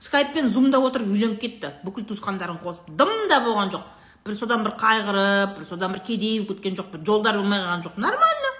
Скайппен 0.00 0.48
зумда 0.48 0.80
отырып 0.82 1.12
үйленіп 1.12 1.40
кетті. 1.40 1.70
Бүкіл 1.84 2.08
туысқандарын 2.10 2.58
қосып 2.64 2.90
дым 2.98 3.28
да 3.30 3.40
болған 3.44 3.70
жоқ. 3.74 3.86
Бір 4.24 4.36
содан 4.38 4.64
бір 4.64 4.74
қайғырып 4.80 5.58
бір 5.58 5.68
содан 5.68 5.92
бір 5.92 6.00
кедей 6.00 6.40
болып 6.40 6.62
кеткен 6.62 6.80
жоқ 6.80 6.90
бір 6.96 7.04
жолдар 7.06 7.38
болмай 7.38 7.60
қалған 7.60 7.84
жоқ. 7.84 7.98
Нормально. 8.00 8.52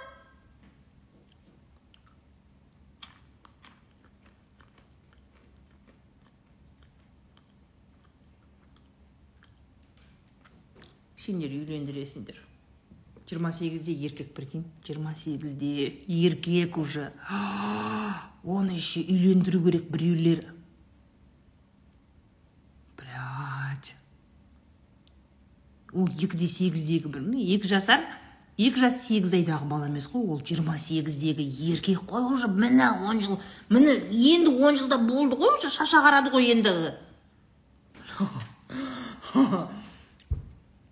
Сендер 11.25 11.49
үйлендіресіңдер. 11.49 12.44
Жиырма 13.29 13.51
сегізде 13.51 13.91
еркек 13.91 14.33
прикинь. 14.33 14.65
жиырма 14.85 15.15
сегізде 15.15 15.93
еркек 16.07 16.77
уже. 16.77 17.11
Оны 18.43 18.71
еще 18.77 19.01
үйлендіру 19.01 19.63
керек 19.63 19.89
біреулер. 19.89 20.53
Блять 22.97 23.95
ол 25.91 26.07
екіде 26.07 26.47
сегіздегі 26.47 27.09
бір 27.09 27.23
екі 27.33 27.67
жасар 27.67 28.05
екі 28.57 28.79
жас 28.79 29.01
сегіз 29.07 29.33
айдағы 29.33 29.65
бала 29.67 29.87
емес 29.89 30.05
қой 30.11 30.27
ол 30.29 30.41
жиырма 30.45 30.77
сегіздегі 30.77 31.49
еркек 31.73 32.05
қой 32.05 32.29
уже. 32.31 32.47
Міне 32.47 32.91
он 33.09 33.21
жыл 33.21 33.39
міне 33.69 33.97
енді 34.11 34.53
он 34.61 34.77
жылда 34.77 34.97
болды 35.01 35.35
ғой 35.35 35.57
уже 35.57 35.71
шаша 35.73 36.05
қарады 36.05 36.29
ғой 36.29 36.51
енді. 36.53 36.93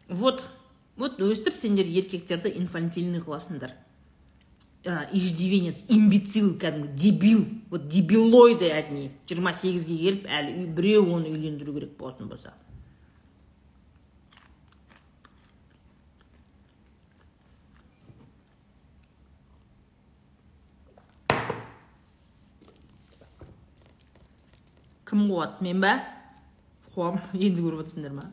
Вот. 0.09 0.45
Вот 0.95 1.19
өстіп 1.21 1.56
сендер 1.58 1.88
еркектерді 1.89 2.51
инфантильный 2.60 3.21
қыласыңдар. 3.23 3.73
Ә, 4.84 5.08
иждивенец 5.15 5.79
имбецил 5.88 6.58
кәдімгі 6.60 6.91
дебил 6.99 7.45
вот 7.69 7.88
дебилоиды 7.88 8.69
одни. 8.69 9.12
Жиырма 9.29 9.53
сегізге 9.56 9.95
келіп 9.95 10.27
әлі 10.27 10.67
біреу 10.75 11.08
оны 11.15 11.32
үйлендіру 11.32 11.77
керек 11.77 11.95
болатын 11.97 12.27
болса. 12.27 12.53
Кім 25.08 25.27
қуады? 25.29 25.63
Мен 25.63 25.79
ба 25.79 25.97
қуамын. 26.91 27.23
Енді 27.38 27.63
көріп 27.63 27.86
отырсыңдар 27.86 28.19
ма? 28.19 28.32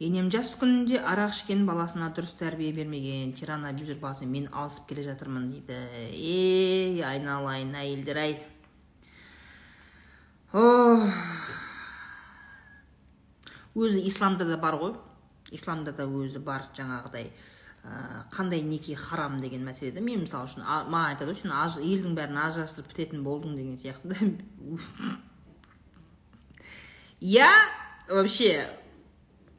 Енем 0.00 0.30
жас 0.32 0.54
күнінде 0.56 1.02
арақ 1.04 1.34
ішкен 1.34 1.66
баласына 1.68 2.08
дұрыс 2.16 2.32
тәрбие 2.40 2.72
бермеген. 2.72 3.34
Тиран 3.36 3.66
абьюзер 3.68 3.98
баласымен 4.00 4.32
мен 4.32 4.48
алысып 4.48 4.88
келе 4.88 5.04
жатырмын 5.10 5.50
дейді. 5.52 5.76
Ей 6.16 7.02
айналайын 7.04 7.74
әйелдер 7.76 8.20
ай. 8.22 8.38
Өзі 13.76 14.00
исламда 14.08 14.48
да 14.48 14.56
бар 14.56 14.80
ғой. 14.80 14.96
Исламда 15.52 15.92
да 15.92 16.08
өзі 16.08 16.40
бар 16.40 16.70
жаңағыдай. 16.76 17.28
Ә, 17.80 18.24
қандай 18.32 18.60
неке 18.60 18.96
харам 18.96 19.40
деген 19.40 19.64
мәселеде 19.64 20.00
мен 20.04 20.20
мысалы 20.26 20.48
үшін 20.50 20.64
маған 20.64 21.14
айтады 21.14 21.32
ғой 21.32 21.38
сен 21.38 21.52
елдің 21.80 22.12
бәрін 22.18 22.36
ажырастырып 22.42 22.90
бітетін 22.90 23.22
болдың 23.24 23.54
деген 23.56 23.78
сияқты 23.80 24.36
я 27.20 27.48
вообще 28.06 28.68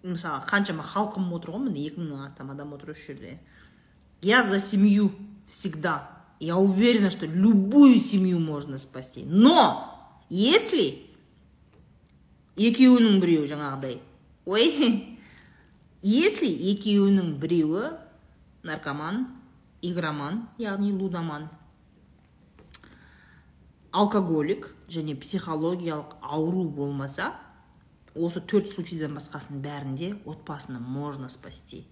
мысалы 0.04 0.42
қаншама 0.48 0.84
халқым 0.84 1.32
отыр 1.34 1.56
ғой 1.56 1.68
міне 1.68 1.86
екі 1.88 2.02
мыңнан 2.02 2.26
астам 2.26 2.52
адам 2.52 2.74
отыр 2.74 2.92
осы 2.96 3.14
жерде. 3.14 3.40
Я 4.22 4.44
за 4.44 4.60
семью 4.60 5.12
всегда. 5.48 6.10
Я 6.40 6.58
уверена 6.58 7.10
что 7.10 7.26
любую 7.26 8.00
семью 8.00 8.40
можно 8.40 8.78
спасти. 8.78 9.24
Но 9.26 9.88
если 10.30 11.12
екеуінің 12.60 13.20
біреуі 13.22 13.48
жаңағыдай 13.50 14.00
ой 14.46 14.68
если 16.02 16.50
екеуінің 16.72 17.36
біреуі 17.40 17.92
наркоман 18.68 19.24
игроман 19.82 20.44
яғни 20.60 20.92
лудоман 20.92 21.48
алкоголик 23.92 24.70
және 24.90 25.16
психологиялық 25.16 26.18
ауру 26.22 26.66
болмаса 26.70 27.32
осы 28.16 28.42
төрт 28.42 28.68
случайдан 28.72 29.16
басқасының 29.16 29.62
бәрінде 29.64 30.14
отбасыны 30.26 30.80
можно 30.80 31.30
спасти. 31.30 31.86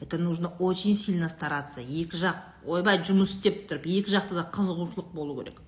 Это 0.00 0.18
нужно 0.18 0.52
очень 0.58 0.94
сильно 0.94 1.28
стараться. 1.28 1.80
Екі 1.80 2.16
жақ 2.20 2.66
ойбай 2.66 3.00
жұмыс 3.00 3.36
істеп 3.36 3.64
тұрып 3.66 3.86
екі 3.88 4.12
жақта 4.12 4.36
да 4.36 4.44
қызығушылық 4.52 5.12
болу 5.12 5.38
керек. 5.40 5.60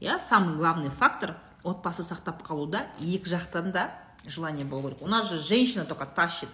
Иә 0.00 0.18
самый 0.18 0.56
главный 0.56 0.90
фактор 0.90 1.36
отбасы 1.62 2.02
сақтап 2.02 2.42
қалуда 2.42 2.86
екі 2.98 3.28
жақтан 3.28 3.70
да 3.72 3.90
желание 4.26 4.64
болу 4.64 4.88
керек. 4.88 5.02
У 5.02 5.06
нас 5.06 5.28
же 5.28 5.38
женщина 5.38 5.84
только 5.84 6.06
тащит. 6.06 6.48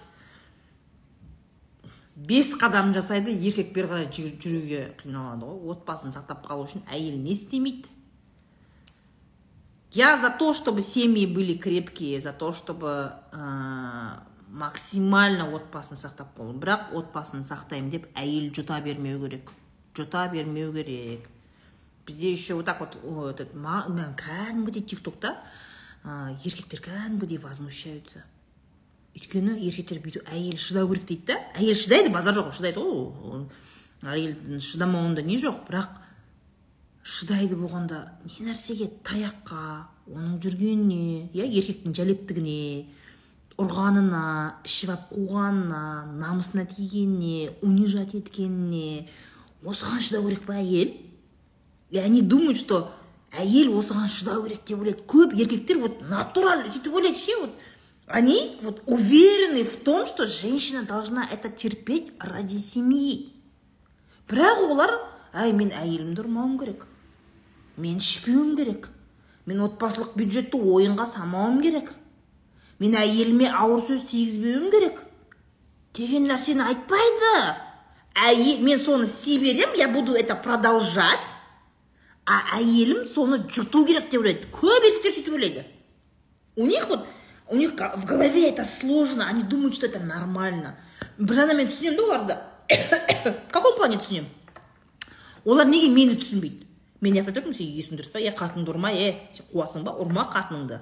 Бес 2.17 2.55
қадам 2.57 2.95
жасайды 2.95 3.31
еркек 3.31 3.75
бері 3.75 3.89
қарай 3.93 4.07
жүруге 4.11 4.97
қиналады 4.99 5.47
ғой. 5.47 5.75
Отбасын 5.77 6.15
сақтап 6.17 6.47
қалу 6.47 6.65
үшін 6.65 6.83
әйел 6.89 7.21
не 7.21 7.35
істемейді. 7.37 7.93
Я 9.93 10.17
за 10.17 10.31
то, 10.31 10.53
чтобы 10.53 10.83
семьи 10.83 11.27
были 11.27 11.55
крепкие, 11.55 12.21
за 12.21 12.33
то, 12.33 12.53
чтобы 12.53 13.13
ә, 13.33 14.21
максимально 14.49 15.47
отбасын 15.55 15.97
сақтап 15.97 16.35
болу 16.37 16.53
бірақ 16.59 16.93
отбасын 16.97 17.45
сақтаймын 17.47 17.91
деп 17.91 18.07
әйел 18.15 18.51
жұта 18.53 18.81
бермеу 18.83 19.21
керек. 19.23 19.53
Жұта 19.95 20.29
бермеу 20.33 20.73
керек. 20.73 21.29
Бізде 22.07 22.33
еще 22.33 22.55
вот 22.55 22.67
так 22.67 22.81
вот 22.81 22.97
этот 23.31 23.53
кәдімгідей 23.53 24.83
тик 24.83 25.03
токта 25.03 25.37
ә, 26.05 26.35
еркектер 26.45 26.81
кәдімгідей 26.81 27.39
возмущаются. 27.39 28.25
Өйткені 29.17 29.57
еркектер 29.65 30.03
бүйтіп 30.03 30.29
әйел 30.29 30.59
шыдау 30.59 30.91
керек 30.91 31.07
дейді 31.07 31.33
да. 31.33 31.39
Әйел 31.57 31.75
шыдайды 31.75 32.13
базар 32.13 32.35
жоқ 32.37 32.53
шыдайды 32.53 32.83
ғой 32.83 33.47
әйелдің 34.05 34.61
шыдамауында 34.63 35.23
не 35.25 35.39
жоқ 35.41 35.65
бірақ 35.69 35.95
шыдайды 37.07 37.55
болғанда 37.55 38.01
не 38.27 38.49
нәрсеге 38.49 38.89
таяққа 39.07 39.63
оның 40.11 40.41
жүргеніне 40.43 41.29
иә 41.39 41.45
еркектің 41.47 41.95
жәлептігіне 41.95 42.63
ұрғанына 43.63 44.23
ішіп 44.67 44.91
алып 44.91 45.13
қуғанына 45.13 45.83
намысына 46.19 46.65
тигеніне 46.73 47.53
унижать 47.63 48.17
еткеніне 48.19 49.07
осыған 49.63 50.03
шыдау 50.03 50.27
керек 50.27 50.43
па 50.49 50.59
әйел? 50.59 50.97
И 51.91 51.99
они 51.99 52.23
думают 52.23 52.59
что 52.59 52.91
әйел 53.39 53.71
осыған 53.79 54.11
шыдау 54.11 54.43
керек 54.43 54.67
деп 54.67 54.83
ойлайды. 54.83 55.07
Көп 55.07 55.39
еркектер 55.39 55.79
вот 55.79 56.03
натурально 56.11 56.67
сөйтіп 56.75 56.99
ойлайды 56.99 57.23
ше 57.23 57.39
вот 57.41 57.55
они 58.09 58.59
вот 58.63 58.83
уверены 58.87 59.63
в 59.63 59.77
том 59.77 60.07
что 60.07 60.27
женщина 60.27 60.83
должна 60.83 61.25
это 61.31 61.49
терпеть 61.51 62.13
ради 62.19 62.59
семьи. 62.59 63.33
Бірақ 64.27 64.67
олар 64.73 64.99
әй 65.33 65.55
мен 65.55 65.71
әйелімді 65.71 66.27
ұрмауым 66.27 66.59
керек 66.59 66.85
мен 67.77 68.01
ішпеуім 68.01 68.57
керек. 68.57 68.89
Мен 69.47 69.63
отбасылық 69.63 70.17
бюджетті 70.19 70.59
ойынға 70.59 71.07
самауым 71.07 71.61
керек. 71.63 71.93
Мен 72.81 72.97
әйеліме 72.99 73.51
ауыр 73.53 73.85
сөз 73.87 74.05
тигізбеуім 74.11 74.71
керек. 74.73 75.01
Деген 75.97 76.27
нәрсені 76.29 76.65
айтпайды. 76.67 77.33
Әйел 78.17 78.63
мен 78.65 78.81
соны 78.81 79.07
істей 79.07 79.39
беремін 79.39 79.79
я 79.79 79.89
буду 79.89 80.17
это 80.17 80.35
продолжать. 80.35 81.37
А 82.27 82.59
әйелім 82.59 83.05
соны 83.07 83.45
жұту 83.47 83.85
керек 83.87 84.11
деп 84.11 84.23
ойлайды. 84.25 84.49
Көп 84.53 84.83
еркектер 84.83 85.15
сөйтіп 85.15 85.39
ойлайды. 85.39 85.67
У 86.57 86.67
них 86.67 86.89
вот 86.89 87.07
у 87.49 87.57
них 87.57 87.73
в 87.73 88.05
голове 88.05 88.49
это 88.49 88.65
сложно. 88.65 89.29
Они 89.29 89.43
думают 89.43 89.75
что 89.75 89.87
это 89.87 90.01
нормально. 90.01 90.77
Бір 91.19 91.43
жағынан 91.43 91.63
мен 91.63 91.69
түсінемін 91.71 91.97
да 91.97 92.03
оларды. 92.03 92.37
В 93.25 93.53
каком 93.53 93.77
плане 93.77 93.97
түсінемін? 93.97 94.29
Олар 95.45 95.69
неге 95.69 95.89
мені 95.89 96.17
түсінбейді? 96.19 96.66
Мен 97.01 97.17
жақта 97.17 97.35
тұрмын 97.37 97.57
сен 97.57 97.73
есің 97.77 97.99
дұрыс 97.99 98.13
па? 98.13 98.21
Е 98.21 98.33
қатыныңды 98.37 98.73
ұрма 98.73 98.93
е. 98.97 99.09
Сен 99.37 99.49
қуасың 99.53 99.85
ба? 99.87 99.97
Ұрма 100.01 100.27
қатыныңды. 100.33 100.81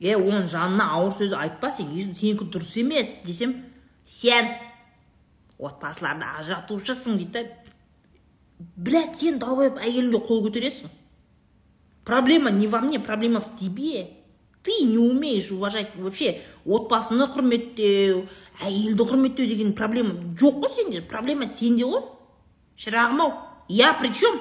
Е 0.00 0.14
оның 0.14 0.46
жанына 0.50 0.90
ауыр 0.94 1.16
сөз 1.18 1.34
айтпа 1.34 1.72
сен 1.74 1.90
есің 1.90 2.14
сенікі 2.14 2.46
дұрыс 2.54 2.76
емес 2.78 3.16
десем 3.24 3.56
сен 4.06 4.52
отбасыларды 5.58 6.28
ажыратушысың 6.38 7.18
дейді 7.18 7.32
да. 7.32 7.42
Блядь 8.76 9.18
сен 9.18 9.40
далбайып 9.42 9.80
әйеліңге 9.82 10.22
қол 10.26 10.44
көтересің. 10.46 10.90
Проблема 12.04 12.50
не 12.50 12.66
во 12.66 12.80
мне 12.80 13.00
проблема 13.00 13.40
в 13.40 13.56
тебе. 13.56 14.10
Ты 14.62 14.84
не 14.84 14.98
умеешь 14.98 15.50
уважать 15.50 15.90
вообще 15.96 16.40
отбасыны 16.64 17.26
құрметтеу 17.30 18.22
әйелді 18.64 19.06
құрметтеу 19.10 19.46
деген 19.50 19.74
проблема 19.74 20.14
жоқ 20.38 20.62
қой 20.62 20.74
сенде. 20.74 21.02
Проблема 21.02 21.46
сенде 21.46 21.84
ғой. 21.84 22.02
Шырағым 22.78 23.22
ау. 23.22 23.32
Я 23.68 23.94
при 23.94 24.12
чем 24.12 24.40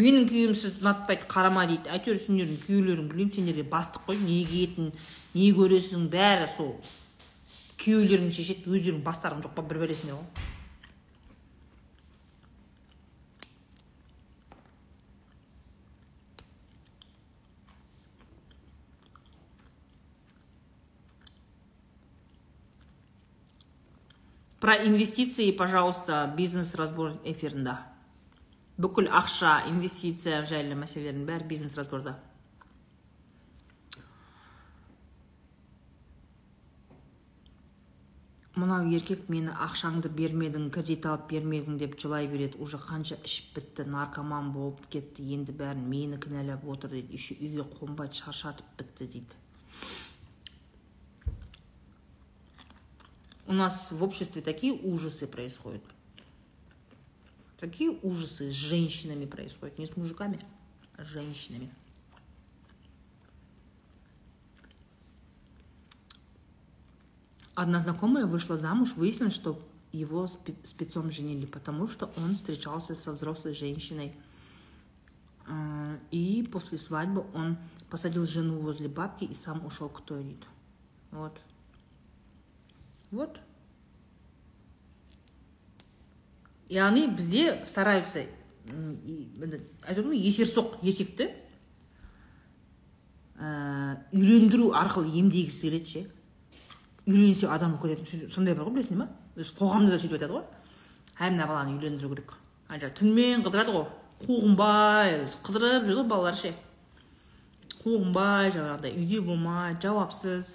менің 0.00 0.28
күйеуім 0.30 0.56
ұнатпайды 0.82 1.28
қарама 1.30 1.66
дейді. 1.68 1.90
Әйтеуір 1.92 2.20
сендердің 2.22 2.62
күйеулерің 2.64 3.10
білмеймін 3.10 3.34
сендерге 3.36 3.66
бастық 3.68 4.06
қой. 4.08 4.22
Не 4.22 4.40
киетін 4.48 4.92
не 5.34 5.50
көресің 5.56 6.08
бәрі 6.12 6.48
сол. 6.56 6.74
Күйеулерің 7.82 8.32
шешеді 8.32 8.72
өздерің 8.72 9.04
бастарың 9.04 9.44
жоқ 9.44 9.56
па 9.58 9.66
бір 9.66 9.84
бәлесінде 9.84 10.16
ғой 10.16 10.50
про 24.62 24.76
инвестиции 24.76 25.50
пожалуйста 25.50 26.32
бизнес 26.36 26.76
разбор 26.76 27.12
эфирінде 27.24 27.74
бүкіл 28.82 29.06
ақша 29.14 29.62
инвестиция 29.70 30.42
жайлы 30.48 30.74
мәселелердің 30.80 31.26
бәрі 31.28 31.46
бизнес 31.52 31.76
разборда 31.78 32.16
мынау 38.56 38.88
еркек 38.90 39.28
мені 39.32 39.54
ақшаңды 39.66 40.10
бермедің 40.16 40.66
кредит 40.74 41.06
алып 41.06 41.30
бермедің 41.30 41.78
деп 41.80 41.94
жылай 42.02 42.26
береді 42.32 42.58
уже 42.64 42.80
қанша 42.82 43.20
ішіп 43.22 43.54
бітті 43.60 43.86
наркоман 43.92 44.50
болып 44.56 44.82
кетті 44.92 45.24
енді 45.36 45.54
бәрін 45.62 45.86
мені 45.88 46.18
кінәлап 46.20 46.66
отыр 46.74 46.96
дейді 46.96 47.16
еще 47.16 47.38
үйге 47.38 47.68
қонбайды 47.78 48.18
шаршатып 48.18 48.76
бітті 48.80 49.08
дейді 49.14 49.40
у 53.46 53.54
нас 53.54 53.92
в 53.92 54.02
обществе 54.02 54.42
такие 54.42 54.72
ужасы 54.72 55.26
происходят 55.26 55.82
Такие 57.62 57.90
ужасы 58.02 58.50
с 58.50 58.54
женщинами 58.54 59.24
происходят. 59.24 59.78
Не 59.78 59.86
с 59.86 59.96
мужиками, 59.96 60.40
а 60.96 61.04
с 61.04 61.06
женщинами. 61.06 61.72
Одна 67.54 67.78
знакомая 67.78 68.26
вышла 68.26 68.56
замуж, 68.56 68.94
выяснилось, 68.96 69.34
что 69.34 69.64
его 69.92 70.26
спецом 70.26 71.12
женили, 71.12 71.46
потому 71.46 71.86
что 71.86 72.12
он 72.16 72.34
встречался 72.34 72.96
со 72.96 73.12
взрослой 73.12 73.54
женщиной. 73.54 74.12
И 76.10 76.48
после 76.50 76.78
свадьбы 76.78 77.24
он 77.32 77.58
посадил 77.88 78.26
жену 78.26 78.58
возле 78.58 78.88
бабки 78.88 79.22
и 79.22 79.34
сам 79.34 79.64
ушел 79.64 79.88
к 79.88 80.00
туалету. 80.00 80.48
Вот. 81.12 81.40
Вот. 83.12 83.38
Яғни 86.72 87.06
бізде 87.12 87.60
стараются 87.68 88.24
айтып 89.88 90.12
есерсоқ 90.14 90.78
еркекті 90.82 91.28
ә, 93.42 93.98
үйлендіру 94.14 94.70
арқылы 94.78 95.10
емдегісі 95.18 95.68
келеді 95.68 95.90
ше. 95.90 96.02
Үйленсе 97.06 97.48
адам 97.50 97.74
болып 97.76 97.98
кететін 98.04 98.30
сондай 98.30 98.54
бар 98.54 98.68
ғой 98.68 98.76
білесіңдер 98.78 99.00
ма 99.02 99.08
өзі 99.36 99.56
қоғамда 99.58 99.94
да 99.94 99.98
сөйтіп 99.98 100.16
айтады 100.18 100.36
ғой. 100.36 100.44
Әй 101.18 101.32
мына 101.34 101.48
баланы 101.50 101.74
үйлендіру 101.76 102.12
керек. 102.14 102.36
Ана 102.68 102.78
жағы 102.84 102.94
түнімен 103.00 103.42
қыдырады 103.42 103.74
ғой. 103.74 103.88
Қуғынбай 104.22 105.18
қыдырып 105.42 105.88
жүр 105.88 105.98
ғой 106.02 106.08
балалар 106.12 106.38
ше. 106.38 106.54
Қуғынбай 107.82 108.52
жаңағыдай 108.54 108.94
үйде 108.94 109.20
болмайды 109.26 109.88
жауапсыз. 109.88 110.54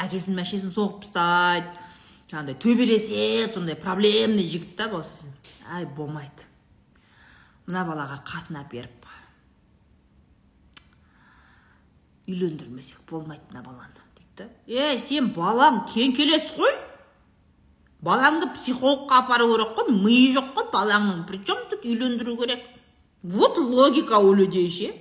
Әкесін 0.00 0.40
мәшесін 0.40 0.72
соғып 0.72 1.04
тастайды. 1.04 1.68
Жаңағыдай 2.30 2.58
төбелеседі 2.62 3.52
сондай 3.54 3.76
проблемный 3.76 4.46
жігіт 4.46 4.76
та 4.78 4.88
сосын 4.92 5.34
әй 5.76 5.86
болмайды 5.96 6.46
мына 7.66 7.84
балаға 7.88 8.20
қатын 8.26 8.62
әперіп 8.62 9.00
үйлендірмесек 12.30 13.02
болмайды 13.10 13.42
мына 13.50 13.64
баланы 13.66 14.06
дейді 14.18 14.44
да 14.44 14.48
ей 14.66 14.98
сен 15.02 15.32
балаң 15.34 15.82
келес 15.90 16.50
қой 16.54 16.74
балаңды 18.02 18.52
психологқа 18.54 19.24
апару 19.24 19.50
керек 19.52 19.74
қой 19.78 19.92
миы 19.92 20.32
жоқ 20.36 20.52
қой 20.56 20.70
балаңның 20.72 21.24
при 21.28 21.42
чем 21.44 21.58
тут 21.70 21.84
үйлендіру 21.84 22.36
керек 22.36 22.64
вот 23.22 23.58
логика 23.58 24.18
у 24.18 24.32
людей 24.32 24.70
ше 24.70 24.94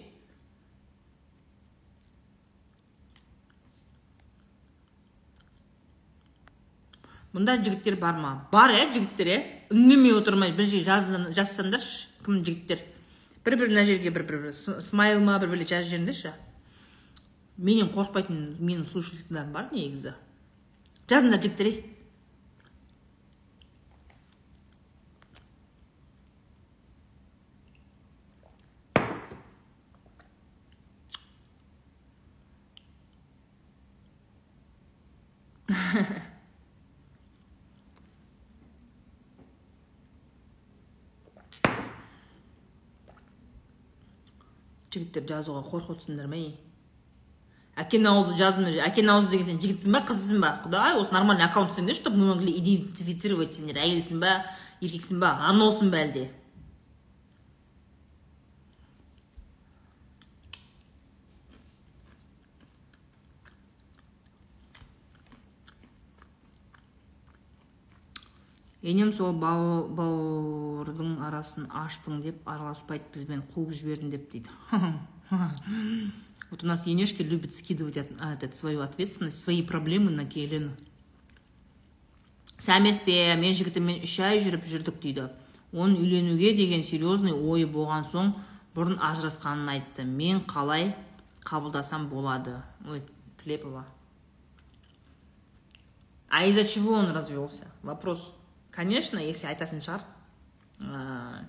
мұнда 7.34 7.58
жігіттер 7.64 8.00
бар 8.02 8.18
ма 8.18 8.32
бар 8.52 8.74
иә 8.74 8.88
жігіттер 8.94 9.28
иә 9.30 9.40
үндемей 9.74 10.16
отырмай 10.18 10.54
бір 10.58 10.66
жазсаңдаршы 10.70 12.08
кім 12.26 12.40
жігіттер 12.46 12.82
бір 13.46 13.58
бір 13.60 13.70
мына 13.74 13.86
жерге 13.86 14.10
бір 14.16 14.26
бір 14.32 14.50
смайл 14.54 15.22
ма 15.22 15.38
бір 15.42 15.54
бірле 15.54 15.68
жазып 15.70 15.92
жіберіңдерші 15.92 16.34
менен 17.58 17.94
қорықпайтын 17.94 18.42
менің 18.58 18.86
слушательдарым 18.90 19.54
бар 19.54 19.70
негізі 19.76 20.16
жазыңдар 21.12 21.42
жігіттер 21.46 21.72
ей 21.74 21.78
жігіттер 44.94 45.28
жазуға 45.30 45.64
қорқып 45.70 46.08
ма 46.30 46.42
әкенің 47.80 48.10
аузы 48.12 48.36
жаздым 48.36 48.68
әкенің 48.84 49.12
аузы 49.14 49.30
деген 49.32 49.46
сен 49.48 49.60
жігітсің 49.62 49.94
ба 49.96 50.02
қызсың 50.08 50.42
ба? 50.44 50.50
Құдай 50.66 50.98
осы 51.00 51.14
нормальный 51.16 51.46
аккаунт 51.46 51.72
істеңдер 51.72 51.96
чтобы 51.96 52.18
мы 52.18 52.34
могли 52.34 52.52
идентифицировать 52.60 53.54
сендер 53.54 53.80
әйелсің 53.80 54.20
ба 54.20 54.34
еркексің 54.82 55.22
ба 55.22 55.38
аносың 55.48 55.92
ба 55.94 56.02
әлде? 56.04 56.26
Енем 68.82 69.12
сол 69.12 69.34
бауырдың 69.36 71.20
арасын 71.28 71.68
аштың 71.76 72.22
деп 72.24 72.48
араласпайды 72.48 73.12
бізбен 73.14 73.44
қуып 73.54 73.74
жібердім 73.76 74.10
деп 74.16 74.32
дейді. 74.32 74.50
Вот 76.50 76.64
у 76.64 76.66
нас 76.66 76.88
енешки 76.88 77.22
любят 77.22 77.54
скидывать 77.54 77.96
этот, 77.96 78.56
свою 78.56 78.82
ответственность 78.82 79.40
свои 79.40 79.62
проблемы 79.62 80.10
на 80.10 80.26
келін 80.26 80.72
сәл 82.58 82.82
емес 82.82 83.04
пе 83.06 83.36
мен 83.38 83.54
жігітіммен 83.54 84.02
үш 84.08 84.16
ай 84.26 84.42
жүріп 84.42 84.66
жүрдік 84.66 84.98
дейді. 85.04 85.28
Оның 85.72 86.02
үйленуге 86.02 86.56
деген 86.58 86.82
серьезный 86.82 87.38
ойы 87.38 87.70
болған 87.70 88.02
соң 88.10 88.34
бұрын 88.74 88.98
ажырасқанын 88.98 89.70
айтты. 89.76 90.08
Мен 90.10 90.42
қалай 90.42 90.96
қабылдасам 91.46 92.10
болады? 92.10 92.64
Ой 92.90 93.04
тлепова 93.44 93.86
а 96.30 96.46
из-за 96.46 96.64
чего 96.64 96.94
он 96.94 97.12
развелся? 97.12 97.66
Вопрос. 97.82 98.34
Конечно 98.80 99.20
если 99.20 99.50
айтатын 99.52 99.82
шығар 99.84 100.06
ә, 100.80 101.44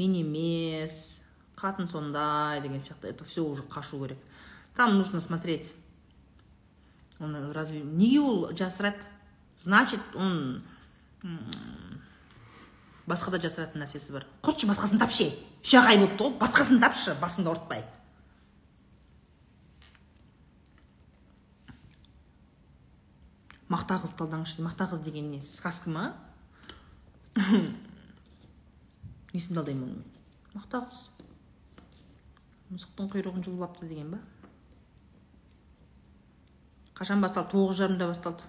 мен 0.00 0.14
емес 0.16 0.94
қатын 1.60 1.84
сондай 1.90 2.62
деген 2.64 2.80
сияқты 2.80 3.10
это 3.10 3.24
все 3.28 3.44
уже 3.44 3.66
қашу 3.68 4.00
керек 4.00 4.18
там 4.74 4.96
нужно 4.96 5.20
смотреть 5.20 5.74
он 7.18 7.52
разве 7.52 7.82
неге 7.82 8.20
ол 8.20 8.48
жасырады 8.56 9.02
значит 9.58 10.00
он 10.14 10.62
басқа 13.04 13.36
да 13.36 13.42
жасыратын 13.44 13.84
нәрсесі 13.84 14.16
бар 14.16 14.24
құртшы 14.40 14.70
басқасын 14.72 15.04
тапшы 15.04 15.28
үш 15.60 15.76
ақ 15.76 15.92
ай 15.92 16.00
болыпты 16.00 16.30
ғой 16.30 16.38
басқасын 16.40 16.80
тапшы 16.80 17.12
басыңды 17.20 17.52
ауыртпай 17.52 17.84
мақта 23.68 24.00
қыз 24.00 24.16
талдаңызшы 24.16 24.64
мақта 24.64 24.88
қыз 24.94 25.04
деген 25.04 25.30
не 25.36 25.44
сказка 25.44 25.92
ма 25.92 26.08
несін 29.34 29.56
талдаймын 29.56 29.86
оны. 29.86 30.02
Мен 30.50 30.56
мақта 30.56 30.76
қыз 30.82 30.96
мысықтың 32.70 33.06
құйрығын 33.12 33.44
жұлып 33.46 33.62
алыпты 33.66 33.84
деген 33.90 34.08
ба? 34.14 34.20
Қашан 36.98 37.18
басталды? 37.22 37.50
Тоғыз 37.54 37.76
жарымда 37.80 38.04
басталды. 38.10 38.44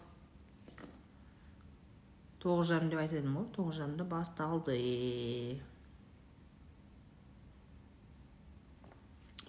Тоғыз 2.41 2.65
жарым 2.71 2.89
деп 2.89 2.99
айтып 3.03 3.17
едім 3.21 3.33
ғой. 3.37 3.47
Тоғыз 3.55 3.75
жарымда 3.83 4.05
басталды. 4.09 4.75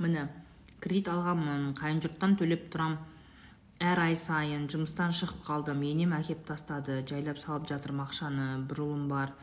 Міне 0.02 0.22
кредит 0.82 1.08
алғанмын 1.12 1.72
қайын 1.78 2.00
жұрттан 2.04 2.32
төлеп 2.40 2.62
тұрам 2.74 2.92
әр 3.82 4.00
ай 4.04 4.16
сайын 4.18 4.68
жұмыстан 4.70 5.14
шығып 5.16 5.42
қалдым. 5.46 5.82
Енем 5.86 6.14
әкеп 6.16 6.44
тастады. 6.48 7.00
Жайлап 7.08 7.40
салып 7.42 7.66
жатырмын. 7.70 8.06
Ақшаны 8.06 8.46
бір 8.70 8.82
ұлым 8.84 9.08
бар. 9.10 9.34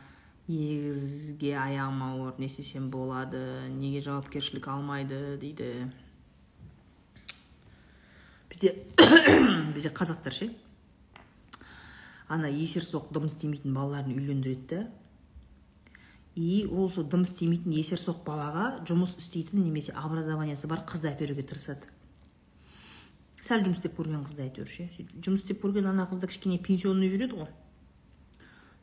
Егізге 0.48 1.52
аяғым 1.60 2.00
ауыр. 2.08 2.38
Не 2.40 2.48
істесем 2.48 2.88
болады? 2.90 3.42
Неге 3.74 4.00
жауапкершілік 4.06 4.68
алмайды? 4.72 5.20
Дейді. 5.42 5.68
Бізде 8.50 8.74
бізде 9.74 9.92
қазақтар 9.94 10.34
ше? 10.34 10.50
Ана 12.28 12.48
есерсоқ 12.48 13.12
дым 13.12 13.28
істемейтін 13.28 13.76
балаларын 13.76 14.16
үйлендіреді. 14.16 14.66
Да 14.70 14.86
и 16.40 16.66
ол 16.70 16.88
сол 16.90 17.04
дым 17.04 17.24
істемейтін 17.26 17.74
есерсоқ 17.74 18.22
балаға 18.24 18.66
жұмыс 18.88 19.16
істейтін 19.18 19.64
немесе 19.64 19.92
образованиесі 19.98 20.70
бар 20.70 20.84
қызды 20.86 21.10
әперуге 21.10 21.42
тырысады. 21.42 21.90
Сәл 23.50 23.66
жұмыс 23.66 23.80
істеп 23.82 23.98
көрген 23.98 24.24
қызды 24.24 24.46
әйтеуір 24.46 24.70
ше. 24.70 24.88
Сөйтіп 24.94 25.24
жұмыс 25.26 25.44
істеп 25.44 25.62
көрген 25.64 25.90
ана 25.90 26.06
қызда 26.08 26.30
кішкене 26.30 26.58
пенсионный 26.62 27.10
жүреді 27.10 27.40
ғой. 27.42 27.50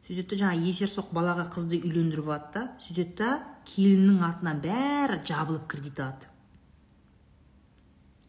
Сөйтеді 0.07 0.29
да 0.33 0.39
жаңағы 0.43 0.71
есерсоқ 0.71 1.13
балаға 1.15 1.47
қызды 1.55 1.79
үйлендіріп 1.87 2.27
алады 2.27 2.53
да. 2.53 2.65
Сөйтеді 2.83 3.15
да 3.21 3.31
келіннің 3.67 4.23
атынан 4.27 4.59
бәрі 4.63 5.21
жабылып 5.27 5.67
кредит 5.71 5.99
алады 5.99 6.33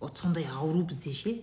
вот 0.01 0.19
сондай 0.19 0.47
ауру 0.47 0.85
бізде 0.87 1.13
ше. 1.13 1.35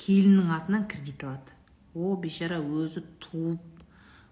Келіннің 0.00 0.52
атынан 0.56 0.86
кредит 0.88 1.24
алады 1.24 1.58
о 1.94 2.16
бейшара 2.16 2.60
өзі 2.60 3.04
туып 3.20 3.82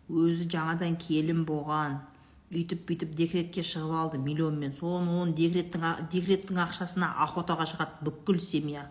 өзі 0.09 0.47
жаңадан 0.51 0.97
келін 1.01 1.45
болған 1.49 1.99
үйтіп 2.51 2.87
бүйтіп 2.89 3.13
декретке 3.15 3.63
шығып 3.63 3.99
алды 4.03 4.19
миллионмен. 4.19 4.73
Соны 4.75 5.13
оның 5.21 5.37
декреттің, 5.39 5.85
декреттің 6.11 6.59
ақшасына 6.65 7.13
охотаға 7.27 7.69
шығады 7.71 8.09
бүкіл 8.09 8.41
семья. 8.43 8.89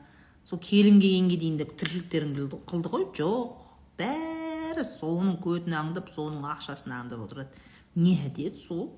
Сол 0.49 0.59
келін 0.65 0.97
келгенге 0.97 1.37
дейін 1.37 1.57
де 1.59 1.65
тіршіліктерін 1.69 2.31
қылды 2.65 2.89
ғой. 2.89 3.05
Жоқ 3.13 3.61
бәрі 3.99 4.85
соның 4.87 5.37
көтін 5.43 5.75
аңдып 5.77 6.09
соның 6.15 6.47
ақшасын 6.55 6.95
аңдып 6.95 7.21
отырады 7.27 7.67
не 7.95 8.15
әдет 8.25 8.57
сол? 8.57 8.89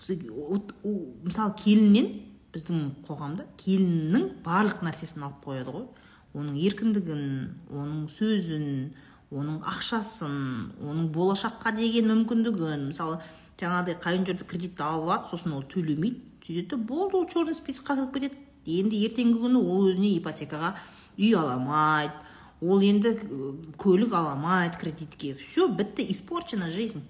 Мысалы 0.00 1.52
келіннен 1.58 2.08
біздің 2.54 2.80
қоғамда 3.04 3.44
келіннің 3.60 4.28
барлық 4.46 4.80
нәрсесін 4.86 5.26
алып 5.26 5.44
қояды 5.44 5.74
ғой. 5.74 5.86
Оның 6.38 6.56
еркіндігін 6.64 7.22
оның 7.68 8.08
сөзін 8.14 8.66
оның 9.28 9.60
ақшасын 9.68 10.34
оның 10.80 11.10
болашаққа 11.12 11.74
деген 11.76 12.08
мүмкіндігін. 12.12 12.88
Мысалы 12.88 13.20
жаңағыдай 13.60 13.98
қайын 14.00 14.24
жұрты 14.28 14.48
кредитті 14.48 14.86
алып 14.86 15.10
алады 15.10 15.32
сосын 15.34 15.56
ол 15.58 15.64
төлемейді. 15.68 16.24
Сөйтеді 16.46 16.78
болды 16.88 17.18
ол 17.18 17.26
черный 17.28 17.56
списокқа 17.58 17.98
кіріп 17.98 18.14
кетеді. 18.14 18.47
Енді 18.66 18.98
ертеңгі 19.06 19.38
күні 19.44 19.60
ол 19.60 19.86
өзіне 19.90 20.16
ипотекаға 20.18 20.74
үй 21.18 21.34
ала 21.36 21.54
алмайды 21.58 22.14
ол 22.60 22.82
енді 22.82 23.14
көлік 23.78 24.12
ала 24.12 24.34
алмайды 24.34 24.78
кредитке. 24.78 25.34
Все 25.34 25.68
бітті 25.68 26.10
испорчена 26.10 26.70
жизнь. 26.70 27.02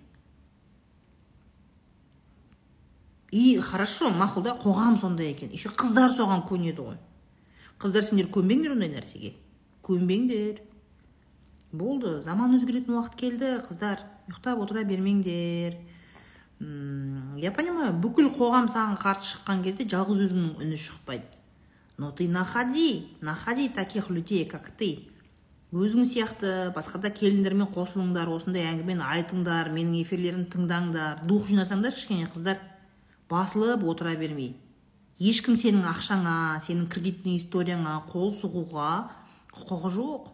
И 3.30 3.58
хорошо 3.60 4.08
мақұл 4.08 4.42
да 4.42 4.54
қоғам 4.56 4.96
сондай 5.00 5.32
екен. 5.32 5.50
Еще 5.52 5.68
қыздар 5.68 6.12
соған 6.12 6.46
көнеді 6.48 6.80
ғой. 6.80 6.96
Қыздар 7.78 8.02
сендер 8.02 8.30
көнбеңдер 8.32 8.72
ондай 8.72 8.88
нәрсеге? 8.88 9.34
Көнбеңдер. 9.84 10.62
Болды 11.72 12.22
заман 12.24 12.56
өзгеретін 12.56 12.96
уақыт 12.96 13.18
келді 13.20 13.50
қыздар 13.68 14.00
ұйықтап 14.28 14.62
отыра 14.64 14.84
бермеңдер. 14.88 15.76
Я 17.38 17.52
понимаю 17.52 17.92
бүкіл 18.00 18.32
қоғам 18.34 18.68
саған 18.72 18.96
қарсы 18.98 19.34
шыққан 19.34 19.60
кезде 19.62 19.84
жалғыз 19.84 20.24
өзіңнің 20.24 20.64
үні 20.64 20.80
шықпайды. 20.80 21.37
Но 21.98 22.10
ты 22.12 22.28
находи 22.28 23.08
находи 23.20 23.68
таких 23.68 24.08
людей 24.08 24.46
как 24.46 24.70
ты. 24.70 25.10
Өзің 25.68 26.06
сияқты 26.08 26.70
басқа 26.72 26.96
да 27.02 27.10
келіндермен 27.12 27.68
қосылыңдар 27.74 28.30
осындай 28.32 28.64
әңгімені 28.70 29.04
айтыңдар 29.04 29.68
менің 29.74 29.98
эфирлерімді 30.00 30.54
тыңдаңдар 30.54 31.26
дух 31.28 31.50
жинасаңдар 31.50 31.92
кішкене 31.92 32.30
қыздар 32.32 32.62
басылып 33.28 33.84
отыра 33.84 34.14
бермей. 34.16 34.54
Ешкім 35.20 35.58
сенің 35.60 35.84
ақшаңа 35.90 36.56
сенің 36.64 36.88
кредитный 36.88 37.36
историяңа 37.36 37.98
қол 38.08 38.32
сұғуға 38.32 38.92
құқығы 39.52 39.92
жоқ. 39.92 40.32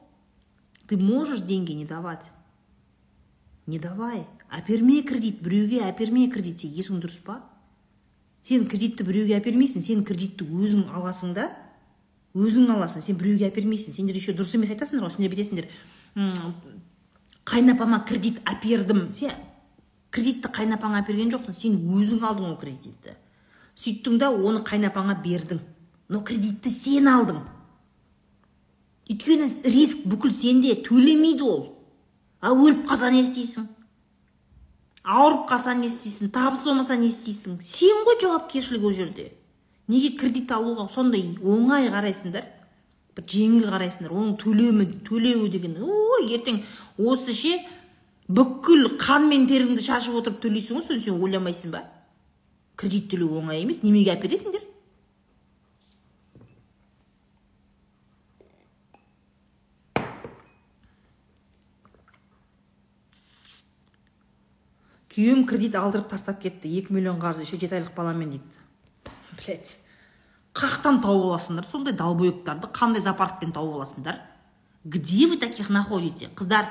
Ты 0.87 0.97
можешь 0.97 1.41
деньги 1.41 1.73
не 1.73 1.87
давать? 1.87 2.31
Не 3.67 3.79
давай. 3.79 4.27
Әперме 4.53 5.03
кредит 5.03 5.41
біреуге 5.43 5.81
әперме 5.89 6.29
кредит 6.31 6.63
есің 6.63 7.01
дұрыс 7.01 7.19
па? 7.25 7.41
Сен 8.45 8.67
кредитті 8.69 9.05
біреуге 9.07 9.39
әпермейсің 9.39 9.85
сен 9.85 10.05
кредитті 10.05 10.45
өзің 10.45 10.91
аласың 10.93 11.35
да. 11.37 11.49
Өзің 12.37 12.69
аласың 12.75 13.03
сен 13.05 13.17
біреуге 13.17 13.49
әпермейсің. 13.49 13.95
Сендер 13.97 14.17
еще 14.19 14.35
дұрыс 14.37 14.55
емес 14.59 14.73
айтасыңдар 14.75 15.07
ғой 15.07 15.15
сендер 15.15 15.33
бүйтесіңдер 15.33 15.69
қайынапама 17.49 18.05
кредит 18.09 18.41
әпердім. 18.45 19.09
Сен 19.17 19.33
кредитті 20.15 20.51
қайынапаңа 20.55 21.03
әперген 21.03 21.33
жоқсың 21.33 21.57
сен 21.57 21.79
өзің 21.97 22.25
алдың 22.25 22.53
ол 22.53 22.59
кредитті. 22.61 23.17
Сөйттің 23.75 24.19
да 24.21 24.31
оны 24.31 24.63
қайынапаңа 24.67 25.17
бердің. 25.25 25.61
Но 26.09 26.21
кредитті 26.23 26.71
сен 26.71 27.09
алдың. 27.09 27.41
Өйткені 29.11 29.49
риск 29.69 30.05
бүкіл 30.09 30.33
сенде 30.33 30.77
төлемейді 30.85 31.45
ол. 31.45 31.65
А 32.41 32.53
өліп 32.53 32.85
қалса 32.89 33.11
не 33.13 33.23
істейсің? 33.25 33.67
Ауырып 35.05 35.47
қалса 35.51 35.75
не 35.77 35.89
істейсің 35.91 36.31
табыс 36.33 36.65
болмаса 36.65 36.97
не 36.97 37.11
істейсің. 37.11 37.59
Сен 37.63 38.05
ғой 38.09 38.19
жауапкершілік 38.23 38.85
ол 38.85 38.93
жерде. 38.97 39.31
Неге 39.89 40.15
кредит 40.17 40.53
алуға 40.53 40.89
сондай 40.89 41.35
оңай 41.45 41.91
қарайсыңдар? 41.93 42.47
Бір 43.15 43.27
жеңіл 43.29 43.69
қарайсыңдар. 43.69 44.15
Оның 44.17 44.37
төлемі 44.41 44.87
төлеуі 45.05 45.51
деген. 45.53 45.77
Ой 45.85 46.31
ертең 46.35 46.63
осы 46.97 47.37
ше 47.37 47.59
бүкіл 48.29 48.95
қан 49.01 49.29
мен 49.29 49.45
теріңді 49.51 49.85
шашып 49.85 50.17
отырып 50.23 50.41
төлейсің 50.43 50.81
ғой 50.81 50.87
соны 50.89 51.05
сен 51.05 51.21
ойламайсың 51.21 51.75
ба? 51.77 51.85
Кредит 52.81 53.11
төлеу 53.13 53.37
оңай 53.43 53.61
емес 53.61 53.83
немеге 53.85 54.17
әпересіңдер? 54.17 54.65
Күйеуім 65.15 65.47
кредит 65.47 65.77
алдырып 65.79 66.09
тастап 66.11 66.41
кетті. 66.43 66.69
Екі 66.69 66.93
миллион 66.95 67.21
қарыз 67.23 67.45
еще 67.45 67.57
жеті 67.57 67.79
айлық 67.79 67.95
баламен 67.95 68.35
дейді. 68.35 68.63
Блять 69.39 69.77
қаяқтан 70.55 71.01
тауып 71.03 71.29
аласыңдар. 71.31 71.67
Сондай 71.67 71.95
долбоебтарды 71.95 72.71
қандай 72.75 73.03
зоопарктен 73.03 73.53
тауып 73.55 73.79
аласыңдар? 73.79 74.21
Где 74.85 75.27
вы 75.27 75.37
таких 75.37 75.71
находите? 75.71 76.31
Қыздар 76.35 76.67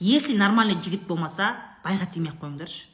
если 0.00 0.36
нормальный 0.36 0.80
жігіт 0.80 1.06
болмаса 1.06 1.56
байға 1.84 2.08
тимей 2.12 2.32
ақ 2.32 2.40
қойыңдаршы. 2.44 2.88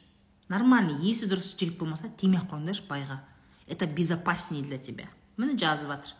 Нормальный 0.49 0.99
есі 1.03 1.27
дұрыс 1.27 1.53
жігіт 1.59 1.77
болмаса 1.79 2.09
тимей 2.09 2.39
ақ 2.39 2.51
қойыңдаршы 2.51 2.87
байға. 2.87 3.21
Это 3.67 3.87
безопаснее 3.87 4.63
для 4.63 4.77
тебя. 4.77 5.07
Міне 5.37 5.57
жазып 5.57 5.89
жатыр. 5.89 6.11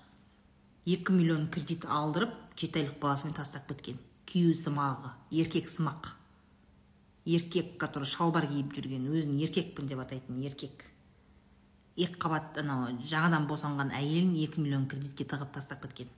Екі 0.86 1.12
миллион 1.12 1.48
кредит 1.48 1.86
алдырып 1.86 2.32
жеті 2.56 2.84
айлық 2.84 3.00
баласымен 3.00 3.36
тастап 3.36 3.68
кеткен. 3.68 4.00
Күйеуі 4.28 4.56
сымағы 4.56 5.12
еркек 5.32 5.68
сымақ. 5.70 6.23
Еркек 7.26 7.78
который 7.80 8.10
шалбар 8.10 8.48
киіп 8.48 8.74
жүрген 8.76 9.08
өзін 9.12 9.38
еркекпін 9.46 9.88
деп 9.88 10.02
атайтын 10.04 10.42
еркек. 10.44 10.84
Екі 11.96 12.18
қабат 12.20 12.58
анау 12.60 12.92
жаңадан 13.06 13.48
босанған 13.48 13.94
әйелін 13.96 14.36
екі 14.44 14.62
миллион 14.62 14.88
кредитке 14.90 15.28
тығып 15.30 15.54
тастап 15.56 15.84
кеткен. 15.86 16.10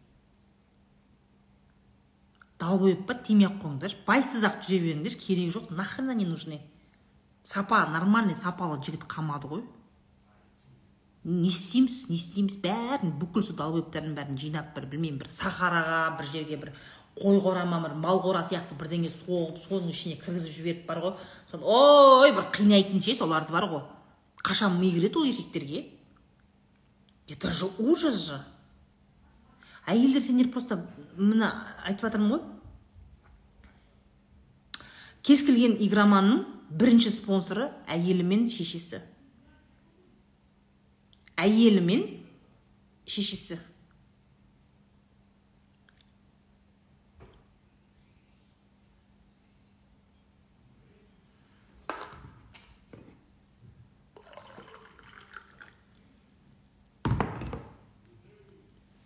Долбоеб 2.60 3.06
па 3.06 3.18
тимей 3.20 3.50
ақ 3.50 3.60
қойыңдаршы 3.62 4.00
байсыз 4.08 4.46
ақ 4.48 4.62
жүре 4.64 4.80
беріңдерші 4.86 5.20
керегі 5.20 5.56
жоқ 5.58 5.74
нахрена 5.76 6.16
не 6.16 6.26
нужны? 6.26 6.62
Сапа 7.44 7.86
нормальный 7.92 8.36
сапалы 8.36 8.80
жігіт 8.82 9.04
қалмады 9.12 9.50
ғой. 9.52 9.66
Не 11.26 11.50
істейміз 11.50 12.06
не 12.08 12.16
істейміз 12.16 12.56
бәрін 12.64 13.12
бүкіл 13.20 13.44
сол 13.44 13.58
долбоебтардың 13.60 14.16
бәрін 14.18 14.40
жинап 14.40 14.72
бір 14.78 14.88
білмеймін 14.94 15.20
бір 15.20 15.30
сахараға 15.34 16.18
бір 16.18 16.32
жерге 16.32 16.58
бір 16.64 16.72
қой 17.16 17.40
қора 17.42 17.66
ма 17.66 17.80
бір 17.82 17.96
мал 17.96 18.22
қора 18.24 18.44
сияқты 18.48 18.76
бірдеңе 18.80 19.10
соғып 19.10 19.60
соның 19.64 19.90
ішіне 19.90 20.16
кіргізіп 20.22 20.56
жіберіп 20.58 20.88
бар 20.88 21.04
ғой. 21.04 21.14
Соны 21.48 21.64
ой 21.64 22.34
бір 22.36 22.50
қинайтын 22.52 23.04
ше 23.04 23.16
соларды 23.16 23.54
бар 23.56 23.70
ғой 23.72 23.86
қашан 24.46 24.78
ми 24.80 24.92
кіреді 24.92 25.18
ол 25.18 25.26
еркектерге? 25.26 25.90
Это 27.28 27.50
же 27.50 27.66
ужас 27.80 28.28
же. 28.28 28.40
Әйелдер 29.88 30.22
сендер 30.22 30.52
просто 30.52 30.78
мына 31.18 31.50
айтып 31.86 32.06
жатырмын 32.06 32.36
ғой. 32.36 32.44
Кез 35.26 35.42
келген 35.46 35.74
игроманның 35.82 36.44
бірінші 36.70 37.10
спонсоры 37.14 37.72
әйелі 37.90 38.26
мен 38.26 38.46
шешесі. 38.54 39.02
Әйелі 41.36 41.82
мен 41.82 42.06
шешесі. 43.10 43.58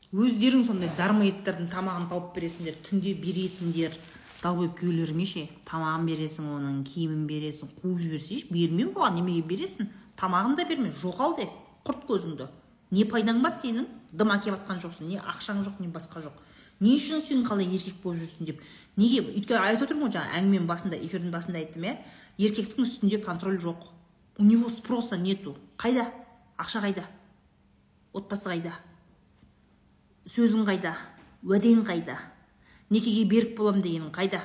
Өздерің 0.10 0.64
сондай 0.66 0.89
дармоедтердің 0.97 1.68
тамағын 1.70 2.07
тауып 2.10 2.32
бересіңдер 2.34 2.80
түнде 2.88 3.14
бересіңдер. 3.22 3.93
Далбойып 4.39 4.78
күйеулеріңе 4.80 5.26
ше 5.30 5.43
тамағын 5.68 6.07
бересің 6.07 6.47
оның 6.55 6.80
киімін 6.88 7.28
бересің 7.30 7.76
қуып 7.82 7.99
жіберсе 8.01 8.39
берме 8.49 8.88
оған 8.89 9.20
немеге 9.20 9.43
бересің? 9.45 9.89
Тамағын 10.18 10.55
да 10.57 10.66
берме 10.66 10.89
жоғал 10.89 11.36
де 11.38 11.45
құрт 11.86 12.07
көзіңді. 12.10 12.47
Не 12.95 13.05
пайдаң 13.05 13.43
бар 13.43 13.53
сенің? 13.60 13.86
Дым 14.10 14.34
әкеліп 14.34 14.57
жатқан 14.57 14.82
жоқсың 14.82 15.12
не 15.12 15.20
ақшаң 15.22 15.62
жоқ 15.68 15.78
не 15.84 15.91
басқа 15.93 16.24
жоқ. 16.26 16.41
Не 16.80 16.95
үшін 16.97 17.22
сен 17.22 17.45
қалай 17.45 17.70
еркек 17.70 18.01
болып 18.01 18.24
жүрсің 18.24 18.49
деп? 18.49 18.64
Неге? 18.97 19.22
Өйткені 19.22 19.62
айтып 19.62 19.89
отырмын 19.89 20.07
ғой 20.07 20.16
жаңа 20.16 20.39
әңгіменің 20.39 20.68
басында 20.72 20.97
эфирдің 20.97 21.34
басында 21.36 21.60
айттым 21.60 21.86
иә. 21.86 21.97
Еркектің 22.39 22.88
үстінде 22.88 23.20
контроль 23.22 23.60
жоқ. 23.62 23.91
У 24.39 24.43
него 24.43 24.70
спроса 24.70 25.18
нету. 25.18 25.57
Қайда? 25.78 26.07
Ақша 26.57 26.80
қайда? 26.80 27.03
Отбасы 28.14 28.49
қайда? 28.49 28.72
Сөзің 30.30 30.66
қайда? 30.68 30.94
Уәдең 31.44 31.84
қайда? 31.88 32.18
Некеге 32.90 33.26
берік 33.30 33.56
болам 33.58 33.82
дегенің 33.82 34.12
қайда? 34.14 34.42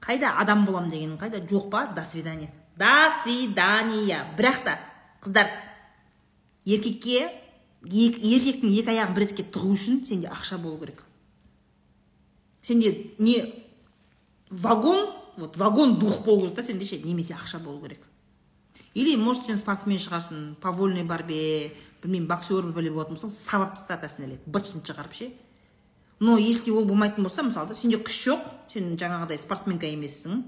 Қайда 0.00 0.36
адам 0.42 0.64
болам 0.66 0.90
дегенің 0.90 1.18
қайда? 1.18 1.42
Жоқ 1.50 1.70
па? 1.70 1.86
До 1.96 2.04
свидания. 2.04 2.52
До 2.76 3.10
свидания. 3.22 4.24
Бірақ 4.36 4.64
та 4.64 4.78
қыздар 5.22 5.50
еркекке 6.64 7.28
еркектің 7.82 8.70
екі 8.70 8.92
аяғын 8.92 9.14
бір 9.16 9.26
етке 9.28 9.46
тығу 9.46 9.72
үшін 9.74 10.04
сенде 10.06 10.30
ақша 10.30 10.58
болу 10.62 10.78
керек. 10.78 11.02
Сенде 12.62 13.14
не 13.18 13.64
вагон 14.50 15.10
вот 15.36 15.56
вагон 15.56 15.98
дух 15.98 16.24
болу 16.24 16.42
керек 16.42 16.56
та 16.56 16.62
сенде 16.62 16.84
ше 16.84 16.98
немесе 16.98 17.34
ақша 17.34 17.58
болу 17.58 17.80
керек. 17.82 18.00
Или 18.94 19.16
может 19.16 19.46
сен 19.46 19.58
спортсмен 19.58 19.98
шығарсың 19.98 20.56
по 20.60 20.72
вольной 20.72 21.04
борьбе 21.04 21.72
білмеймін 22.02 22.28
боксер 22.28 22.62
болатын 22.62 23.16
болсаң 23.16 23.32
сабап 23.32 23.74
тастатасың 23.76 24.26
іледі 24.26 24.52
бытшын 24.54 24.84
шығарып 24.86 25.14
ше. 25.14 25.32
Но 26.20 26.36
если 26.38 26.70
ол 26.70 26.84
болмайтын 26.84 27.22
болса 27.22 27.42
мысалы 27.42 27.74
сенде 27.74 27.98
күш 27.98 28.18
жоқ 28.28 28.48
сен 28.72 28.96
жаңағыдай 28.98 29.38
спортсменка 29.38 29.86
емессің 29.86 30.42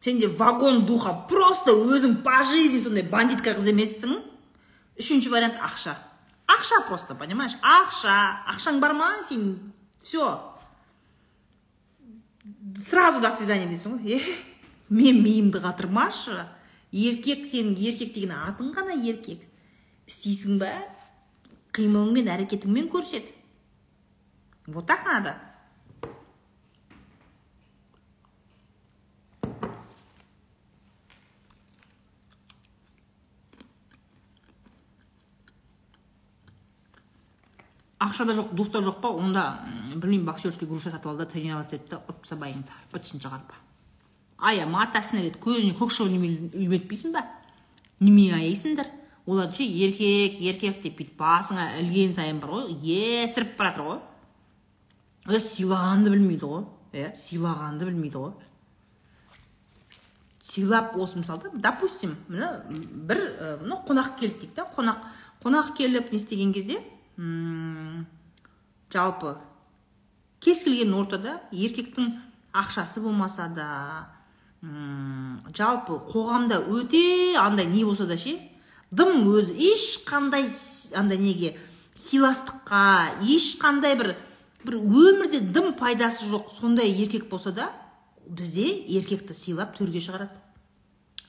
сенде 0.00 0.28
вагон 0.28 0.84
духа 0.86 1.14
просто 1.28 1.72
өзің 1.72 2.22
по 2.22 2.42
жизни 2.44 2.80
сондай 2.80 3.02
бандитка 3.02 3.54
қыз 3.54 3.70
емессің. 3.72 4.18
Үшінші 4.96 5.30
вариант 5.30 5.60
ақша. 5.60 5.96
Ақша 6.48 6.86
просто 6.88 7.14
понимаешь? 7.14 7.56
Ақша. 7.60 8.46
Ақшаң 8.54 8.80
бар 8.80 8.94
ма? 8.94 9.10
Сен 9.28 9.72
все 10.02 10.40
сразу 12.78 13.20
до 13.20 13.32
свидания 13.32 13.66
дейсің 13.66 13.98
ғой. 13.98 14.20
Е 14.20 15.12
миымды 15.12 15.60
қатырмашы. 15.60 16.46
Еркек 16.92 17.46
сенің 17.50 17.76
еркек 17.78 18.14
деген 18.14 18.34
атың 18.36 18.72
ғана 18.76 18.96
еркек. 19.02 19.42
Істейсің 20.06 20.60
ба 20.62 20.70
қимылыңмен 21.76 22.30
әрекетіңмен 22.32 22.88
көрсет 22.92 23.32
вот 24.66 24.86
так 24.86 25.04
надо. 25.06 25.36
Ақша 37.98 38.24
да 38.24 38.34
жоқ 38.34 38.52
дух 38.54 38.70
та 38.70 38.78
жоқ 38.78 39.00
па? 39.00 39.08
Онда 39.08 39.60
білмеймін 39.94 40.26
боксерский 40.26 40.66
груша 40.66 40.90
сатып 40.90 41.06
ал 41.06 41.16
да 41.16 41.26
тренироваться 41.26 41.76
ет 41.76 41.88
та 41.88 41.98
таста 41.98 42.36
байыңды 42.36 42.70
бытшын 42.92 43.20
шығарып 43.20 43.54
аяма 44.38 44.82
атасына 44.84 45.22
рет 45.24 45.38
көзіне 45.40 45.74
көк 45.78 45.90
шыбын 45.90 46.52
үйметпейсің 46.52 47.14
ба? 47.14 47.24
Неме 48.00 48.34
аяйсыңдар? 48.36 48.90
Олар 49.26 49.52
ше 49.52 49.64
еркек 49.64 50.40
еркек 50.40 50.80
деп 50.82 50.98
бүйтіп 50.98 51.18
басыңа 51.18 51.72
ілген 51.80 52.12
сайын 52.14 52.40
бар 52.40 52.50
ғой 52.54 52.76
есіріп 52.78 53.56
бара 53.58 53.72
жатыр 53.74 53.86
ғой 55.26 55.40
сыйлағанды 55.42 56.12
білмейді 56.14 56.46
ғой 56.46 56.64
иә 56.94 57.10
сыйлағанды 57.18 57.88
білмейді 57.88 58.22
ғой 58.22 58.32
сыйлап 60.46 60.94
осы 60.96 61.18
мысалы 61.18 61.50
допустим 61.54 62.14
мына 62.28 62.62
бір 62.70 63.22
мына 63.64 63.80
қонақ 63.88 64.14
келді 64.20 64.46
дейік 64.46 64.54
та 64.54 64.66
қонақ 64.76 65.02
қонақ 65.42 65.74
келіп 65.76 66.12
не 66.12 66.20
істеген 66.20 66.52
кезде 66.54 66.78
жалпы 68.94 69.36
кез 70.40 70.62
келген 70.62 70.94
ортада 70.94 71.40
еркектің 71.50 72.12
ақшасы 72.54 73.02
болмаса 73.02 73.48
да 73.50 73.68
жалпы 74.62 75.98
қоғамда 76.12 76.62
өте 76.70 77.34
андай 77.42 77.66
не 77.66 77.84
болса 77.84 78.06
да 78.06 78.16
ше 78.16 78.38
дым 78.96 79.28
өзі 79.32 79.54
ешқандай 79.72 80.48
андай 80.94 81.18
неге 81.18 81.56
сыйластыққа 81.96 83.22
ешқандай 83.24 83.96
бір 84.00 84.14
бір 84.64 84.78
өмірде 84.80 85.40
дым 85.40 85.74
пайдасы 85.78 86.26
жоқ 86.30 86.50
сондай 86.52 86.90
еркек 86.90 87.28
болса 87.30 87.52
да 87.52 87.70
бізде 88.26 88.66
еркекті 88.98 89.34
сыйлап 89.34 89.76
төрге 89.78 90.00
шығарады. 90.02 90.40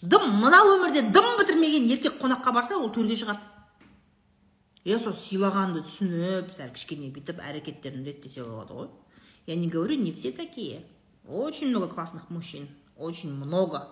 Дым 0.02 0.26
мына 0.42 0.64
өмірде 0.66 1.04
дым 1.14 1.36
бітірмеген 1.40 1.86
еркек 1.92 2.18
қонаққа 2.22 2.54
барса 2.54 2.78
ол 2.78 2.90
төрге 2.94 3.18
шығады. 3.20 3.42
Иә 4.88 4.98
сол 5.02 5.14
сыйлағанды 5.14 5.84
түсініп 5.86 6.54
сәл 6.56 6.72
кішкене 6.74 7.12
бүйтіп 7.14 7.42
әрекеттерін 7.44 8.06
реттесе 8.08 8.44
болады 8.44 8.74
ғой. 8.74 8.90
Я 9.46 9.56
не 9.56 9.68
говорю 9.68 9.96
не 9.96 10.12
все 10.12 10.32
такие. 10.32 10.86
Очень 11.28 11.70
много 11.70 11.88
классных 11.88 12.30
мужчин 12.30 12.68
очень 12.98 13.34
много. 13.34 13.88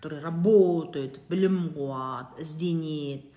Которые 0.00 0.22
работают 0.24 1.20
білім 1.28 1.74
қуады 1.76 2.40
ізденеді 2.40 3.28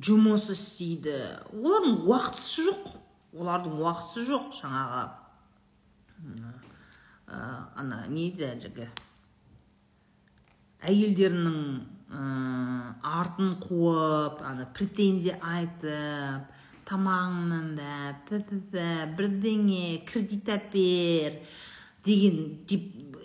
жұмыс 0.00 0.48
істейді 0.54 1.12
олардың 1.52 1.98
уақытысы 2.08 2.64
жоқ. 2.64 2.94
Олардың 3.36 3.76
уақытысы 3.82 4.24
жоқ. 4.24 4.46
Жаңағы 4.56 5.02
ә, 7.28 7.42
ана 7.76 8.00
не 8.08 8.30
еді 8.30 8.88
әйелдерінің 10.80 11.60
ә, 12.08 12.24
артын 13.20 13.58
қуып 13.60 14.40
ана 14.48 14.64
претензия 14.72 15.36
айтып 15.44 16.48
тамағыңнан 16.88 17.76
да 17.76 18.96
бірдеңе 19.20 20.06
кредит 20.08 20.48
әпер 20.48 21.42
деген 22.06 22.64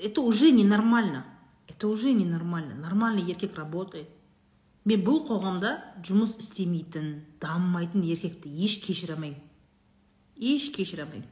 это 0.02 0.20
уже 0.20 0.52
ненормально. 0.52 1.24
Это 1.82 1.88
уже 1.88 2.14
ненормально. 2.14 2.76
Нормальный 2.76 3.24
еркек 3.24 3.56
работает. 3.56 4.08
Мен 4.86 5.02
бұл 5.06 5.24
қоғамда 5.26 5.72
жұмыс 6.06 6.36
істемейтін 6.42 7.24
дамымайтын 7.42 8.02
еркекті 8.06 8.50
еш 8.66 8.80
кешіре 8.82 9.14
алмаймын 9.14 9.42
еш 10.42 10.68
кешіре 10.74 11.06
алмаймын 11.06 11.28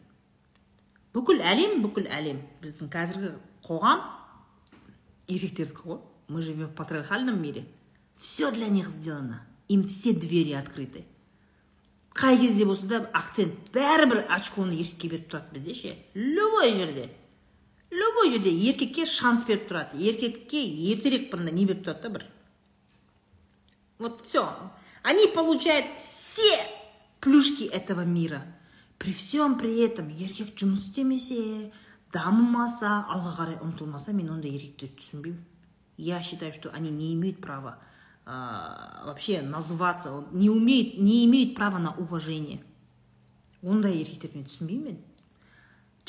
бүкіл 1.13 1.41
әлем 1.41 1.79
бүкіл 1.81 2.09
әлем. 2.13 2.43
Біздің 2.61 2.91
қазіргі 2.93 3.31
қоғам 3.65 4.03
еркектердікі 5.29 5.85
ғой 5.85 6.01
мы 6.29 6.41
живем 6.41 6.69
в 6.69 6.75
патриархальном 6.77 7.41
мире. 7.41 7.65
Все 8.15 8.51
для 8.51 8.69
них 8.69 8.89
сделано. 8.89 9.41
Им 9.67 9.87
все 9.87 10.13
двери 10.13 10.53
открыты. 10.53 11.05
Қай 12.13 12.37
кезде 12.37 12.65
болса 12.65 12.85
да 12.85 13.09
акцент 13.13 13.53
бәрібір 13.73 14.25
очконы 14.29 14.77
еркекке 14.77 15.09
беріп 15.09 15.29
тұрады. 15.29 15.53
Бізде 15.53 15.73
ше 15.73 15.97
любой 16.13 16.73
жерде. 16.73 17.09
Любой 17.91 18.31
жерде 18.31 18.51
еркекке 18.51 19.05
шанс 19.05 19.45
беріп 19.45 19.69
тұрады. 19.69 19.97
Еркекке 19.97 20.61
ертерек 20.91 21.31
бір 21.31 21.51
не 21.51 21.65
беріп 21.65 21.85
тұрады 21.85 22.01
да 22.01 22.09
бір. 22.09 22.25
Вот 23.97 24.21
все 24.25 24.47
они 25.03 25.27
получают 25.27 25.97
все 25.97 26.57
плюшки 27.19 27.63
этого 27.63 28.01
мира. 28.01 28.45
При 28.97 29.13
всем 29.13 29.57
при 29.57 29.79
этом 29.79 30.09
еркек 30.09 30.55
жұмыс 30.59 30.89
істемесе 30.89 31.71
дамымаса 32.11 33.05
алға 33.07 33.35
қарай 33.37 33.59
ұмтылмаса 33.63 34.13
мен 34.13 34.29
ондай 34.33 34.51
еркектерді 34.57 34.99
түсінбеймін. 34.99 35.45
Я 35.97 36.21
считаю 36.21 36.53
что 36.53 36.71
они 36.71 36.89
не 36.89 37.13
имеют 37.13 37.41
права 37.41 37.79
ә, 38.25 39.05
вообще 39.05 39.41
называться 39.41 40.25
не 40.31 40.49
умеют 40.49 40.97
не 40.97 41.25
имеют 41.25 41.55
права 41.55 41.77
на 41.77 41.95
уважение. 41.95 42.63
Ондай 43.63 43.95
еркектерді 44.01 44.37
мен 44.37 44.45
түсінбеймін 44.45 44.83
мен. 44.83 44.99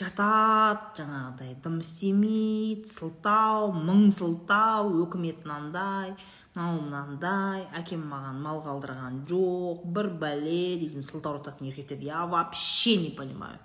Жатады 0.01 1.01
жаңағыдай 1.01 1.55
дым 1.65 1.81
істемейді 1.85 2.89
сылтау 2.89 3.71
мың 3.77 4.07
сылтау 4.17 4.93
өкімет 5.05 5.45
мынандай 5.45 6.15
мынау 6.55 6.81
мынандай 6.83 7.67
әкем 7.79 8.07
маған 8.11 8.41
мал 8.45 8.63
қалдырған 8.65 9.21
жоқ 9.31 9.85
бір 9.97 10.09
бәле 10.23 10.79
дейтін 10.81 11.05
сылтаурататын 11.07 11.69
еркектер 11.71 12.01
я 12.03 12.27
вообще 12.27 12.97
не 12.97 13.11
понимаю. 13.11 13.59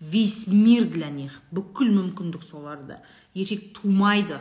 Весь 0.00 0.46
мир 0.46 0.84
для 0.92 1.08
них 1.08 1.40
бүкіл 1.52 1.88
мүмкіндік 1.94 2.42
соларда 2.44 2.98
еркек 3.34 3.72
тумайды. 3.78 4.40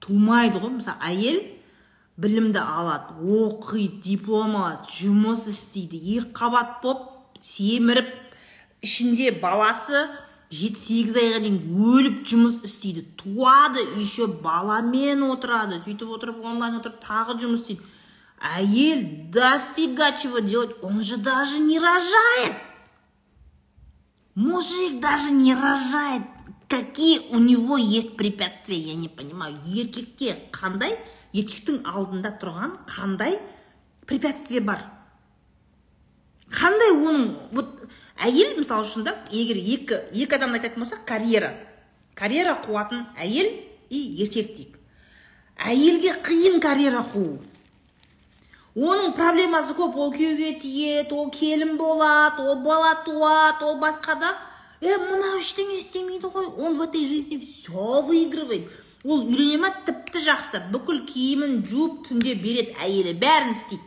Тумайды 0.00 0.60
ғой. 0.60 0.74
Мысалы 0.76 0.98
әйел 1.08 1.40
білімді 2.20 2.60
алады 2.60 3.16
оқиды 3.22 4.02
диплом 4.04 4.58
алады 4.58 4.92
жұмыс 4.92 5.46
істейді 5.48 6.02
екі 6.18 6.34
қабат 6.36 6.80
болып 6.82 7.40
семіріп 7.40 8.27
ішінде 8.82 9.32
баласы 9.42 10.06
жеті 10.50 10.80
сегіз 10.80 11.16
айға 11.20 11.42
дейін 11.44 11.58
өліп 11.76 12.22
жұмыс 12.28 12.62
істейді. 12.64 13.04
Туады 13.20 13.82
еще 13.98 14.26
баламен 14.26 15.26
отырады 15.28 15.80
сөйтіп 15.82 16.14
отырып 16.16 16.44
онлайн 16.44 16.78
отырып 16.80 17.02
тағы 17.04 17.38
жұмыс 17.42 17.64
істейді. 17.66 17.82
Әйел 18.38 19.02
дофига 19.34 20.12
чего 20.12 20.38
делать 20.38 20.76
он 20.82 21.02
же 21.02 21.16
даже 21.16 21.58
не 21.58 21.78
рожает. 21.78 22.56
Мужик 24.34 25.00
даже 25.00 25.32
не 25.32 25.54
рожает. 25.54 26.22
Какие 26.68 27.18
у 27.30 27.38
него 27.38 27.76
есть 27.76 28.16
препятствия 28.16 28.78
я 28.78 28.94
не 28.94 29.08
понимаю. 29.08 29.58
Еркекке 29.64 30.36
қандай 30.52 30.94
еркектің 31.32 31.82
алдында 31.84 32.36
тұрған 32.38 32.76
қандай 32.86 33.40
препятствие 34.06 34.60
бар? 34.60 34.84
Қандай 36.48 36.92
оның 36.94 37.24
вот 37.52 37.77
әйел 38.18 38.56
мысалы 38.58 38.84
үшін 38.86 39.04
да 39.06 39.14
егер 39.30 39.58
екі 39.58 40.00
екі 40.12 40.36
адамды 40.36 40.58
айтатын 40.58 40.82
болсақ 40.82 41.04
карьера. 41.06 41.52
Карьера 42.14 42.56
қуатын 42.64 43.06
әйел 43.18 43.48
и 43.90 44.00
еркек 44.24 44.54
дейік. 44.56 44.74
Әйелге 45.58 46.14
қиын 46.26 46.60
карьера 46.60 47.04
қуу. 47.12 47.38
Оның 48.78 49.14
проблемасы 49.18 49.74
көп. 49.74 49.96
Ол 49.96 50.12
күйеуге 50.14 50.58
тиеді 50.62 51.14
ол 51.14 51.30
келін 51.34 51.76
болады 51.78 52.42
ол 52.42 52.60
бала 52.62 52.94
туады 53.04 53.66
ол 53.66 53.78
басқа 53.78 54.18
да. 54.20 54.34
Е 54.80 54.96
мынау 54.98 55.38
ештеңе 55.40 55.78
істемейді 55.80 56.30
ғой. 56.30 56.46
Он 56.58 56.78
в 56.78 56.82
этой 56.82 57.06
жизни 57.06 57.38
все 57.38 58.02
выигрывает. 58.02 58.70
Ол 59.04 59.22
үйлене 59.22 59.58
ма? 59.58 59.70
Тіпті 59.86 60.22
жақсы. 60.26 60.62
Бүкіл 60.70 61.04
киімін 61.06 61.62
жуып 61.66 62.06
түнде 62.06 62.34
береді 62.34 62.76
әйелі. 62.82 63.14
Бәрін 63.18 63.54
істейді. 63.54 63.82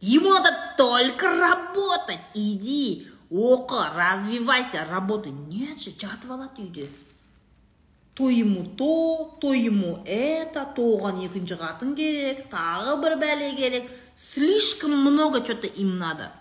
Ему 0.00 0.30
надо 0.30 0.50
только 0.76 1.28
работать. 1.28 2.20
Иди. 2.34 3.07
Оқы 3.30 3.84
развивайся 3.94 4.86
работай 4.88 5.32
нет 5.32 5.80
же 5.80 5.90
жатып 5.90 6.30
алады 6.30 6.62
үйде. 6.62 6.88
То 8.14 8.28
ему 8.30 8.64
то 8.76 9.36
то 9.40 9.54
ему 9.54 10.02
это 10.04 10.66
то 10.74 10.82
оған 10.98 11.22
екінші 11.22 11.54
қатын 11.54 11.94
керек 11.94 12.48
тағы 12.50 12.96
бір 13.02 13.16
бәле 13.20 13.54
керек. 13.54 13.90
Слишком 14.14 14.90
много 14.90 15.44
что 15.44 15.54
то 15.54 15.66
им 15.66 15.98
надо. 15.98 16.32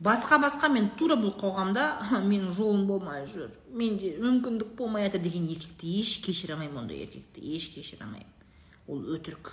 Басқа 0.00 0.38
басқа 0.40 0.70
мен 0.72 0.86
тура 0.96 1.12
бұл 1.20 1.34
қоғамда 1.36 2.22
менің 2.24 2.54
жолым 2.56 2.86
болмай 2.88 3.26
жүр 3.28 3.50
менде 3.68 4.14
мүмкіндік 4.16 4.70
болмай 4.78 5.04
жатыр 5.04 5.20
деген 5.26 5.44
еркекті 5.52 5.90
еш 6.00 6.14
кешіре 6.24 6.54
алмаймын 6.54 6.86
ондай 6.86 7.02
еркекті 7.04 7.44
еш 7.56 7.66
кешіре 7.74 8.06
алмаймын. 8.06 8.30
Ол 8.88 9.02
өтірік. 9.12 9.50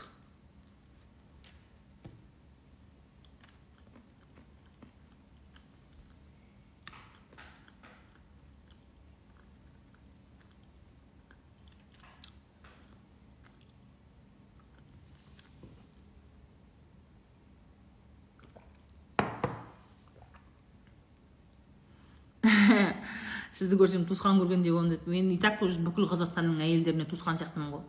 Сізді 23.57 23.77
көрсем 23.81 24.03
туысқан 24.05 24.37
көргендей 24.37 24.71
боламын 24.71 24.91
деп 24.93 25.07
мен 25.09 25.31
и 25.33 25.37
так 25.41 25.61
уже 25.65 25.81
бүкіл 25.81 26.05
қазақстанның 26.11 26.61
әйелдеріне 26.61 27.07
туысқан 27.09 27.39
сияқтымын 27.41 27.71
ғой. 27.73 27.85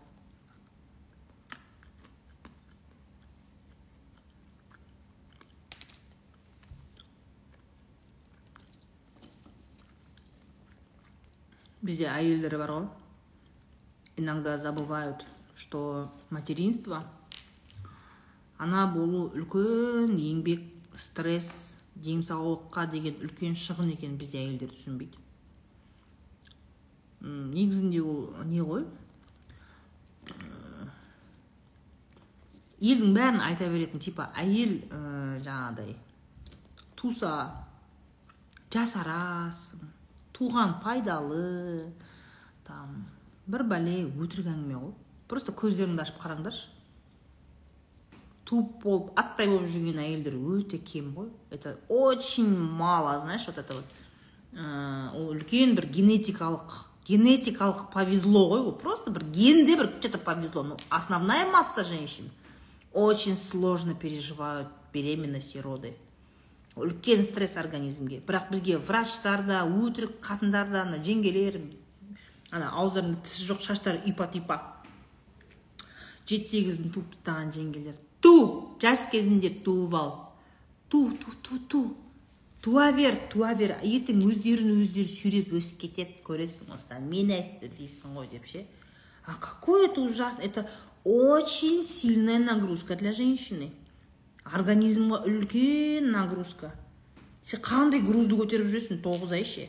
Бізде 11.83 12.09
әйелдер 12.15 12.57
бар 12.59 12.73
ғой. 12.79 12.89
Иногда 14.17 14.57
забывают 14.59 15.27
что 15.55 16.11
материнство 16.31 17.05
ана 18.59 18.87
болу 18.87 19.29
үлкен 19.35 20.17
еңбек 20.17 20.65
стресс 20.95 21.77
денсаулыққа 21.95 22.89
деген 22.93 23.21
үлкен 23.23 23.59
шығын 23.59 23.93
екенін 23.95 24.19
бізде 24.19 24.41
әйелдер 24.43 24.73
түсінбейді. 24.75 25.28
Негізінде 27.21 28.03
ол 28.03 28.27
не 28.47 28.63
ғой 28.63 28.85
елдің 32.79 33.15
бәрін 33.17 33.41
айта 33.43 33.67
беретін 33.71 34.03
типа 34.03 34.29
әйел 34.39 34.77
ә, 34.95 35.41
жаңағыдай 35.43 35.97
туса 36.99 37.33
жасарасың 38.71 39.83
туған 40.37 40.79
пайдалы 40.83 41.91
там 42.69 43.07
бір 43.51 43.65
бәле 43.67 44.01
өтірік 44.07 44.53
әңгіме 44.53 44.79
ғой 44.79 44.93
просто 45.31 45.55
көздеріңді 45.59 46.05
ашып 46.05 46.21
қараңдаршы 46.23 46.69
туып 48.49 48.77
болып 48.85 49.11
аттай 49.21 49.51
болып 49.51 49.67
жүрген 49.73 49.99
әйелдер 50.05 50.37
өте 50.39 50.79
кем 50.79 51.11
ғой 51.17 51.33
это 51.51 51.79
очень 51.89 52.49
мало 52.55 53.19
знаешь 53.21 53.47
вот 53.49 53.59
это 53.59 53.75
вот 53.75 53.97
ол 55.19 55.33
үлкен 55.35 55.75
бір 55.75 55.91
генетикалық 55.93 56.85
генетикалық 57.09 57.89
повезло 57.93 58.45
ғой 58.53 58.67
ол 58.69 58.73
просто 58.73 59.11
бір 59.11 59.25
генде 59.33 59.77
бір 59.77 59.91
что 59.99 60.11
то 60.11 60.19
повезло. 60.19 60.63
Но 60.63 60.77
основная 60.91 61.47
масса 61.47 61.85
женщин 61.85 62.31
очень 62.93 63.37
сложно 63.37 63.95
переживают 63.95 64.69
беременность 64.93 65.57
и 65.57 65.61
роды. 65.61 65.97
Үлкен 66.77 67.25
стресс 67.25 67.57
организмге. 67.57 68.21
Бірақ 68.21 68.51
бізге 68.51 68.79
врачтар 68.79 69.43
да 69.47 69.65
өтірік 69.65 70.21
қатындар 70.23 70.71
да 70.71 70.83
ана 70.83 71.03
жеңгелер 71.03 71.61
ана 72.51 72.71
ауыздарында 72.71 73.25
тісі 73.25 73.49
жоқ 73.51 73.65
шаштары 73.65 74.05
ұйпа 74.07 74.29
тұйпа 74.31 74.61
жеті 76.29 76.53
сегізін 76.53 76.93
туып 76.93 77.15
тастаған 77.15 77.53
жеңгелер. 77.57 77.97
Ту! 78.21 78.77
Жас 78.83 79.07
кезінде 79.13 79.51
туып 79.65 79.95
ал. 79.97 80.13
Ту 80.89 81.09
ту 81.21 81.33
ту 81.43 81.59
ту. 81.59 81.83
Туа 82.63 82.91
бер 82.93 83.17
туа 83.33 83.55
бер 83.55 83.77
ертең 83.83 84.25
өздерін 84.27 84.81
өздері 84.83 85.09
сүйреп 85.13 85.55
өсіп 85.59 85.85
кетеді 85.85 86.23
көресің 86.27 86.75
осыдан. 86.75 87.07
Мен 87.09 87.31
айтты 87.35 87.71
дейсің 87.79 88.17
ғой 88.19 88.29
деп 88.33 88.47
ше. 88.47 88.67
А 89.25 89.35
какой 89.35 89.87
это 89.87 90.01
ужасно 90.01 90.43
это 90.43 90.69
очень 91.05 91.85
сильная 91.85 92.39
нагрузка 92.39 92.97
для 92.97 93.13
женщины. 93.13 93.71
Организмға 94.45 95.25
үлкен 95.29 96.11
нагрузка. 96.11 96.73
Сен 97.45 97.61
қандай 97.61 98.01
грузды 98.01 98.37
көтеріп 98.39 98.71
жүресің 98.73 99.03
тоғыз 99.05 99.35
ай 99.37 99.45
ше? 99.45 99.67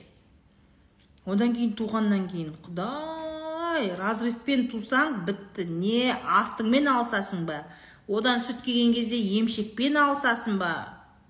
Одан 1.26 1.54
кейін 1.54 1.76
туғаннан 1.80 2.30
кейін 2.32 2.54
құдай 2.66 3.92
разрывпен 4.00 4.68
тусаң 4.72 5.26
бітті 5.28 5.66
не 5.68 6.16
астыңмен 6.16 6.88
алысасың 6.92 7.46
ба? 7.48 7.66
Одан 8.08 8.40
сүт 8.42 8.64
келген 8.66 8.96
кезде 8.96 9.20
емшекпен 9.40 10.00
алысасың 10.00 10.58
ба? 10.60 10.72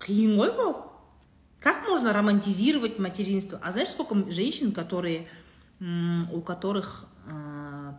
Қиын 0.00 0.38
ғой 0.38 0.54
бұл. 0.56 0.72
Как 1.60 1.86
можно 1.88 2.12
романтизировать 2.12 2.98
материнство? 2.98 3.60
А 3.62 3.70
знаешь 3.72 3.90
сколько 3.90 4.30
женщин 4.30 4.72
которые 4.72 5.28
у 6.32 6.40
которых 6.40 7.04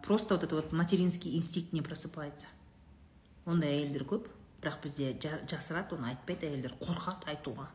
просто 0.06 0.36
вот 0.36 0.44
этот 0.44 0.52
вот 0.52 0.72
материнский 0.72 1.36
инстинкт 1.38 1.74
не 1.74 1.82
просыпается? 1.82 2.48
Ондай 3.46 3.82
әйелдер 3.82 4.04
көп. 4.06 4.28
Бірақ 4.62 4.84
бізде 4.84 5.18
жасырады 5.50 5.96
оны 5.96 6.12
айтпайды 6.12 6.46
әйелдер 6.46 6.76
қорқады 6.78 7.32
айтуға. 7.32 7.66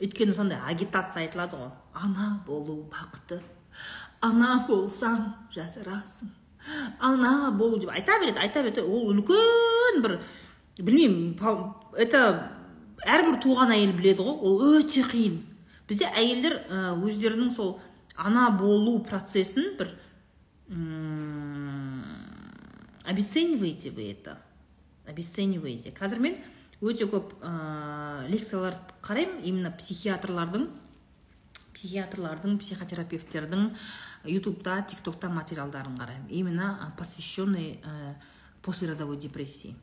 Өйткені 0.00 0.32
сондай 0.32 0.60
агитация 0.64 1.26
айтылады 1.26 1.60
ғой. 1.60 1.70
Ана 1.92 2.42
болу 2.46 2.88
бақыты. 2.88 3.42
Ана 4.24 4.64
болсаң 4.68 5.34
жасарасың 5.52 6.32
ана 7.00 7.50
болу 7.52 7.78
деп 7.78 7.90
айта 7.90 8.18
береді 8.20 8.40
айта 8.42 8.62
береді. 8.62 8.82
Ол 8.82 9.12
үлкен 9.12 10.02
бір 10.04 10.18
білмеймін 10.78 11.36
это 11.96 12.50
әрбір 13.06 13.38
туған 13.42 13.72
әйел 13.76 13.92
біледі 13.98 14.24
ғой 14.26 14.36
ол 14.48 14.62
өте 14.78 15.04
қиын. 15.06 15.38
Бізде 15.88 16.10
әйелдер 16.10 16.58
өздерінің 16.98 17.52
сол 17.54 17.78
ана 18.16 18.50
болу 18.58 18.98
процесін 19.06 19.76
бір 19.78 19.94
обесцениваете 23.08 23.90
вы 23.90 24.10
это? 24.12 24.36
Обесцениваете. 25.06 25.94
Қазір 25.96 26.20
мен 26.20 26.36
өте 26.84 27.06
көп 27.08 27.32
ә, 27.40 28.28
лекциялар 28.28 28.76
қараймын 29.00 29.40
именно 29.48 29.72
психиатрлардың 29.72 30.68
психиатрлардың 31.72 32.58
психотерапевттердің 32.60 33.70
ютубта 34.28 34.82
тиктокта 34.90 35.30
материалдарын 35.32 35.96
қараймын. 35.96 36.28
Именно 36.28 36.92
посвященный 36.98 37.80
послеродовой 38.62 39.16
депрессии. 39.16 39.74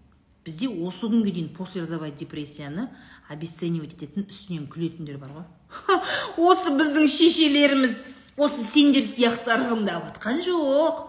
Бізде 0.46 0.70
осы 0.70 1.10
күнге 1.10 1.34
дейін 1.34 1.50
послеродовой 1.58 2.12
депрессияны 2.12 2.90
обесценивать 3.28 3.96
ететін 3.98 4.28
үстінен 4.30 4.68
күлетіндер 4.70 5.18
бар 5.18 5.34
ғой. 5.40 5.48
Осы 6.50 6.76
біздің 6.78 7.10
шешелеріміз 7.10 7.98
осы 8.38 8.68
сендер 8.70 9.08
сияқты 9.08 9.56
ырғыңдап 9.56 10.12
жатқан 10.12 10.44
жоқ. 10.46 11.02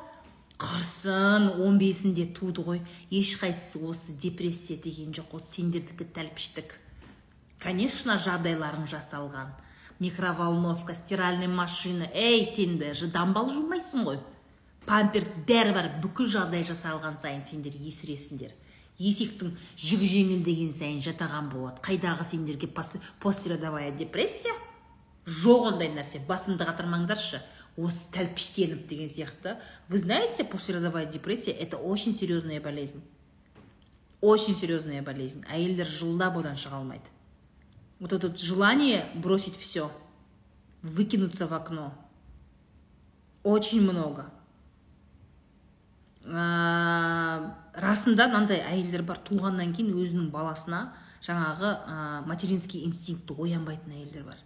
Қырсын 0.56 1.50
он 1.60 1.76
бесінде 1.76 2.24
туды 2.32 2.64
ғой. 2.64 2.80
Ешқайсысы 3.10 3.82
осы 3.84 4.16
депрессия 4.16 4.80
деген 4.80 5.12
жоқ 5.12 5.34
қой 5.34 5.44
сендердікі 5.44 6.08
тәлпіштік 6.16 6.78
конечно 7.60 8.16
жағдайларың 8.20 8.86
жасалған. 8.88 9.52
Микроволновка 9.98 10.94
стиральный 10.94 11.48
машина. 11.48 12.08
Ей 12.14 12.46
сенді 12.46 12.92
же 12.94 13.08
дамбал 13.08 13.48
жумайсың 13.48 14.04
ғой. 14.06 14.20
Памперс 14.86 15.30
бәрібір 15.48 15.88
бүкіл 16.02 16.28
жағдай 16.30 16.62
жасалған 16.68 17.16
сайын 17.20 17.42
сендер 17.42 17.74
есіресіңдер. 17.74 18.52
Есектің 18.98 19.52
жүгі 19.76 20.08
жеңілдеген 20.12 20.72
сайын 20.72 21.02
жатаған 21.04 21.50
болады. 21.52 21.82
Қайдағы 21.84 22.24
сендерге 22.24 22.68
постеродовая 23.20 23.90
депрессия? 23.90 24.54
Жоқ 25.26 25.72
ондай 25.72 25.90
нәрсе 25.90 26.20
басымды 26.26 26.64
қатырмаңдаршы. 26.64 27.42
Осы 27.76 28.08
тәлпіштеніп 28.14 28.86
деген 28.88 29.10
сияқты. 29.12 29.58
Вы 29.88 29.98
знаете 29.98 30.44
послеродовая 30.44 31.04
депрессия 31.04 31.50
это 31.50 31.76
очень 31.76 32.14
серьезная 32.14 32.60
болезнь. 32.60 33.02
Очень 34.22 34.54
серьезная 34.54 35.02
болезнь. 35.02 35.44
Әйелдер 35.50 35.86
жылдап 35.86 36.38
одан 36.38 36.56
шыға 36.56 36.78
алмайды. 36.78 37.04
Вот 37.98 38.12
это 38.12 38.34
желание 38.36 39.06
бросить 39.14 39.56
все 39.56 39.90
выкинуться 40.82 41.46
в 41.46 41.52
окно. 41.52 41.92
Очень 43.42 43.82
много. 43.82 44.32
Расында 47.76 48.28
мынандай 48.30 48.62
әйелдер 48.64 49.04
бар. 49.06 49.20
Туғаннан 49.26 49.72
кейін 49.76 49.94
өзінің 49.94 50.30
баласына 50.32 50.92
жаңағы 51.24 51.72
ә, 51.72 51.96
материнский 52.26 52.84
инстинкті 52.86 53.36
оянбайтын 53.38 53.92
әйелдер 53.96 54.24
бар. 54.28 54.42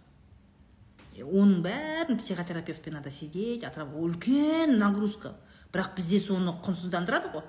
Оның 1.21 1.61
бәрін 1.65 2.17
психотерапевтпен 2.17 2.93
надо 2.97 3.11
сидеть 3.11 3.63
үлкен 3.63 4.77
нагрузка. 4.77 5.35
Бірақ 5.71 5.95
бізде 5.95 6.19
соны 6.19 6.51
құнсыздандырады 6.63 7.31
ғой. 7.31 7.43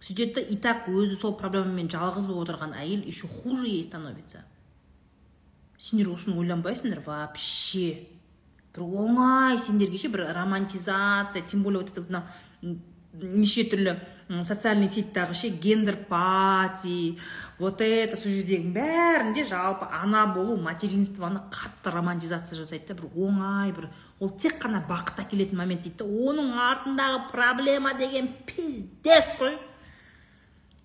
Сөйтеді 0.00 0.34
да 0.34 0.40
и 0.40 0.56
так 0.56 0.86
өзі 0.88 1.16
сол 1.18 1.34
проблемамен 1.36 1.90
жалғыз 1.90 2.26
болып 2.26 2.48
отырған 2.48 2.76
әйел 2.78 3.02
еще 3.04 3.26
хуже 3.26 3.66
ей 3.66 3.82
становится. 3.82 4.44
Сендер 5.78 6.12
осыны 6.12 6.38
ойланбайсыңдар 6.38 7.02
вообще. 7.04 8.06
Бір 8.74 8.84
оңай 8.86 9.58
сендерге 9.58 9.98
ше 9.98 10.08
бір 10.08 10.28
романтизация 10.34 11.42
тем 11.42 11.62
более 11.62 11.80
вот 11.80 11.90
это 11.90 12.02
мына 12.02 12.24
неше 13.12 13.64
түрлі 13.66 13.96
социальный 14.44 14.88
сетьтағы 14.88 15.34
ше 15.34 15.48
гендер 15.48 15.96
пати 16.08 17.18
вот 17.58 17.80
это 17.82 18.16
сол 18.16 18.30
жердегі 18.30 18.70
бәрінде 18.76 19.42
жалпы 19.44 19.88
ана 19.90 20.26
болу 20.30 20.56
материнствоны 20.62 21.42
қатты 21.50 21.90
романтизация 21.90 22.58
жасайды 22.58 22.92
да 22.92 23.00
бір 23.00 23.10
оңай 23.26 23.72
бір 23.74 23.88
ол 24.20 24.30
тек 24.30 24.60
қана 24.62 24.84
бақыт 24.86 25.24
әкелетін 25.24 25.58
момент 25.58 25.82
дейді 25.82 26.06
оның 26.06 26.54
артындағы 26.54 27.26
проблема 27.32 27.94
деген 27.98 28.30
пиздец 28.46 29.34
қой. 29.40 29.58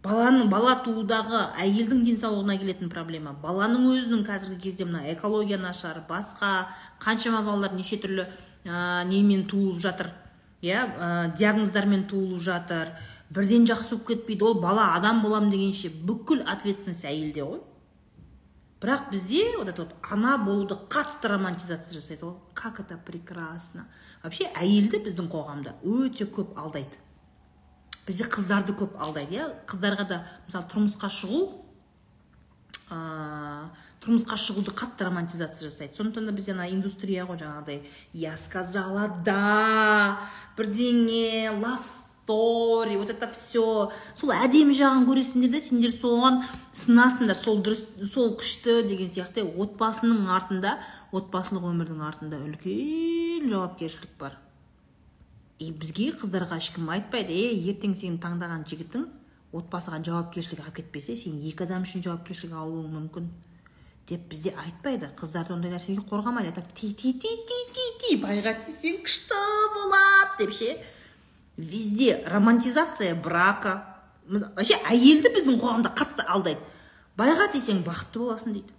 Баланың 0.06 0.50
бала 0.50 0.76
туудағы 0.86 1.40
әйелдің 1.62 2.04
денсаулығына 2.06 2.60
келетін 2.62 2.92
проблема. 2.94 3.34
Баланың 3.42 3.88
өзінің 3.90 4.22
қазіргі 4.28 4.60
кезде 4.68 4.86
мына 4.86 5.02
экология 5.14 5.58
нашар 5.58 6.04
басқа 6.10 6.68
қаншама 7.02 7.42
балалар 7.42 7.74
неше 7.74 7.98
түрлі 7.98 8.28
ә, 8.66 9.04
немен 9.10 9.48
туылып 9.50 9.82
жатыр 9.82 10.12
иә 10.62 10.86
ә, 10.86 11.10
диагноздармен 11.38 12.06
туылып 12.10 12.42
жатыр 12.42 12.94
бірден 13.30 13.66
жақсы 13.66 13.96
болып 13.96 14.08
кетпейді 14.12 14.46
ол 14.46 14.60
бала 14.62 14.94
адам 14.96 15.22
болам 15.24 15.50
дегенше 15.50 15.90
бүкіл 15.90 16.44
ответственность 16.46 17.06
әйелде 17.06 17.46
ғой. 17.46 17.64
Бірақ 18.82 19.10
бізде 19.10 19.58
вот 19.58 19.68
это 19.68 19.84
вот 19.84 19.96
ана 20.12 20.38
болуды 20.38 20.76
қатты 20.90 21.28
романтизация 21.32 21.94
жасайды 21.94 22.26
ғой. 22.26 22.36
Как 22.54 22.80
это 22.80 22.98
прекрасно. 22.98 23.88
Вообще 24.22 24.52
әйелді 24.54 25.02
біздің 25.08 25.30
қоғамда 25.32 25.78
өте 25.82 26.28
көп 26.30 26.54
алдайды. 26.60 26.94
Бізде 28.06 28.28
қыздарды 28.30 28.76
көп 28.78 28.98
алдайды 29.02 29.40
иә. 29.40 29.50
Қыздарға 29.66 30.08
да 30.08 30.22
мысалы 30.46 30.70
тұрмысқа 30.70 31.10
шығу 31.10 31.42
ә, 32.94 33.70
тұрмысқа 34.04 34.38
шығуды 34.38 34.76
қатты 34.78 35.08
романтизация 35.08 35.70
жасайды. 35.70 35.96
Сондықтан 35.98 36.28
да 36.28 36.32
бізде 36.32 36.54
ана 36.54 36.70
индустрия 36.70 37.26
ғой 37.26 37.40
жаңағыдай. 37.42 37.82
Я 38.14 38.38
сказала 38.38 39.08
да. 39.26 40.20
Бірдеңе 40.58 41.50
лав 41.58 41.88
стори 42.26 42.98
вот 42.98 43.10
это 43.10 43.28
все 43.28 43.92
сол 44.18 44.32
әдемі 44.34 44.74
жағын 44.74 45.06
көресіңдер 45.06 45.52
да 45.54 45.60
сендер 45.62 45.92
соған 45.94 46.40
сынасыңдар. 46.74 47.38
Сол 47.38 47.62
дұрыс 47.62 47.84
сол 48.10 48.34
күшті 48.40 48.82
деген 48.90 49.10
сияқты. 49.14 49.46
Отбасының 49.46 50.26
артында 50.34 50.80
отбасылық 51.14 51.68
өмірдің 51.70 52.02
артында 52.02 52.42
үлкен 52.42 53.46
жауапкершілік 53.52 54.18
бар. 54.20 54.40
И 55.60 55.70
бізге 55.72 56.12
қыздарға 56.18 56.58
ешкім 56.58 56.90
айтпайды 56.90 57.38
е 57.46 57.54
ертең 57.70 57.94
сенің 57.96 58.18
таңдаған 58.24 58.66
жігітің 58.68 59.06
отбасыға 59.56 60.02
жауапкершілік 60.04 60.66
алып 60.66 60.82
кетпесе 60.82 61.16
сен 61.16 61.38
екі 61.46 61.64
адам 61.64 61.86
үшін 61.86 62.04
жауапкершілік 62.04 62.58
алуың 62.58 62.90
мүмкін 62.98 63.30
деп 64.10 64.26
бізде 64.34 64.52
айтпайды. 64.66 65.14
Қыздарды 65.16 65.54
ондай 65.54 65.72
нәрсеге 65.72 66.02
қорғамайды. 66.10 66.66
Ти 66.74 66.92
ти 66.94 67.14
ти 67.14 67.38
ти 68.02 68.18
байға 68.18 68.58
тисең 68.66 69.00
күшті 69.06 69.40
болады 69.78 70.44
деп 70.44 70.54
ше. 70.58 70.76
Везде 71.58 72.24
романтизация 72.28 73.16
брака. 73.16 74.02
Вообще 74.28 74.80
әйелді 74.90 75.32
біздің 75.36 75.60
қоғамда 75.62 75.92
қатты 75.96 76.26
алдайды. 76.26 76.62
Байға 77.18 77.48
тисең 77.54 77.84
бақытты 77.86 78.20
боласың 78.20 78.56
дейді. 78.56 78.74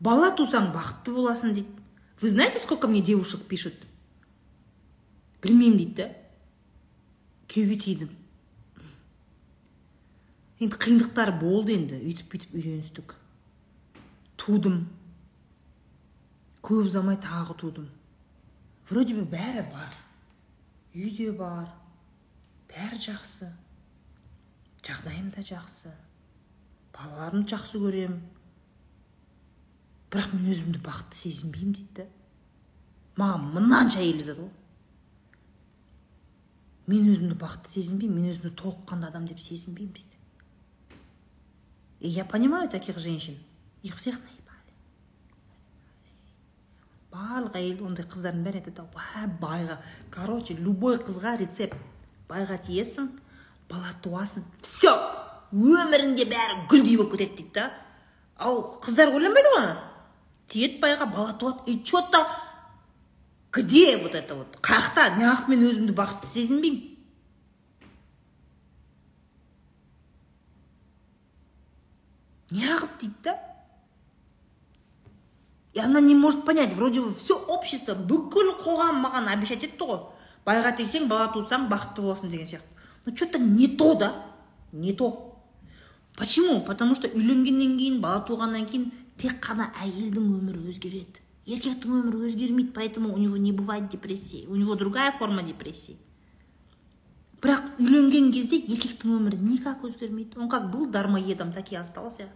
Бала 0.00 0.30
тусаң 0.36 0.70
бақытты 0.74 1.12
боласың 1.14 1.52
дейді. 1.54 1.82
Вы 2.20 2.28
знаете 2.28 2.58
сколько 2.58 2.88
мне 2.88 3.00
девушек 3.00 3.42
пишут? 3.46 3.74
Білмеймін 5.42 5.76
дейді 5.78 5.94
да 6.00 6.06
күйеуге 7.46 7.76
тидім. 7.78 8.08
Енді 10.58 10.80
қиындықтар 10.80 11.34
болды 11.38 11.76
енді. 11.76 12.00
Үйтіп 12.00 12.32
бүйтіп 12.32 12.56
үйленістік 12.56 13.14
тудым. 14.40 14.86
Көп 16.64 16.88
ұзамай 16.88 17.20
тағы 17.20 17.54
тудым. 17.60 17.90
Вроде 18.88 19.14
бы 19.14 19.28
бәрі 19.28 19.68
бар. 19.70 19.92
Үй 20.96 21.12
де 21.12 21.30
бар. 21.36 21.68
Бәрі 22.72 22.98
жақсы. 23.04 23.50
Жағдайым 24.86 25.28
да 25.36 25.44
жақсы. 25.44 25.92
Балаларымды 26.96 27.52
жақсы 27.52 27.82
көремін 27.82 28.22
бірақ 30.10 30.32
мен 30.32 30.46
өзімді 30.52 30.80
бақытты 30.86 31.18
сезінбеймін 31.18 31.74
дейді 31.76 32.06
маған 33.18 33.48
мынанша 33.56 34.04
жазады 34.06 34.46
ғой 34.46 34.52
мен 36.86 37.08
өзімді 37.10 37.36
бақытты 37.40 37.74
сезінбеймін 37.74 38.22
мен 38.22 38.30
өзімді 38.30 38.52
толыққанды 38.60 39.10
адам 39.10 39.26
деп 39.26 39.40
сезінбеймін 39.42 39.92
дейді. 39.92 40.16
И 42.00 42.08
я 42.08 42.24
понимаю 42.24 42.68
таких 42.68 42.98
женщин. 42.98 43.36
Их 43.82 43.96
всех 43.96 44.20
барлық 47.46 47.56
әйел 47.56 47.84
ондай 47.86 48.06
қыздардың 48.06 48.42
бәрі 48.44 48.60
айтады 48.60 48.82
байға 49.40 49.78
короче 50.10 50.54
любой 50.54 50.98
қызға 50.98 51.38
рецепт. 51.38 51.76
Байға 52.28 52.58
тиесің 52.58 53.08
бала 53.70 53.92
туасың 54.02 54.42
все 54.62 54.90
өміріңде 55.52 56.26
бәрі 56.26 56.66
гүлдей 56.68 56.96
болып 56.96 57.12
кетеді 57.12 57.36
дейді 57.36 57.52
да 57.54 57.70
ал 58.38 58.80
қыздар 58.82 59.14
ойланбайды 59.14 59.52
ғой 59.54 59.62
ана 59.62 59.76
тиеді 60.48 60.80
байға 60.82 61.06
бала 61.06 61.32
туады 61.38 61.70
и 61.70 61.82
че 61.84 62.02
то 62.10 62.26
где 63.52 63.96
вот 63.96 64.14
это 64.14 64.34
вот? 64.34 64.58
Қаяқта 64.60 65.16
неғып 65.16 65.48
мен 65.48 65.62
өзімді 65.64 65.94
бақытты 65.96 66.28
сезінбеймін. 66.28 66.92
Неғып 72.50 72.98
дейді 73.00 73.22
да. 73.24 73.45
И 75.76 75.78
она 75.78 76.00
не 76.00 76.14
может 76.14 76.46
понять 76.46 76.72
вроде 76.72 77.02
бы 77.02 77.14
все 77.14 77.36
общество 77.36 77.92
бүкіл 77.92 78.54
қоғам 78.62 79.02
маған 79.04 79.26
обещать 79.28 79.66
етті 79.66 79.84
ғой. 79.84 79.98
Байға 80.46 80.70
тисең 80.78 81.04
бала 81.10 81.26
тусаң 81.34 81.66
бақытты 81.68 82.00
боласың 82.00 82.30
деген 82.32 82.46
сияқты. 82.48 82.70
Но 83.04 83.14
что 83.14 83.26
то 83.26 83.38
не 83.38 83.68
то 83.68 83.94
да 83.94 84.24
не 84.72 84.94
то. 84.94 85.36
Почему? 86.16 86.62
Потому 86.62 86.94
что 86.94 87.08
үйленгеннен 87.08 87.76
кейін 87.76 88.00
бала 88.00 88.24
туғаннан 88.24 88.64
кейін 88.64 88.88
тек 89.20 89.36
қана 89.44 89.68
әйелдің 89.84 90.32
өмірі 90.38 90.64
өзгереді. 90.72 91.20
Еркектің 91.44 92.00
өмірі 92.00 92.24
өзгермейді 92.30 92.72
поэтому 92.72 93.12
у 93.12 93.18
него 93.18 93.36
не 93.36 93.52
бывает 93.52 93.90
депрессии. 93.90 94.46
У 94.48 94.56
него 94.56 94.76
другая 94.76 95.12
форма 95.12 95.42
депрессии. 95.42 95.98
Бірақ 97.42 97.76
үйленген 97.76 98.32
кезде 98.32 98.56
еркектің 98.56 99.12
өмірі 99.18 99.44
никак 99.44 99.84
өзгермейді. 99.84 100.40
Он 100.40 100.48
как 100.48 100.70
был 100.70 100.86
дармоедом 100.86 101.52
так 101.52 101.70
и 101.70 101.76
остался. 101.76 102.30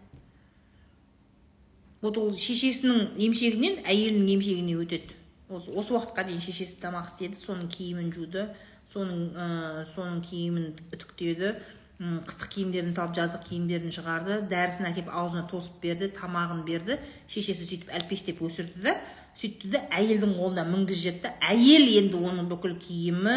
Вот 2.00 2.18
ол 2.18 2.32
шешесінің 2.36 3.16
емшегінен 3.26 3.82
әйелінің 3.84 4.32
емшегіне 4.36 4.76
өтеді. 4.80 5.16
Осы, 5.50 5.72
осы 5.74 5.94
уақытқа 5.96 6.24
дейін 6.28 6.42
шешесі 6.44 6.78
тамақ 6.80 7.10
істеді 7.10 7.40
соның 7.40 7.68
киімін 7.74 8.12
жуды 8.14 8.46
соның 8.92 9.30
ә, 9.34 9.46
соның 9.86 10.20
киімін 10.26 10.72
үтіктеді 10.94 11.54
қыстық 12.00 12.48
киімдерін 12.54 12.94
салып 12.96 13.12
жаздық 13.18 13.42
киімдерін 13.50 13.92
шығарды 13.92 14.38
дәрісін 14.48 14.88
әкеліп 14.88 15.10
аузына 15.12 15.42
тосып 15.50 15.82
берді 15.82 16.08
тамағын 16.16 16.62
берді. 16.64 16.96
Шешесі 17.28 17.66
сөйтіп 17.68 17.90
әлпештеп 17.98 18.40
өсірді 18.46 18.86
да 18.86 18.94
сөйтті 19.36 19.74
да 19.74 19.82
әйелдің 19.98 20.32
қолына 20.38 20.64
мінгізіп 20.70 21.02
жіберді. 21.04 21.34
Әйел 21.44 21.84
енді 22.00 22.22
оның 22.30 22.48
бүкіл 22.48 22.78
киімі 22.80 23.36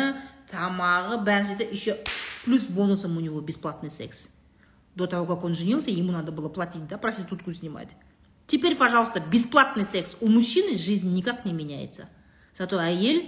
тамағы 0.53 1.19
бәрін 1.27 1.49
істеді 1.49 1.67
еще 1.75 1.97
плюс 2.45 2.67
бонусом 2.67 3.17
у 3.17 3.19
него 3.19 3.41
бесплатный 3.41 3.89
секс. 3.89 4.29
До 4.95 5.07
того, 5.07 5.25
как 5.25 5.43
он 5.43 5.55
женился, 5.55 5.89
ему 5.89 6.11
надо 6.11 6.31
было 6.31 6.49
платить, 6.49 6.87
да, 6.87 6.97
проститутку 6.97 7.51
снимать. 7.51 7.89
Теперь, 8.53 8.75
пожалуйста, 8.75 9.19
бесплатный 9.19 9.83
секс. 9.83 10.15
У 10.21 10.27
мужчины 10.27 10.77
жизнь 10.77 11.11
никак 11.11 11.43
не 11.43 11.53
меняется. 11.53 12.07
Зато 12.53 12.77
әйел 12.77 13.23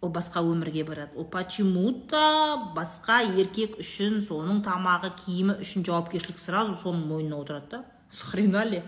ол 0.00 0.08
басқа 0.08 0.40
өмірге 0.40 0.82
барады. 0.82 1.12
Ол 1.14 1.26
почему 1.26 1.92
то 1.92 2.72
басқа 2.72 3.18
еркек 3.36 3.76
үшін 3.76 4.16
соның 4.24 4.62
тамағы 4.64 5.10
киімі 5.12 5.58
үшін 5.60 5.84
жауапкершілік 5.84 6.40
сразу 6.40 6.72
соның 6.72 7.04
мойнына 7.04 7.36
отырады 7.36 7.68
да. 7.68 7.84
С 8.08 8.22
хрена 8.22 8.64
ли? 8.64 8.80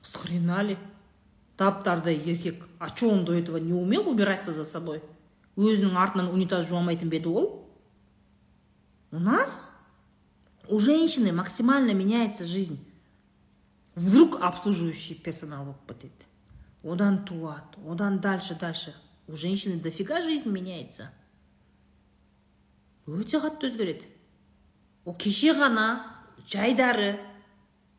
С 0.00 0.16
хрена 0.16 0.62
ли? 0.62 0.78
Таптардай 1.58 2.16
еркек 2.16 2.64
а 2.78 2.88
че 2.88 3.10
он 3.12 3.26
до 3.26 3.34
этого 3.34 3.58
не 3.58 3.74
умел 3.74 4.08
убираться 4.08 4.54
за 4.54 4.64
собой? 4.64 5.02
Өзінің 5.54 5.98
артынан 6.00 6.32
унитаз 6.32 6.64
жуамайтын 6.70 7.10
ба 7.12 7.20
еді 7.20 7.28
ол? 7.28 7.68
У 9.10 9.18
нас 9.18 9.76
у 10.66 10.78
женщины 10.78 11.30
максимально 11.30 11.92
меняется 11.92 12.46
жизнь. 12.46 12.80
Вдруг 13.94 14.40
обслуживающий 14.40 15.14
персонал 15.14 15.76
кетеді 15.86 16.24
одан 16.82 17.24
туады 17.24 17.78
одан 17.88 18.20
дальше 18.20 18.54
дальше. 18.54 18.94
У 19.28 19.36
женщины 19.36 19.80
дофига 19.80 20.20
жизнь 20.20 20.50
меняется. 20.50 21.12
Өте 23.06 23.38
қатты 23.38 23.70
өзгереді 23.70 24.06
ол 25.04 25.14
кеше 25.14 25.54
ғана 25.58 25.86
жайдары 26.46 27.18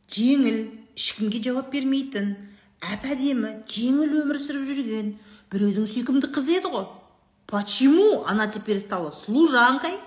жеңіл 0.07 0.59
ешкімге 0.95 1.41
жауап 1.43 1.71
бермейтін 1.71 2.35
әп 2.79 3.07
әдемі 3.11 3.51
жеңіл 3.67 4.15
өмір 4.21 4.39
сүріп 4.39 4.67
жүрген 4.69 5.13
біреудің 5.51 5.87
сүйкімді 5.91 6.31
қызы 6.31 6.59
еді 6.59 6.71
ғой. 6.71 6.87
Почему 7.47 8.23
она 8.25 8.47
теперь 8.47 8.79
стала 8.79 9.11
служанкой 9.11 9.99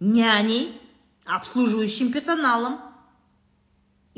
няней 0.00 0.78
обслуживающим 1.24 2.12
персоналом? 2.12 2.89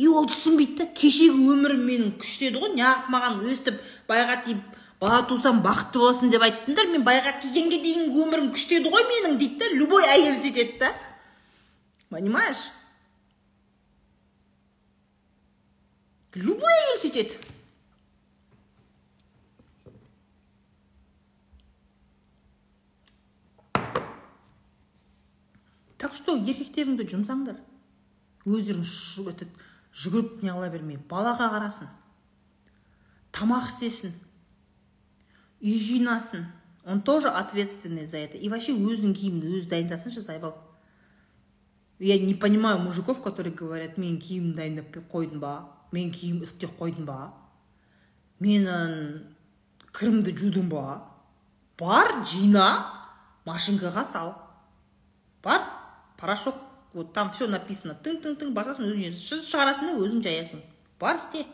И 0.02 0.08
ол 0.10 0.26
түсінбейді 0.26 0.80
да 0.80 0.86
кешегі 0.98 1.44
өмірім 1.52 1.82
менің 1.86 2.14
күшті 2.18 2.48
еді 2.48 2.62
ғой. 2.62 2.72
Неғып 2.74 3.10
маған 3.12 3.38
өстіп 3.46 3.78
байға 4.08 4.40
тиіп 4.42 4.62
бала 4.98 5.20
тусам 5.30 5.60
бақытты 5.62 6.02
болсын 6.02 6.32
деп 6.32 6.42
айттыңдар. 6.42 6.90
Мен 6.90 7.06
байға 7.06 7.36
тигенге 7.44 7.78
дейінгі 7.84 8.24
өмірім 8.24 8.50
күшті 8.56 8.80
еді 8.80 8.90
ғой 8.90 9.06
менің 9.12 9.38
дейді 9.38 9.60
да 9.62 9.70
любой 9.76 10.06
әйел 10.10 10.38
сөйтеді 10.42 10.78
да 10.82 10.90
понимаешь? 12.10 12.66
Любой 16.34 16.74
әйел 16.82 17.02
сөйтеді 17.04 17.38
так 26.02 26.16
что 26.18 26.34
еркектеріңді 26.34 27.06
жұмсаңдар. 27.12 27.60
Өздерің 28.42 28.82
этот 29.30 29.61
жүгіріп 29.92 30.42
неғыла 30.44 30.70
бермей 30.72 30.98
балаға 31.10 31.50
қарасын 31.52 31.90
тамақ 33.32 33.68
істесін 33.68 34.12
үй 35.62 35.78
жинасын. 35.78 36.46
Он 36.84 37.00
тоже 37.00 37.28
ответственный 37.28 38.06
за 38.06 38.18
это. 38.18 38.36
И 38.36 38.48
вообще 38.48 38.74
өзінің 38.74 39.14
киімін 39.14 39.44
өзі 39.46 39.68
дайындасыншы 39.70 40.20
зайбал. 40.20 40.56
Я 42.00 42.18
не 42.18 42.34
понимаю 42.34 42.80
мужиков 42.80 43.22
которые 43.22 43.54
говорят 43.54 43.96
мен 43.96 44.18
киім 44.18 44.54
дайындап 44.54 44.90
қойдым 45.12 45.38
ба? 45.38 45.70
Мен 45.92 46.10
киім 46.10 46.42
үтіктеп 46.42 46.74
қойдым 46.78 47.06
ба? 47.06 47.32
Мен 48.40 48.66
ан, 48.66 49.22
кірімді 49.94 50.34
жудым 50.36 50.68
ба? 50.68 51.06
Бар 51.78 52.24
жина 52.26 52.90
машинкаға 53.46 54.04
сал. 54.04 54.34
Бар 55.44 55.62
порошок. 56.18 56.56
Вот 56.92 57.12
там 57.12 57.30
все 57.30 57.46
написано. 57.48 57.96
Тың 58.04 58.20
тың 58.22 58.36
тың 58.40 58.52
басасың 58.54 58.92
өзің 58.92 59.42
шығарасың 59.48 59.90
да 59.90 59.98
өзің 59.98 60.22
жаясың. 60.24 60.62
Бар 61.00 61.16
істе. 61.16 61.46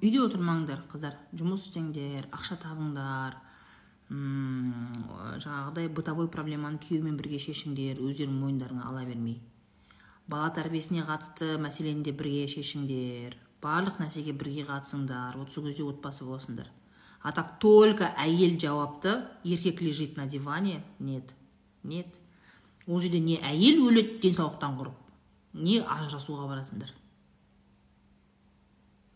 Үйде 0.00 0.20
отырмаңдар 0.24 0.80
қыздар. 0.88 1.16
Жұмыс 1.36 1.66
істеңдер 1.68 2.24
ақша 2.32 2.56
табыңдар. 2.62 3.36
Жаңағыдай 4.10 5.90
бытовой 5.92 6.28
проблеманы 6.32 6.80
күйеумен 6.82 7.18
бірге 7.20 7.38
шешіңдер 7.42 8.00
өздерің 8.00 8.32
мойындарыңа 8.40 8.88
ала 8.88 9.04
бермей. 9.04 9.38
Бала 10.30 10.50
тәрбиесіне 10.54 11.02
қатысты 11.08 11.56
мәселені 11.60 12.04
де 12.06 12.12
бірге 12.14 12.46
шешіңдер. 12.50 13.36
Барлық 13.60 13.98
нәрсеге 14.00 14.32
бірге 14.36 14.64
қатысыңдар 14.68 15.36
вот 15.36 15.50
сол 15.52 15.66
кезде 15.66 15.84
отбасы 15.84 16.24
боласыңдар. 16.24 16.70
А 17.22 17.32
так 17.32 17.58
только 17.60 18.14
әйел 18.16 18.58
жауапты 18.58 19.26
еркек 19.44 19.82
лежит 19.82 20.16
на 20.16 20.26
диване 20.26 20.82
нет 20.98 21.34
нет. 21.82 22.06
Ол 22.86 23.00
жерде 23.00 23.20
не 23.20 23.36
әйел 23.36 23.82
өледі 23.88 24.20
денсаулықтан 24.22 24.78
құрып 24.78 24.96
не 25.54 25.80
ажырасуға 25.80 26.46
барасыңдар. 26.48 26.94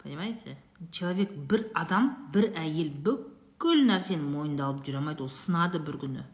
Понимаете? 0.02 0.58
Человек 0.90 1.32
бір 1.32 1.68
адам 1.74 2.10
бір 2.34 2.50
әйел 2.60 2.90
бүкіл 3.06 3.86
нәрсені 3.88 4.26
мойнында 4.26 4.68
алып 4.68 4.84
жүре 4.84 5.00
алмайды 5.00 5.24
ол 5.24 5.32
сынады 5.32 5.80
бір 5.80 6.00
күні. 6.02 6.24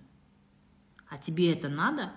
А 1.11 1.19
тебе 1.19 1.53
это 1.53 1.69
надо? 1.69 2.11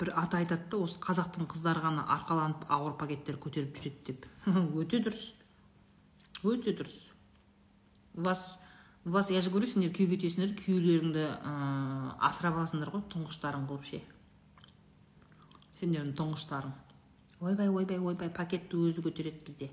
Бір 0.00 0.12
ата 0.16 0.40
айтады 0.40 0.66
да 0.72 0.80
осы 0.80 0.98
қазақтың 1.04 1.48
қыздары 1.52 1.82
ғана 1.84 2.06
арқаланып 2.16 2.64
ауыр 2.72 2.96
пакеттер 3.00 3.36
көтеріп 3.42 3.76
жүреді 3.76 4.06
деп. 4.08 4.26
Өте 4.80 5.02
дұрыс. 5.04 5.34
Өте 6.42 6.72
дұрыс. 6.72 7.10
У 8.14 8.22
вас 8.22 8.58
у 9.04 9.10
вас 9.10 9.30
я 9.30 9.40
же 9.40 9.50
говорю 9.50 9.66
сендер 9.66 9.92
күйеуге 9.96 10.18
кетесіңдер 10.18 10.56
күйеулеріңді 10.58 11.22
ыыы 11.24 12.14
асырап 12.26 12.58
аласыңдар 12.60 12.90
ғой 12.92 13.04
тұңғыштарың 13.12 13.68
қылып 13.70 13.86
ше. 13.88 14.00
Сендердің 15.80 16.16
тұңғыштарың. 16.18 16.74
Ойбай 17.40 17.70
ойбай 17.72 17.98
ойбай 17.98 18.28
пакетті 18.28 18.76
өзі 18.76 19.04
көтереді 19.06 19.40
бізде. 19.46 19.70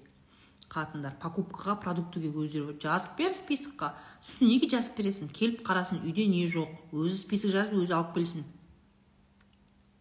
Қатындар. 0.72 1.18
Покупкаға 1.20 1.76
продуктіге 1.84 2.32
өздері 2.32 2.78
жазып 2.80 3.18
бер 3.20 3.34
списокқа. 3.36 3.94
Сосын 4.24 4.48
неге 4.48 4.70
жазып 4.72 4.96
бересің? 5.00 5.32
Келіп 5.36 5.64
қарасын 5.68 6.04
үйде 6.04 6.28
не 6.28 6.46
жоқ? 6.48 6.72
Өзі 6.92 7.20
список 7.20 7.52
жазып 7.56 7.76
өзі 7.82 7.96
алып 7.96 8.14
келсін. 8.16 8.48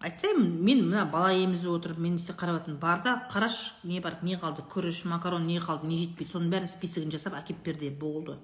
Айтсайын 0.07 0.43
мен 0.63 0.85
мына 0.87 1.05
бала 1.11 1.33
емізіп 1.35 1.73
отырып 1.75 1.99
мен 1.99 2.15
істеп 2.21 2.39
қарап 2.39 2.61
жатырмын 2.61 2.79
бар 2.81 3.03
да 3.03 3.15
қарашы 3.33 3.75
не 3.85 4.01
бар 4.01 4.19
не 4.23 4.37
қалды? 4.39 4.63
Күріш 4.63 5.05
макарон 5.11 5.47
не 5.47 5.59
қалды 5.59 5.89
не 5.91 5.99
жетпейді. 5.99 6.31
Соның 6.33 6.53
бәрін 6.53 6.71
списогін 6.71 7.11
жасап 7.15 7.35
әкеліп 7.35 7.65
бер 7.67 7.81
де 7.81 7.91
болды. 7.91 8.37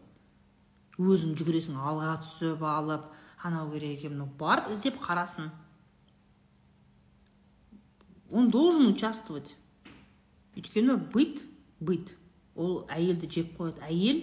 Өзің 0.98 1.36
жүгіресің 1.38 1.78
алға 1.78 2.16
түсіп 2.24 2.66
алып 2.66 3.06
анау 3.46 3.70
керек 3.70 4.00
екен 4.00 4.16
мынау. 4.16 4.28
Барып 4.38 4.72
іздеп 4.74 4.98
қарасын. 5.02 5.50
Он 8.30 8.50
должен 8.50 8.86
участвовать. 8.86 9.54
Өйткені 10.56 10.98
быт 11.14 11.42
быт. 11.80 12.16
Ол 12.56 12.86
әйелді 12.90 13.30
жеп 13.30 13.56
қояды. 13.58 13.84
Әйел 13.86 14.22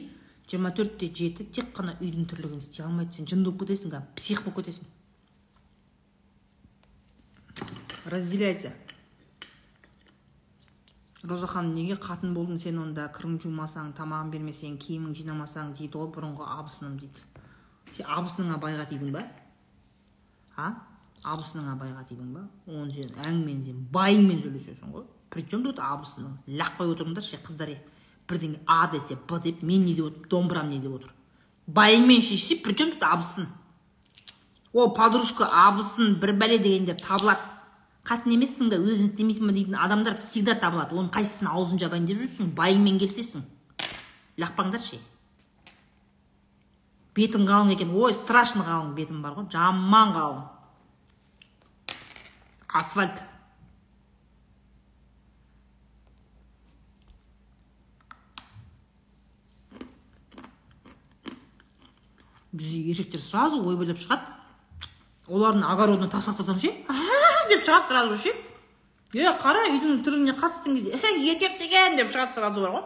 жиырма 0.50 0.74
төртте 0.76 1.08
жеті 1.08 1.46
тек 1.46 1.72
қана 1.78 1.96
үйдің 2.02 2.28
тірлігін 2.30 2.60
істей 2.60 2.84
алмайды. 2.86 3.16
Сен 3.16 3.30
жынды 3.30 3.52
болып 3.52 3.70
кетесің 3.70 4.02
псих 4.16 4.44
болып 4.44 4.66
кетесің. 4.66 4.99
Разделяйте. 8.06 8.74
Роза 11.24 11.48
ханым 11.52 11.76
неге 11.76 11.98
қатын 12.00 12.32
болдың 12.34 12.60
сен 12.62 12.78
онда? 12.80 13.10
Кірің 13.12 13.42
жумасаң 13.44 13.92
тамағын 13.98 14.30
бермесең 14.32 14.78
киімін 14.80 15.12
жинамасаң 15.18 15.74
дейді 15.76 16.00
ғой 16.00 16.08
бұрынғы 16.16 16.46
абысыным 16.56 16.96
дейді. 17.02 17.26
Сен 17.98 18.08
абысыныңа 18.08 18.56
байға 18.64 18.86
тидің 18.88 19.12
ба? 19.12 19.26
А? 20.56 20.70
Абысыныңа 21.28 21.76
байға 21.82 22.06
тидің 22.08 22.32
ба? 22.38 22.46
Оны 22.72 22.96
сен 22.96 23.12
әңгімені 23.20 23.68
сен 23.68 23.84
байыңмен 23.92 24.40
сөйлесесің 24.46 24.96
ғой. 24.96 25.10
При 25.30 25.44
чем 25.44 25.68
тут 25.68 25.84
абысының? 25.84 26.38
Лақпай 26.56 26.96
отырыңдаршы 26.96 27.42
қыздар 27.44 27.76
е 27.76 27.82
бірдеңе 28.30 28.62
а 28.66 28.88
десе 28.94 29.18
б 29.28 29.42
деп 29.44 29.62
мен 29.62 29.84
не 29.84 29.96
деп 29.96 30.06
отыр 30.06 30.28
домбырам 30.30 30.70
не 30.70 30.80
деп 30.80 30.94
отыр. 31.02 31.14
Байыңмен 31.68 32.22
шешсе 32.22 32.56
при 32.64 32.74
чем 32.74 32.92
тут 32.92 33.04
абысын 33.04 33.48
ол 34.74 34.94
подружка 34.96 35.50
абысын 35.68 36.20
бір 36.22 36.36
бәле 36.40 36.60
дегендер 36.60 37.00
табылады. 37.02 37.46
Қатын 38.10 38.34
емессің 38.34 38.72
да 38.72 38.80
өзің 38.80 39.12
істемейсің 39.12 39.50
ба 39.50 39.54
дейтін 39.54 39.78
адамдар 39.78 40.18
всегда 40.18 40.56
табылады. 40.58 40.96
Оның 40.96 41.12
қайсысын 41.14 41.52
аузын 41.52 41.80
жабайын 41.82 42.08
деп 42.10 42.22
жүрсің 42.24 42.54
байыңмен 42.58 43.00
келісесің. 43.02 43.46
Лақпаңдаршы 44.40 45.02
бетің 47.20 47.48
қалың 47.50 47.74
екен. 47.76 47.92
Ой 47.96 48.14
страшно 48.14 48.64
қалың 48.64 48.94
бетім 48.96 49.22
бар 49.24 49.36
ғой. 49.36 49.50
Жаман 49.52 50.14
қалың. 50.16 50.46
Асфальт. 52.80 53.24
Бізде 62.52 62.80
еркектер 62.92 63.22
сразу 63.22 63.62
ойбайлап 63.62 64.00
шығады. 64.02 64.39
Олардың 65.30 65.66
огородына 65.70 66.10
тас 66.12 66.28
лақтырсаң 66.30 66.60
ше? 66.62 66.74
Деп 67.50 67.66
шығады 67.66 67.88
сразу 67.94 68.18
ше? 68.18 68.34
Е 69.14 69.32
қара 69.42 69.66
үйдің 69.70 70.04
тірлігіне 70.06 70.36
қатыстың 70.38 70.76
кезде 70.78 71.00
еркек 71.32 71.60
деген! 71.62 71.98
деп 71.98 72.12
шығады 72.14 72.38
сразу 72.38 72.62
бар 72.62 72.76
ғой. 72.78 72.86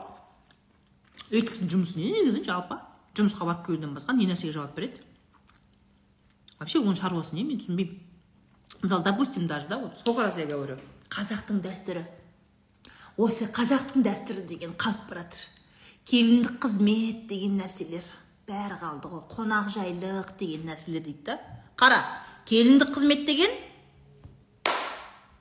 Еркектің 1.32 1.72
жұмысы 1.74 2.00
не 2.00 2.12
негізі 2.14 2.44
жалпы? 2.48 2.80
Жұмысқа 3.16 3.48
барып 3.50 3.66
келуден 3.68 3.94
басқа 3.96 4.16
не 4.18 4.28
нәрсеге 4.30 4.54
жауап 4.56 4.76
береді? 4.76 5.02
Вообще 6.60 6.80
оның 6.80 6.96
шаруасы 7.00 7.36
не 7.36 7.44
мен 7.44 7.60
түсінбеймін. 7.60 8.00
Мысалы 8.84 9.04
допустим 9.04 9.48
даже 9.48 9.68
да 9.68 9.78
вот 9.78 9.98
сколько 9.98 10.24
раз 10.24 10.38
я 10.38 10.46
говорю 10.46 10.78
қазақтың 11.14 11.62
дәстүрі 11.64 12.04
осы 13.22 13.46
қазақтың 13.54 14.04
дәстүрі 14.04 14.46
деген 14.50 14.74
қалып 14.80 15.06
бара 15.10 15.24
жатыр 15.24 15.44
келіндік 16.10 16.58
қызмет 16.66 17.28
деген 17.30 17.60
нәрселер 17.62 18.04
бәрі 18.48 18.80
қалды 18.82 19.12
ғой. 19.12 19.22
Қонақжайлық 19.32 20.34
деген 20.40 20.68
нәрселер 20.68 21.04
дейді 21.06 21.24
да. 21.30 21.38
Қара 21.78 22.00
келіндік 22.46 22.96
қызмет 22.96 23.26
деген 23.26 23.52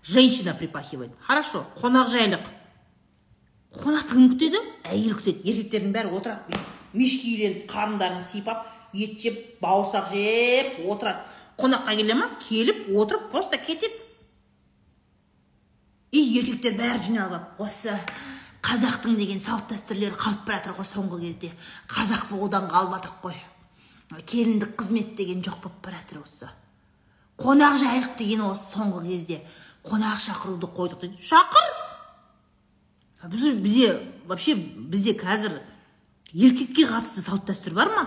женщина 0.03 0.55
припахивает. 0.55 1.12
Хорошо 1.20 1.66
қонақжайлық 1.76 2.42
қонақты 3.72 4.14
кім 4.14 4.28
күтеді 4.32 4.61
әйел 4.84 5.16
күтеді. 5.16 5.42
Еркектердің 5.48 5.92
бәрі 5.94 6.12
отырады. 6.16 6.59
Мешке 6.92 7.30
үйленіп 7.32 7.70
қарындарын 7.70 8.22
сипап 8.22 8.66
ет 8.92 9.20
жеп 9.22 9.61
бауырсақ 9.62 10.11
жеп 10.12 10.82
отырады. 10.90 11.24
Қонаққа 11.57 11.96
келе 11.96 12.14
ма? 12.14 12.30
Келіп 12.42 12.90
отырып 12.96 13.30
просто 13.30 13.59
кетеді. 13.59 13.94
И 16.12 16.20
еркектер 16.38 16.74
бәрі 16.76 17.07
жиналып 17.07 17.32
алып 17.32 17.61
осы 17.64 17.94
қазақтың 18.62 19.16
деген 19.16 19.40
салт 19.40 19.70
дәстүрлері 19.72 20.18
қалып 20.18 20.44
бара 20.46 20.59
жатыр 20.59 20.76
ғой 20.76 20.88
соңғы 20.90 21.20
кезде. 21.22 21.53
Қазақ 21.88 22.28
болудан 22.30 22.68
қалып 22.68 22.98
жатырық 22.98 23.22
қой. 23.22 23.38
Келіндік 24.26 24.76
қызмет 24.76 25.14
деген 25.16 25.40
жоқ 25.40 25.62
болып 25.62 25.80
бара 25.86 26.03
жатыр 26.03 26.20
осы. 26.22 26.50
Қонақ 27.41 27.78
жайлық 27.80 28.16
деген 28.18 28.45
осы 28.51 28.76
соңғы 28.76 29.07
кезде. 29.07 29.41
Қонақ 29.87 30.20
шақыруды 30.26 30.68
қойдық 30.76 31.01
дейді. 31.07 31.22
Шақыр! 31.22 31.68
Біз 33.30 33.55
бізде 33.62 34.03
вообще 34.26 34.55
бізде 34.55 35.14
қазір 35.14 35.61
еркекке 36.33 36.89
қатысты 36.91 37.22
салт 37.22 37.47
дәстүр 37.47 37.74
бар 37.76 37.91
ма? 37.93 38.05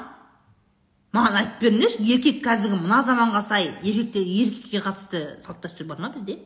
Маған 1.16 1.38
айтып 1.40 1.62
беріңдерші 1.64 2.08
еркек 2.12 2.42
қазіргі 2.44 2.82
мына 2.82 3.00
заманға 3.06 3.42
сай 3.46 3.70
еркекте 3.82 4.20
еркекке 4.20 4.82
қатысты 4.84 5.22
салт 5.44 5.64
дәстүр 5.64 5.88
бар 5.88 6.04
ма 6.04 6.12
бізде? 6.16 6.40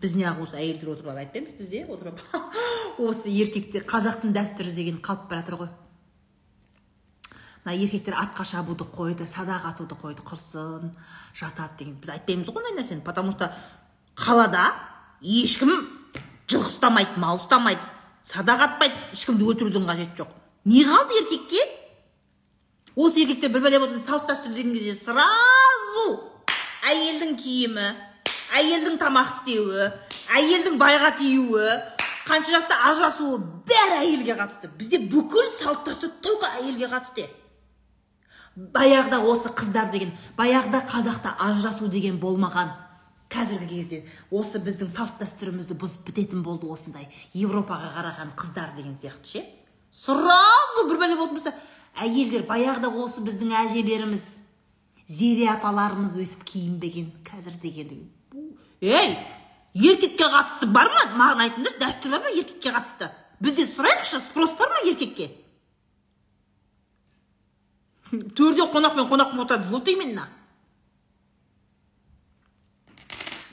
Біз 0.00 0.14
неғып 0.18 0.44
осы 0.46 0.60
әйелдер 0.60 0.92
отырып 0.92 1.10
алып 1.10 1.24
айтпаймыз 1.24 1.56
бізде 1.58 1.86
отырып 1.90 2.20
осы 3.08 3.34
еркекте 3.34 3.82
қазақтың 3.82 4.34
дәстүрі 4.36 4.74
деген 4.76 5.00
қалып 5.02 5.26
бара 5.30 5.42
жатыр 5.42 5.58
ғой. 5.64 5.72
Мына 7.64 7.76
еркектер 7.76 8.14
атқа 8.20 8.44
шабуды 8.44 8.84
қойды 8.84 9.26
садақ 9.26 9.70
атуды 9.72 9.96
қойды 9.96 10.22
құрсын 10.22 10.90
жатады 11.34 11.78
деген 11.78 11.94
біз 12.00 12.10
айтпаймыз 12.16 12.48
ғой 12.48 12.60
ондай 12.60 12.76
нәрсені 12.76 13.00
потому 13.02 13.32
что 13.32 13.52
қалада 14.14 14.74
ешкім 15.22 15.72
жылқы 16.46 16.68
ұстамайды 16.68 17.16
мал 17.16 17.38
ұстамайды 17.40 17.80
садақ 18.24 18.66
атпайды 18.68 18.94
ешкімді 19.12 19.48
өлтірудің 19.48 19.88
қажеті 19.88 20.22
жоқ. 20.22 20.28
Не 20.64 20.84
қалды 20.84 21.18
еркекке? 21.20 21.64
Осы 22.94 23.24
еркектер 23.24 23.50
бір 23.52 23.64
бәле 23.64 23.80
болды 23.80 23.98
салт 23.98 24.28
дәстүр 24.28 24.54
деген 24.54 24.72
кезде 24.76 24.94
сразу 24.94 26.04
әйелдің 26.88 27.34
киімі 27.40 27.88
әйелдің 28.60 29.00
тамақ 29.00 29.32
істеуі 29.32 29.88
әйелдің 30.36 30.76
байға 30.80 31.14
тиюі 31.18 31.72
қанша 32.28 32.54
жаста 32.54 32.78
ажырасуы 32.90 33.40
бәрі 33.68 33.98
әйелге 34.04 34.36
қатысты. 34.38 34.70
Бізде 34.78 35.00
бүкіл 35.00 35.50
салт 35.58 35.88
дәстүр 35.88 36.12
только 36.22 36.52
әйелге 36.60 36.88
қатысты. 36.92 37.26
Баяғыда 38.56 39.18
осы 39.26 39.50
қыздар 39.50 39.90
деген 39.90 40.12
баяғыда 40.38 40.84
қазақта 40.86 41.34
ажырасу 41.42 41.88
деген 41.90 42.20
болмаған 42.22 42.70
қазіргі 43.34 43.68
кезде 43.80 44.00
осы 44.30 44.60
біздің 44.62 44.90
салт 44.92 45.18
дәстүрімізді 45.18 45.74
бұзып 45.80 46.06
бітетін 46.08 46.44
болды 46.46 46.68
осындай 46.70 47.08
европаға 47.34 47.90
қараған 47.96 48.34
қыздар 48.38 48.76
деген 48.76 48.94
сияқты 48.94 49.32
ше. 49.32 49.44
Сразу 49.90 50.86
бір 50.88 51.00
бәле 51.02 51.16
болатын 51.18 51.40
болса 51.40 51.54
әйелдер 51.98 52.46
баяғыда 52.46 52.92
осы 53.02 53.24
біздің 53.26 53.56
әжелеріміз 53.64 54.24
зере 55.08 55.50
апаларымыз 55.56 56.14
өсіп 56.22 56.46
киінбеген 56.46 57.10
қазір 57.26 57.58
деген 57.62 58.06
ей 58.80 59.18
еркекке 59.74 60.30
қатысты 60.30 60.70
бар 60.70 60.92
ма? 60.94 61.08
Маған 61.18 61.48
айтыңдаршы 61.48 61.80
дәстүр 61.82 62.14
бар 62.14 62.28
ма 62.28 62.34
еркекке 62.34 62.70
қатысты? 62.70 63.10
Бізде 63.42 63.66
сұрайықшы 63.66 64.20
спрос 64.22 64.54
бар 64.58 64.70
ма 64.70 64.84
еркекке? 64.86 65.32
Төрде 68.36 68.66
қонақпен 68.70 69.08
қонақпен 69.10 69.42
отырады 69.44 69.68
вот 69.70 69.88
именно. 69.88 70.28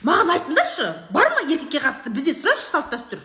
Маған 0.02 0.32
айтыңдаршы 0.34 0.88
бар 1.14 1.30
ма 1.36 1.44
еркекке 1.46 1.78
қатысты? 1.78 2.10
Бізде 2.10 2.34
сұрайықшы 2.34 2.68
салт 2.68 2.90
дәстүр. 2.90 3.22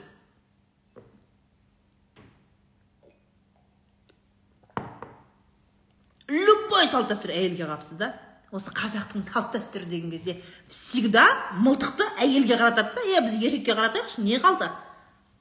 Любой 6.30 6.88
салт 6.92 7.10
дәстүр 7.10 7.34
әйелге 7.34 7.66
қатысты 7.66 7.98
да. 7.98 8.12
Осы 8.52 8.72
қазақтың 8.72 9.26
салт 9.26 9.56
дәстүрі 9.56 9.90
деген 9.90 10.12
кезде 10.14 10.38
всегда 10.68 11.26
мылтықты 11.60 12.06
әйелге 12.22 12.60
қаратады 12.60 12.94
да. 12.96 13.08
Е 13.10 13.22
біз 13.26 13.40
еркекке 13.42 13.74
қаратайықшы 13.74 14.22
не 14.22 14.38
қалды? 14.38 14.70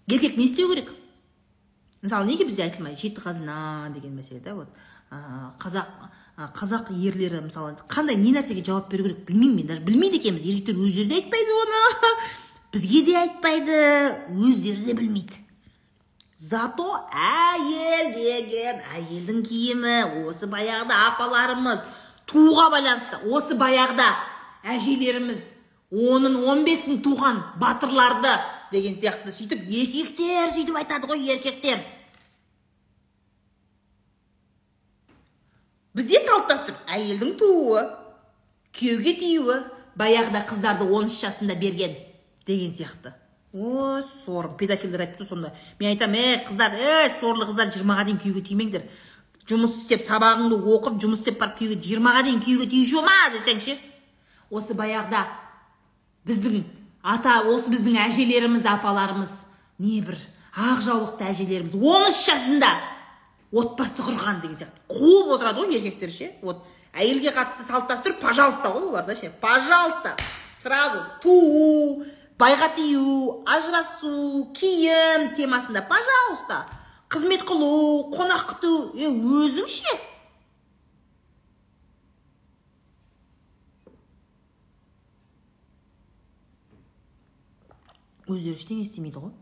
Еркек 0.09 0.37
не 0.37 0.45
істеу 0.45 0.71
керек? 0.73 0.91
Мысалы 2.03 2.27
неге 2.27 2.45
бізде 2.47 2.63
айтылмайды 2.63 3.01
жеті 3.01 3.21
қазына 3.21 3.93
деген 3.93 4.17
мәселе 4.17 4.41
да 4.41 4.55
вот. 4.55 4.69
Қазақ 5.11 5.89
қазақ 6.37 6.91
ерлері 6.93 7.41
мысалы 7.47 7.77
қандай 7.89 8.17
не 8.21 8.33
нәрсеге 8.35 8.65
жауап 8.65 8.91
беру 8.91 9.05
керек 9.05 9.25
білмеймін 9.25 9.57
мен 9.57 9.67
даже. 9.67 9.81
Білмейді 9.81 10.19
екенбіз 10.21 10.45
еркектер 10.45 10.77
өздері 10.77 11.09
де 11.09 11.15
айтпайды 11.23 11.53
оны. 11.63 12.13
Бізге 12.73 13.03
де 13.07 13.17
айтпайды. 13.17 13.79
Өздері 14.37 14.85
де 14.85 14.95
білмейді. 14.95 15.41
Зато 16.37 16.85
әйел 17.09 18.11
деген 18.13 18.83
әйелдің 18.93 19.41
киімі 19.47 20.27
осы 20.29 20.45
баяғыда 20.45 20.99
апаларымыз 21.07 21.81
туға 22.29 22.67
байланысты 22.75 23.23
осы 23.33 23.57
баяғыда 23.57 24.11
әжелеріміз 24.75 25.41
оның 25.97 26.37
он 26.45 26.65
бесін 26.67 27.01
туған 27.01 27.41
батырларды 27.57 28.35
деген 28.75 28.99
сияқты 29.01 29.33
сөйтіп 29.33 29.65
еркектер 29.65 30.53
сөйтіп 30.53 30.77
айтады 30.83 31.09
ғой 31.09 31.25
еркектер. 31.33 31.81
Бізде 35.97 36.21
салт 36.25 36.51
дәстүр 36.51 36.77
әйелдің 36.93 37.37
тууы 37.41 37.85
күйеуге 38.77 39.17
тиюі 39.21 39.61
баяғыда 39.97 40.45
қыздарды 40.49 40.89
он 40.93 41.09
үш 41.09 41.17
жасында 41.23 41.57
берген 41.57 41.97
деген 42.47 42.73
сияқты. 42.73 43.15
Ой 43.53 44.03
сорым. 44.25 44.57
Педофилдер 44.57 45.01
айтты 45.01 45.25
сонда. 45.25 45.55
Мен 45.81 45.91
айтамын 45.91 46.21
ей 46.21 46.37
қыздар 46.45 46.77
ей 46.77 47.11
сорлы 47.11 47.47
қыздар 47.49 47.73
жиырмаға 47.73 48.05
дейін 48.05 48.21
күйеуге 48.21 48.43
тимеңдер. 48.45 48.85
Жұмыс 49.49 49.79
істеп 49.81 50.03
сабағыңды 50.05 50.59
оқып 50.61 50.99
жұмыс 51.01 51.23
істеп 51.23 51.39
барып 51.41 51.57
күйеуге 51.61 51.81
жиырмаға 51.87 52.27
дейін 52.27 52.43
күйеуге 52.45 52.69
тиюші 52.75 52.99
болма 52.99 53.31
десеңші. 53.33 53.79
Осы 54.51 54.77
баяғыда 54.77 55.25
біздің 56.29 56.65
ата 57.07 57.39
осы 57.49 57.73
біздің 57.73 57.97
әжелеріміз 58.05 58.67
апаларымыз 58.69 59.33
небір 59.79 60.19
ақ 60.57 60.83
жаулықты 60.85 61.31
әжелеріміз 61.31 61.77
он 61.79 62.09
үш 62.11 62.21
жасында 62.27 62.73
отбасы 63.57 64.05
құрған 64.05 64.41
деген 64.43 64.59
сияқты. 64.59 64.83
Қуып 64.91 65.33
отырады 65.37 65.63
ғой 65.63 65.77
еркектер 65.79 66.11
ше. 66.13 66.33
Вот. 66.43 66.63
Әйелге 66.93 67.33
қатысты 67.37 67.65
салт 67.65 67.89
дәстүр 67.91 68.19
пожалуйста 68.21 68.73
ғой 68.75 68.89
оларда 68.91 69.15
ше. 69.17 69.31
Пожалуйста. 69.41 70.17
Сразу 70.63 71.01
туу 71.23 72.05
байға 72.41 72.73
тию 72.77 73.43
ажырасу 73.49 74.51
киім 74.57 75.31
темасында 75.37 75.87
пожалуйста. 75.89 76.67
Қызмет 77.09 77.47
қылу 77.47 78.11
қонақ 78.13 78.45
күту. 78.53 78.75
Е 78.99 79.09
өзің 79.09 79.71
ше? 79.71 79.97
Өздері 88.27 88.59
ештеңе 88.59 88.83
істемейді 88.83 89.23
ғой. 89.23 89.35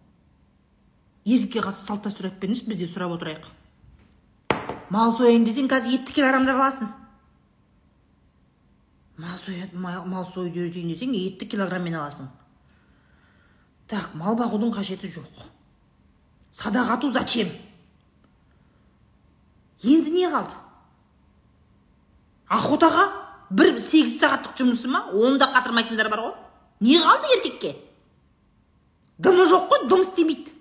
Еркекке 1.25 1.63
қатысты 1.65 1.89
салт 1.89 2.05
дәстүр 2.05 2.29
айтып 2.29 2.43
беріңізші 2.43 2.69
біз 2.69 2.83
де 2.83 2.89
сұрап 2.91 3.15
отырайық. 3.17 3.47
Мал 4.91 5.15
сояйын 5.17 5.45
десең 5.47 5.71
қазір 5.71 5.99
етті 5.99 6.17
килограммдап 6.19 6.61
аласың 6.61 6.93
мал 9.17 9.39
соя 9.39 9.69
мал 9.75 10.25
союды 10.25 10.65
үйретейін 10.65 10.91
десең 10.91 11.15
етті 11.15 11.47
килограмммен 11.47 11.95
аласың. 11.95 12.29
Так 13.87 14.15
мал 14.15 14.35
бағудың 14.35 14.73
қажеті 14.75 15.11
жоқ. 15.13 15.45
Садақ 16.51 16.91
ату 16.97 17.11
зачем? 17.13 17.49
Енді 19.83 20.11
не 20.11 20.27
қалды? 20.33 20.55
Охотаға 22.49 23.05
бір 23.51 23.79
сегіз 23.79 24.19
сағаттық 24.21 24.57
жұмысы 24.59 24.89
ма? 24.89 25.05
Оны 25.13 25.39
да 25.39 25.51
қатырмайтындар 25.53 26.09
бар 26.11 26.25
ғой. 26.25 26.35
Не 26.81 26.99
қалды 26.99 27.37
еркекке? 27.37 27.77
Дымы 29.19 29.47
жоқ 29.47 29.69
қой 29.71 29.89
дым 29.89 30.01
істемейді. 30.01 30.54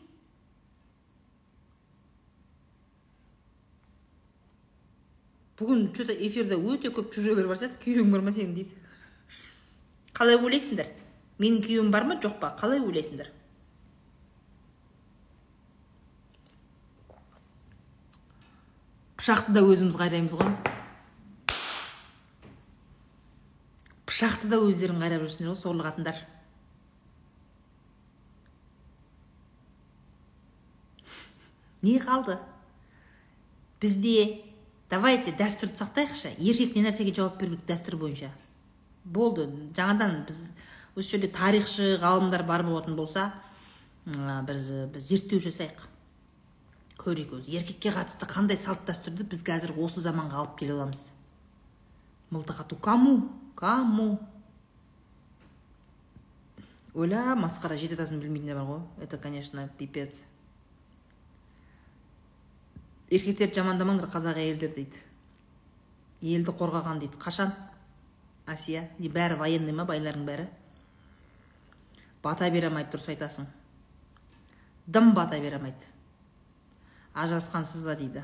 Бүгін 5.64 5.94
че 5.96 6.06
то 6.06 6.14
эфирде 6.14 6.58
өте 6.60 6.92
көп 6.92 7.14
чужойлар 7.16 7.48
бар 7.48 7.60
сияқты 7.62 7.80
күйеуің 7.86 8.12
бар 8.12 8.26
ма 8.26 8.34
сенің 8.36 8.54
дейді. 8.58 8.76
Қалай 10.14 10.36
ойлайсыңдар? 10.38 10.92
Менің 11.40 11.64
күйеуім 11.64 11.90
бар 11.96 12.06
ма? 12.10 12.20
Жоқ 12.22 12.38
па? 12.44 12.52
Қалай 12.60 12.84
ойлайсыңдар? 12.84 13.32
Пышақты 19.18 19.56
да 19.56 19.64
өзіміз 19.64 19.96
қайраймыз 19.96 20.36
ғой. 20.36 20.54
Пышақты 24.04 24.52
да 24.52 24.60
өздерің 24.62 25.00
қайрап 25.00 25.24
жүрсіңдер 25.24 25.56
ғой 25.56 25.62
сорлы 25.64 25.88
қатындар 25.88 26.20
не 31.84 31.98
қалды 32.00 32.38
бізде 33.82 34.42
давайте 34.90 35.32
дәстүрді 35.32 35.80
сақтайықшы. 35.80 36.34
Еркек 36.40 36.76
не 36.76 36.84
нәрсеге 36.84 37.14
жауап 37.16 37.40
беру 37.40 37.56
керек 37.56 37.66
дәстүр 37.70 37.98
бойынша? 38.02 38.32
Болды. 39.04 39.48
Жаңадан 39.76 40.24
біз 40.28 40.46
осы 40.96 41.16
жерде 41.16 41.30
тарихшы 41.34 41.98
ғалымдар 42.02 42.46
бар 42.48 42.64
болатын 42.64 42.96
болса 42.96 43.32
біз, 44.06 44.70
біз 44.94 45.08
зерттеу 45.08 45.40
жасайық. 45.44 45.88
Көрейік 47.00 47.34
өзі. 47.40 47.56
Еркекке 47.58 47.92
қатысты 47.96 48.28
қандай 48.30 48.58
салт 48.58 48.86
дәстүрді 48.88 49.26
біз 49.32 49.42
қазір 49.44 49.74
осы 49.82 50.04
заманға 50.04 50.44
алып 50.44 50.60
келе 50.60 50.76
аламыз? 50.78 51.10
Мылтық 52.32 52.80
кому 52.82 53.30
кому 53.56 54.20
ойла 56.94 57.34
масқара 57.36 57.76
жеті 57.78 57.98
атасын 57.98 58.20
білмейтіндер 58.22 58.56
бар 58.56 58.66
ғой. 58.66 58.82
Это 59.02 59.18
конечно 59.18 59.70
пипец. 59.78 60.22
Еркектерді 63.14 63.60
жамандамаңдар 63.60 64.10
қазақ 64.10 64.40
әйелдер 64.42 64.74
дейді. 64.76 65.02
Елді 66.24 66.56
қорғаған 66.58 67.02
дейді. 67.04 67.20
Қашан? 67.22 67.54
Асия 68.50 68.90
не 69.00 69.10
бәрі 69.12 69.38
военный 69.40 69.76
ма 69.76 69.86
байлардың 69.88 70.26
бәрі? 70.28 70.48
Бата 72.24 72.50
бере 72.52 72.70
алмайды 72.70 72.94
дұрыс 72.94 73.10
айтасың. 73.14 73.48
Дым 74.88 75.14
бата 75.14 75.40
бере 75.40 75.60
алмайды. 75.60 75.92
Ажырасқансыз 77.14 77.84
ба 77.86 77.96
дейді? 78.00 78.24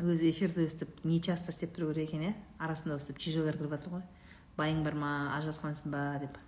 Өзі 0.00 0.30
эфирде 0.30 0.64
өстіп 0.64 1.02
не 1.04 1.18
часто 1.20 1.52
істеп 1.52 1.74
тұру 1.76 1.90
керек 1.92 2.08
екен 2.08 2.22
иә? 2.30 2.36
Арасында 2.58 2.96
өстіп 2.96 3.18
чужойлар 3.20 3.58
кіріп 3.58 3.74
жатыр 3.74 3.98
ғой. 3.98 4.06
Байың 4.56 4.80
бар 4.86 4.96
ма 4.96 5.10
ажырасқансың 5.36 5.92
ба 5.92 6.04
деп. 6.22 6.38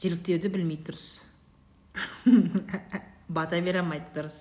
Жіліктеуді 0.00 0.48
білмейді 0.48 0.88
дұрыс. 0.88 1.10
бата 3.28 3.60
бере 3.60 3.80
алмайды 3.82 4.12
дұрыс 4.16 4.40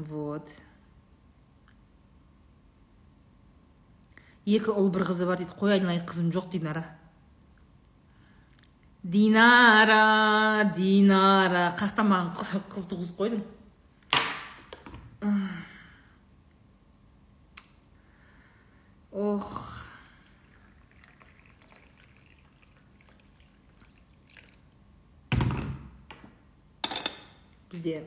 вот. 0.00 0.48
Екі 4.48 4.72
ұл 4.72 4.88
бір 4.92 5.04
қызы 5.10 5.28
бар 5.28 5.40
дейді. 5.40 5.54
Қой 5.58 5.76
айналайын 5.76 6.06
қызым 6.08 6.30
жоқ 6.34 6.48
динара. 6.54 6.84
Динара 9.02 10.64
динара. 10.76 11.70
Қай 11.78 11.92
маған 12.00 12.32
қыз 12.72 12.88
туғызып 12.90 13.20
қойдың? 13.20 13.44
Ох. 19.12 19.86
Бізде 27.70 28.00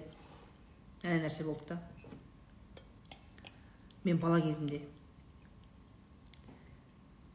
әне 1.04 1.24
нәрсе 1.24 1.44
болды 1.48 1.70
да. 1.70 1.80
Мен 4.04 4.18
бала 4.20 4.42
кезімде. 4.42 4.82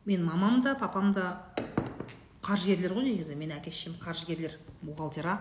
Мен 0.04 0.24
мамам 0.24 0.62
да 0.62 0.74
папам 0.74 1.12
да 1.12 1.44
қаржыгерлер 2.44 2.94
ғой 2.96 3.10
негізі. 3.10 3.36
Мен 3.36 3.52
әке 3.56 3.72
шешем 3.72 3.96
қаржыгерлер 4.00 4.58
бухгалтера. 4.82 5.38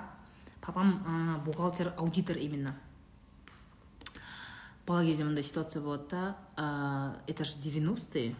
Папам 0.61 0.97
ә, 1.05 1.43
бухгалтер 1.43 1.93
аудитор 1.97 2.37
именно. 2.37 2.75
Бала 4.87 5.05
кезде 5.05 5.23
мындай 5.23 5.43
ситуация 5.43 5.81
болады 5.81 6.07
да 6.11 7.15
это 7.27 7.43
же 7.43 7.59
90-е 7.59 8.35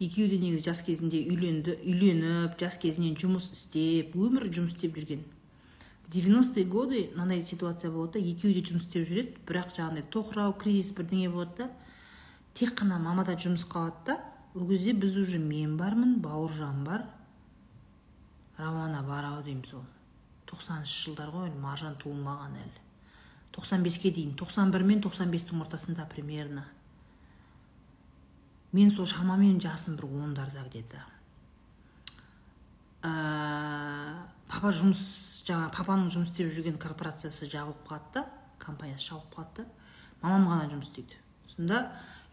екеуі 0.00 0.28
де 0.28 0.38
негізі 0.38 0.64
жас 0.70 0.80
кезінде 0.86 1.18
үйленді 1.26 1.74
үйленіп 1.82 2.54
жас 2.60 2.78
кезінен 2.78 3.16
жұмыс 3.18 3.50
істеп 3.50 4.14
өмір 4.14 4.46
жұмыс 4.46 4.76
істеп 4.76 4.94
жүрген. 4.94 5.24
В 6.06 6.14
90-е 6.14 6.64
годы 6.64 7.00
мынандай 7.16 7.44
ситуация 7.44 7.90
болады 7.90 8.20
да 8.20 8.30
екеуі 8.30 8.54
де 8.54 8.62
жұмыс 8.62 8.86
істеп 8.86 9.08
жүреді 9.10 9.42
бірақ 9.48 9.74
жаңағыдай 9.74 10.06
тоқырау 10.14 10.54
кризис 10.54 10.94
бірдеңе 10.94 11.32
болады 11.34 11.66
да. 11.66 11.70
Тек 12.54 12.78
қана 12.78 13.00
мамада 13.02 13.34
жұмыс 13.34 13.66
қалады 13.66 14.06
да. 14.06 14.18
Ол 14.54 14.68
кезде 14.70 14.94
біз 14.94 15.16
уже 15.18 15.38
мен 15.42 15.76
бармын 15.76 16.20
бауыржан 16.22 16.84
бар. 16.86 17.04
Рауана 18.56 19.02
бар 19.02 19.32
ау 19.34 19.42
деймін 19.42 19.66
сол 19.66 19.82
тоқсаныншы 20.46 21.08
жылдар 21.10 21.34
ғой 21.34 21.50
маржан 21.58 21.98
туылмаған 21.98 22.54
әлі. 22.62 22.87
Тоқсан 23.58 23.82
беске 23.82 24.12
дейін 24.14 24.36
тоқсан 24.38 24.70
бір 24.70 24.86
мен 24.86 25.02
тоқсан 25.02 25.34
бестің 25.34 25.60
ортасында 25.66 26.06
примерно 26.08 26.64
мен 28.72 28.90
сол 28.94 29.06
шамамен 29.06 29.58
жасым 29.60 29.96
бір 29.96 30.06
ондарда 30.06 30.64
то 30.70 31.00
ә, 33.02 33.10
папа 34.48 34.70
жұмыс 34.70 35.42
жаңа 35.46 35.70
папаның 35.74 36.10
жұмыс 36.12 36.30
істеп 36.32 36.50
жүрген 36.52 36.78
корпорациясы 36.78 37.48
жабылып 37.50 37.82
қалады 37.88 38.14
да 38.14 38.24
компаниясы 38.58 39.10
жабылып 39.10 39.34
қалады 39.34 39.64
да 39.64 39.66
мамам 40.22 40.48
ғана 40.50 40.68
жұмыс 40.70 40.90
істейді. 40.90 41.18
Сонда 41.54 41.82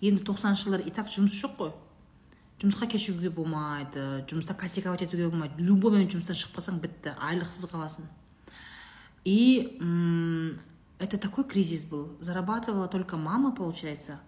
енді 0.01 0.23
тоқсаныншы 0.25 0.67
жылдар 0.67 0.85
и 0.85 0.91
так 0.91 1.09
жұмыс 1.11 1.37
жоқ 1.37 1.57
қой. 1.59 1.73
Жұмысқа 2.61 2.87
кешігуге 2.91 3.29
болмайды 3.29 4.25
жұмыста 4.29 4.55
косяковать 4.57 5.03
етуге 5.05 5.29
болмайды. 5.29 5.61
Любой 5.61 5.91
момент 5.91 6.15
жұмыстан 6.15 6.37
шықпасаң 6.39 6.79
бітті 6.81 7.15
айлықсыз 7.19 7.69
қаласың. 7.71 8.07
И 9.25 9.75
это 10.99 11.17
такой 11.17 11.43
кризис 11.43 11.85
был. 11.85 12.17
Зарабатывала 12.21 12.87
только 12.87 13.17
мама 13.17 13.51
получается 13.51 14.19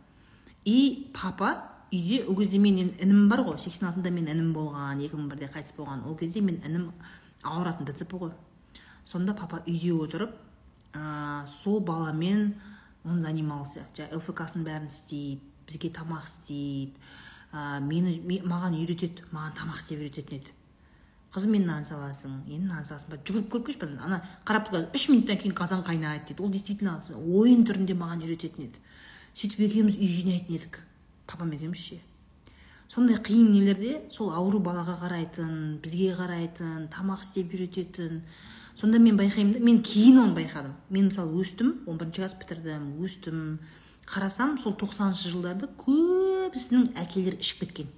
и 0.65 1.11
папа 1.14 1.64
үйде 1.91 2.26
ол 2.27 2.35
кезде 2.35 2.60
менің 2.60 2.98
інім 2.99 3.30
бар 3.30 3.45
ғой. 3.48 3.60
Сексен 3.60 3.88
алтыда 3.88 4.11
менің 4.11 4.35
інім 4.35 4.52
болған 4.53 4.99
екі 5.06 5.15
мың 5.15 5.30
бірде 5.31 5.48
қайтыс 5.48 5.77
болған. 5.77 6.03
Ол 6.03 6.18
кезде 6.19 6.41
менің 6.44 6.68
інім 6.68 6.91
ауыратын 7.44 7.88
дцп 7.88 8.19
ғой 8.19 8.34
сонда 9.07 9.34
папа 9.34 9.61
үйде 9.65 9.94
отырып 9.95 10.35
ә, 10.94 11.45
сол 11.48 11.80
баламен 11.80 12.56
он 13.06 13.22
занимался. 13.22 13.85
Жаңағы 13.95 14.19
лфксын 14.19 14.65
бәрін 14.68 14.89
істейді 14.91 15.39
бізге 15.68 15.91
тамақ 15.95 16.27
істейді. 16.27 16.99
Ә, 17.53 17.80
мені 17.80 18.19
маған 18.44 18.76
үйретеді 18.76 19.23
маған 19.31 19.56
тамақ 19.61 19.80
істеп 19.80 20.03
үйрететін 20.03 20.41
еді. 20.41 20.56
Қызым 21.34 21.54
мен 21.58 21.66
нан 21.68 21.86
саласың 21.86 22.44
енді 22.48 22.68
нан 22.70 22.86
саласың 22.88 23.12
ба? 23.12 23.20
Жүгіріп 23.28 23.49
көріп 23.52 23.66
келші 23.68 23.98
ана 24.04 24.22
қарап 24.48 24.72
үш 24.95 25.08
минуттан 25.12 25.38
кейін 25.38 25.56
қазан 25.58 25.84
қайнайды 25.84 26.32
дейді. 26.32 26.44
Ол 26.44 26.52
действительно 26.52 26.99
ойын 27.14 27.66
түрінде 27.68 27.98
маған 27.99 28.24
үйрететін 28.24 28.70
еді. 28.70 28.80
Сөйтіп 29.36 29.66
екеуміз 29.68 29.98
үй 29.99 30.08
жинайтын 30.08 30.56
едік. 30.56 30.80
Папам 31.28 31.52
екеуміз 31.52 31.84
ше. 31.84 31.99
Сондай 32.88 33.20
қиын 33.20 33.52
нелерде 33.52 33.98
сол 34.10 34.32
ауру 34.32 34.62
балаға 34.64 34.95
қарайтын 35.02 35.82
бізге 35.84 36.14
қарайтын 36.16 36.88
тамақ 36.94 37.26
істеп 37.26 37.52
үйрететін. 37.52 38.22
Сонда 38.80 38.99
мен 39.04 39.20
байқаймын 39.20 39.58
да 39.58 39.60
мен 39.60 39.82
кейін 39.84 40.22
оны 40.24 40.38
байқадым. 40.38 40.74
Мен 40.90 41.10
мысалы 41.12 41.36
өстім 41.44 41.82
он 41.86 41.99
бірінші 41.99 42.22
класс 42.22 42.38
бітірдім 42.40 42.88
өстім. 43.04 43.60
Қарасам 44.08 44.56
сол 44.64 44.78
тоқсаныншы 44.80 45.34
жылдарда 45.34 45.68
көбісінің 45.84 46.94
әкелері 46.95 47.41
ішіп 47.44 47.66
кеткен. 47.66 47.91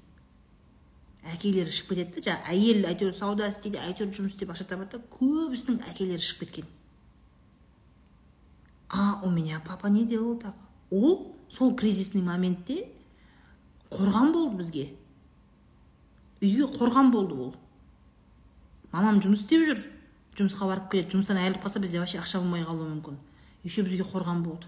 Әкелері 1.33 1.71
ішіп 1.71 1.91
кетеді 1.93 2.19
да 2.19 2.25
жаңағы 2.27 2.53
әйел 2.53 2.87
әйтеуір 2.89 3.15
сауда 3.17 3.49
істейді 3.49 3.79
әйтеуір 3.83 4.13
жұмыс 4.17 4.35
істеп 4.35 4.53
ақша 4.53 4.67
табады 4.69 4.97
да 4.97 5.03
көбісінің 5.15 5.81
әкелері 5.91 6.23
ішіп 6.23 6.43
кеткен. 6.45 6.69
А 8.89 9.19
у 9.23 9.29
меня 9.29 9.61
папа 9.65 9.87
не 9.87 10.05
делал 10.05 10.37
так. 10.37 10.55
Ол 10.89 11.35
сол 11.49 11.75
кризисный 11.75 12.21
моментте 12.21 12.87
қорған 13.91 14.33
болды 14.33 14.57
бізге. 14.57 14.89
Үйге 16.41 16.65
қорған 16.73 17.11
болды 17.11 17.35
ол. 17.35 17.55
Мамам 18.91 19.21
жұмыс 19.21 19.43
істеп 19.45 19.67
жүр 19.67 19.85
жұмысқа 20.39 20.67
барып 20.69 20.91
келеді 20.91 21.17
жұмыстан 21.17 21.37
айырылып 21.37 21.65
қалса 21.65 21.79
бізде 21.79 21.99
вообще 21.99 22.19
ақша 22.21 22.41
болмай 22.41 22.65
қалуы 22.65 22.89
мүмкін. 22.95 23.17
Еще 23.63 23.83
бізге 23.83 24.05
қорған 24.07 24.41
болды. 24.43 24.65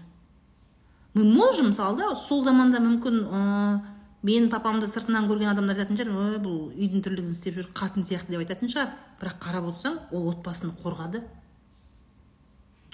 Мы 1.14 1.24
можем 1.24 1.68
мысалы 1.68 1.98
да 1.98 2.14
сол 2.14 2.44
заманда 2.44 2.78
мүмкін 2.80 3.18
ә, 3.26 3.80
менің 4.22 4.50
папамды 4.52 4.86
сыртынан 4.86 5.26
көрген 5.30 5.50
адамдар 5.50 5.80
айтатын 5.80 5.98
шығар 5.98 6.18
ой 6.22 6.38
бұл 6.42 6.58
үйдің 6.72 7.02
тірлігін 7.02 7.34
істеп 7.34 7.56
жүр 7.58 7.70
қатын 7.74 8.06
сияқты 8.06 8.34
деп 8.34 8.44
айтатын 8.44 8.70
шығар. 8.70 8.92
Бірақ 9.18 9.38
қарап 9.42 9.68
отырсаң 9.72 9.98
ол 10.14 10.28
отбасын 10.30 10.74
қорғады. 10.82 11.24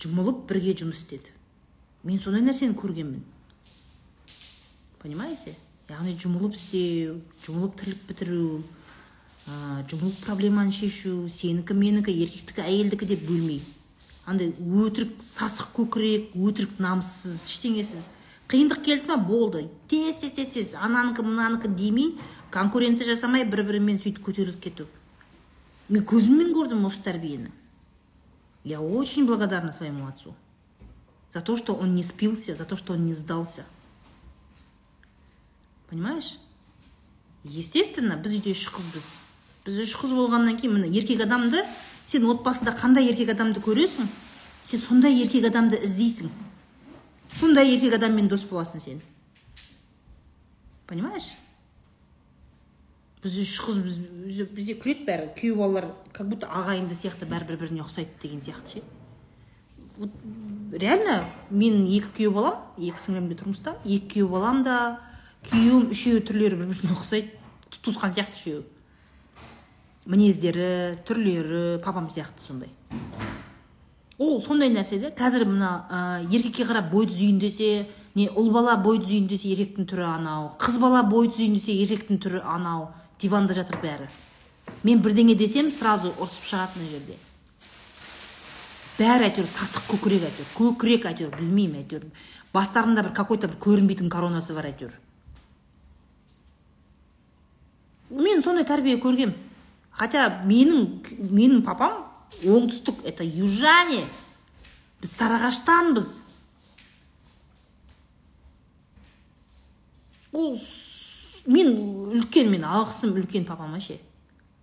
Жұмылып 0.00 0.46
бірге 0.48 0.72
жұмыс 0.80 1.02
істеді. 1.04 1.34
Мен 2.08 2.20
сондай 2.22 2.44
нәрсені 2.46 2.76
көргенмін. 2.78 3.24
Понимаете? 5.02 5.56
Яғни 5.88 6.16
жұмылып 6.20 6.56
істеу 6.56 7.18
жұмылып 7.44 7.76
тірлік 7.80 8.00
бітіру 8.08 8.62
ә, 9.48 9.84
жұмылып 9.88 10.22
проблеманы 10.24 10.72
шешу 10.72 11.28
сенікі 11.32 11.76
менікі 11.76 12.12
еркектікі 12.24 12.64
әйелдікі 12.64 13.08
деп 13.12 13.24
бөлмей. 13.28 13.62
Андай 14.28 14.52
өтірік 14.58 15.22
сасық 15.24 15.72
көкірек 15.78 16.34
өтірік 16.36 16.76
намыссыз 16.82 17.40
ештеңесіз. 17.48 18.08
Қиындық 18.48 18.82
келді 18.84 19.10
ма 19.10 19.16
болды. 19.20 19.68
Тез 19.88 20.16
тез 20.22 20.32
тез 20.32 20.48
тез. 20.54 20.74
Ананікі 20.74 21.22
мынанікі 21.22 21.68
демей 21.68 22.14
конкуренция 22.50 23.06
жасамай 23.06 23.44
бір 23.44 23.64
бірімен 23.68 24.00
сөйтіп 24.00 24.24
көтеріліп 24.24 24.60
кету. 24.64 24.86
Мен 25.88 26.04
көзіммен 26.08 26.54
көрдім 26.56 26.86
осы 26.88 27.02
тәрбиені. 27.04 27.52
Я 28.64 28.80
очень 28.80 29.26
благодарна 29.26 29.72
своему 29.72 30.06
отцу. 30.06 30.34
За 31.30 31.40
то 31.40 31.56
что 31.56 31.74
он 31.74 31.94
не 31.94 32.02
спился 32.02 32.54
за 32.54 32.64
то 32.64 32.76
что 32.76 32.94
он 32.94 33.06
не 33.06 33.12
сдался. 33.12 33.64
Понимаешь? 35.90 36.38
Естественно 37.44 38.16
біз 38.16 38.32
үйде 38.40 38.52
үш 38.52 38.66
қызбыз 38.72 39.06
біз 39.64 39.78
үш 39.84 39.94
қыз 40.00 40.12
болғаннан 40.16 40.56
кейін 40.56 40.74
міне 40.80 40.88
еркек 40.96 41.22
адамды 41.24 41.62
сен 42.08 42.24
отбасында 42.28 42.72
қандай 42.76 43.08
еркек 43.08 43.30
адамды 43.32 43.60
көресің? 43.60 44.08
Сен 44.64 44.80
сондай 44.80 45.16
еркек 45.20 45.46
адамды 45.48 45.78
іздейсің. 45.84 46.32
Сондай 47.36 47.74
еркек 47.74 47.98
адаммен 47.98 48.28
дос 48.28 48.46
боласың 48.48 48.80
сен. 48.80 49.02
Понимаешь? 50.88 51.34
Біз 53.22 53.40
үш 53.42 53.56
қыз 53.60 53.80
біз, 53.82 53.98
бізде 54.54 54.76
күледі 54.78 55.04
бәрі. 55.08 55.26
Күйеу 55.36 55.58
балалар 55.58 55.90
как 56.12 56.28
будто 56.30 56.46
ағайынды 56.46 56.96
сияқты 56.96 57.26
бәрі 57.28 57.50
бір 57.50 57.58
біріне 57.64 57.82
ұқсайды 57.82 58.14
деген 58.22 58.40
сияқты 58.40 58.78
ше. 58.78 58.82
Вот 59.98 60.10
реально 60.72 61.24
менің 61.50 61.88
екі 61.98 62.12
күйеу 62.14 62.32
балам 62.36 62.60
екі 62.78 63.02
сіңлім 63.02 63.28
де 63.32 63.38
тұрмыста 63.40 63.74
екі 63.82 64.06
күйеу 64.14 64.28
балам 64.30 64.62
да 64.62 64.76
күйеуім 65.48 65.90
үшеуі 65.90 66.22
түрлері 66.28 66.60
бір 66.60 66.70
біріне 66.70 66.94
ұқсайды 66.94 67.34
туысқан 67.82 68.14
сияқты 68.14 68.38
үшеуі. 68.38 68.64
Мінездері 70.08 71.02
түрлері 71.04 71.82
папам 71.84 72.06
сияқты 72.08 72.40
сондай. 72.46 72.70
Ол 74.18 74.40
сондай 74.42 74.70
нәрсе 74.74 74.98
да 74.98 75.10
қазір 75.14 75.46
мына 75.46 75.70
ә, 75.88 75.98
еркекке 76.26 76.66
қарап 76.66 76.90
бой 76.90 77.06
түзейін 77.06 77.38
десе 77.38 77.86
не 78.18 78.26
ұл 78.28 78.50
бала 78.50 78.74
бой 78.82 78.98
түзейін 78.98 79.28
десе 79.30 79.52
еркектің 79.54 79.86
түрі 79.86 80.06
анау 80.10 80.48
қыз 80.58 80.80
бала 80.82 81.04
бой 81.06 81.30
түзейін 81.30 81.54
десе 81.54 81.76
еркектің 81.84 82.18
түрі 82.24 82.42
анау 82.42 82.88
диванда 83.20 83.54
жатыр 83.54 83.78
бәрі. 83.82 84.08
Мен 84.82 85.02
бірдеңе 85.02 85.36
десем 85.38 85.70
сразу 85.72 86.10
ұрсып 86.18 86.46
шығады 86.50 86.80
мына 86.80 86.90
жерде. 86.92 87.18
Бәрі 88.98 89.28
әйтеуір 89.28 89.46
сасық 89.46 89.86
көкірек 89.92 90.26
әйтеуір 90.26 90.50
көкірек 90.56 91.06
әйтеуір 91.12 91.36
білмеймін 91.38 91.84
әйтеуір. 91.84 92.08
Бастарында 92.52 93.04
бір 93.06 93.12
какой 93.14 93.38
то 93.38 93.50
бір 93.50 93.58
көрінбейтін 93.62 94.10
коронасы 94.10 94.54
бар 94.54 94.72
әйтеуір. 94.72 94.98
Мен 98.10 98.42
сондай 98.42 98.66
тәрбие 98.66 98.98
көргем. 98.98 99.34
Хотя 99.90 100.42
менің 100.46 101.02
менің 101.18 101.62
папам 101.66 102.07
оңтүстік 102.42 103.04
это 103.04 103.24
южане. 103.24 104.06
Біз 105.00 105.12
сарыағаштанбыз. 105.14 106.10
Ол 110.32 110.58
мен 111.48 111.72
үлкен 112.18 112.50
мен 112.52 112.66
алғысым 112.68 113.14
үлкен 113.16 113.46
папама 113.48 113.80
ше 113.80 114.00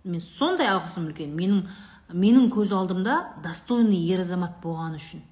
мен 0.05 0.21
сондай 0.21 0.69
алғысым 0.69 1.09
үлкен. 1.09 1.33
Менің 1.33 1.65
менің 2.13 2.51
көз 2.53 2.73
алдымда 2.77 3.15
достойный 3.43 4.03
ер 4.05 4.21
азамат 4.21 4.59
болғаны 4.63 4.99
үшін. 5.01 5.23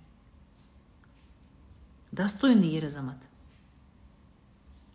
Достойный 2.11 2.73
ер 2.73 2.88
азамат. 2.89 3.22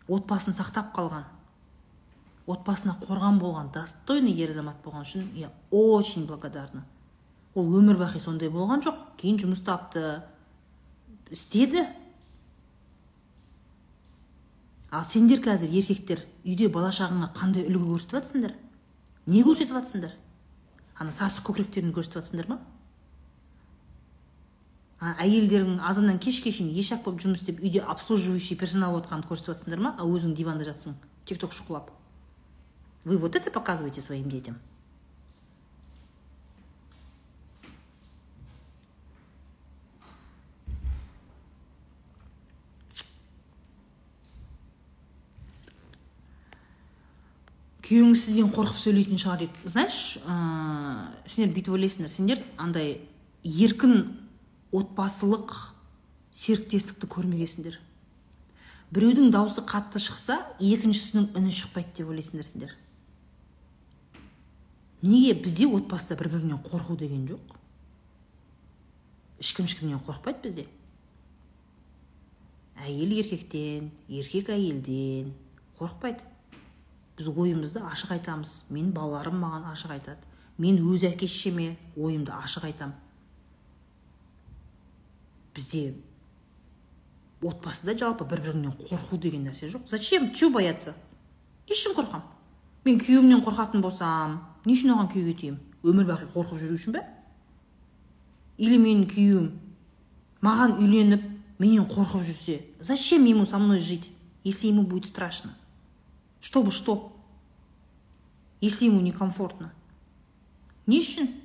Отбасын 0.09 0.55
сақтап 0.57 0.91
қалған. 0.95 1.27
Отбасына 2.49 2.97
қорған 3.03 3.39
болған 3.39 3.71
достойный 3.73 4.33
ер 4.35 4.51
азамат 4.51 4.79
болған 4.83 5.05
үшін 5.07 5.27
я 5.37 5.51
очень 5.71 6.25
благодарна. 6.27 6.83
Ол 7.59 7.75
өмір 7.79 7.99
бақи 7.99 8.21
сондай 8.23 8.49
болған 8.51 8.83
жоқ 8.85 9.01
кейін 9.19 9.39
жұмыс 9.43 9.61
тапты. 9.65 10.21
Істеді. 11.29 11.85
Ал 14.89 15.05
сендер 15.05 15.43
қазір 15.45 15.69
еркектер 15.69 16.23
үйде 16.41 16.69
бала 16.73 16.89
шағаңа 16.89 17.29
қандай 17.37 17.67
үлгі 17.69 17.91
көрсетіп 17.91 18.15
жатсыңдар 18.17 18.55
не 19.29 19.43
көрсетіп 19.45 19.75
жатсыңдар 19.77 20.15
ана 20.97 21.13
сасық 21.13 21.45
көкіректеріңді 21.51 21.93
көрсетіп 21.93 22.17
жатсыңдар 22.17 22.49
ма? 22.49 22.57
А 24.99 25.13
әйелдерің 25.23 25.77
азаннан 25.85 26.17
кешке 26.19 26.51
шейін 26.51 26.73
ешак 26.73 27.05
болып 27.05 27.21
жұмыс 27.21 27.43
істеп 27.43 27.61
үйде 27.61 27.83
обслуживающий 27.85 28.57
персонал 28.57 28.97
болып 28.97 29.29
көрсетіп 29.29 29.53
жатсыңдар 29.53 29.83
ма? 29.85 29.93
А 29.99 30.09
өзің 30.09 30.33
диванда 30.33 30.65
жатсың 30.65 30.97
тик 31.29 31.37
ток 31.37 31.53
шұқылап. 31.53 31.93
Вы 33.05 33.17
вот 33.17 33.35
это 33.35 33.51
показываете 33.51 34.01
своим 34.01 34.29
детям? 34.29 34.57
Күйеуіңіз 47.89 48.21
сізден 48.21 48.51
қорқып 48.53 48.77
сөйлейтін 48.77 49.17
шығар 49.17 49.39
дейді. 49.41 49.63
Знаешь 49.65 50.19
ә, 50.21 50.35
сендер 51.25 51.55
бүйтіп 51.55 51.73
ойлайсыңдар 51.73 52.11
сендер 52.13 52.43
андай 52.61 52.99
еркін 53.41 54.03
отбасылық 54.69 55.55
серіктестікті 56.29 57.09
көрмегенсіңдер. 57.09 57.79
Біреудің 58.93 59.33
даусы 59.33 59.65
қатты 59.65 59.97
шықса 60.03 60.37
екіншісінің 60.61 61.31
үні 61.39 61.55
шықпайды 61.55 61.97
деп 62.03 62.13
ойлайсыңдар 62.13 62.45
сендер. 62.45 62.77
Неге 65.01 65.33
бізде 65.41 65.65
отбасыда 65.65 66.19
бір 66.19 66.29
бірінен 66.35 66.61
қорқу 66.61 66.97
деген 66.99 67.25
жоқ? 67.25 67.57
Ешкім 69.41 69.65
ешкімнен 69.65 70.05
қорықпайды 70.05 70.45
бізде. 70.45 70.67
Әйел 72.85 73.17
еркектен 73.17 73.89
еркек 74.07 74.53
әйелден 74.53 75.33
қорықпайды. 75.79 76.28
Біз 77.19 77.27
ойымызды 77.27 77.83
ашық 77.83 78.15
айтамыз. 78.15 78.63
Мен 78.71 78.93
балаларым 78.95 79.35
маған 79.43 79.67
ашық 79.73 79.91
айтады. 79.97 80.23
Мен 80.57 80.79
өз 80.79 81.03
әке 81.03 81.27
шешеме 81.27 81.75
ойымды 81.97 82.31
ашық 82.31 82.69
айтам. 82.71 82.93
Бізде 85.53 85.97
отбасыда 87.43 87.97
жалпы 87.99 88.23
бір 88.23 88.41
бірінен 88.47 88.73
қорқу 88.79 89.19
деген 89.19 89.47
нәрсе 89.47 89.67
жоқ. 89.67 89.87
Зачем? 89.87 90.31
Че 90.33 90.49
бояться? 90.49 90.95
Не 91.67 91.75
үшін 91.75 91.95
қорқам? 91.95 92.23
Мен 92.85 92.99
күйеуімнен 92.99 93.43
қорқатын 93.43 93.81
болсам 93.83 94.39
не 94.65 94.73
үшін 94.73 94.95
оған 94.95 95.11
күйеуге 95.11 95.35
тиемін 95.39 95.59
өмір 95.83 96.07
бақи 96.13 96.27
қорқып 96.33 96.59
жүру 96.59 96.75
үшін 96.79 96.95
бе? 96.95 97.03
Или 98.57 98.79
менің 98.79 99.07
күйеуім 99.11 99.49
маған 100.43 100.77
үйленіп 100.79 101.23
менен 101.59 101.87
қорқып 101.87 102.23
жүрсе 102.27 102.61
зачем 102.79 103.25
ему 103.25 103.45
со 103.45 103.59
мной 103.59 103.79
жить 103.79 104.11
если 104.43 104.67
ему 104.67 104.83
будет 104.83 105.05
страшно? 105.05 105.55
Чтобы 106.40 106.70
что? 106.70 107.16
Если 108.60 108.86
ему 108.86 109.00
некомфортно. 109.00 109.72
Не 110.86 111.00
үшін? 111.00 111.40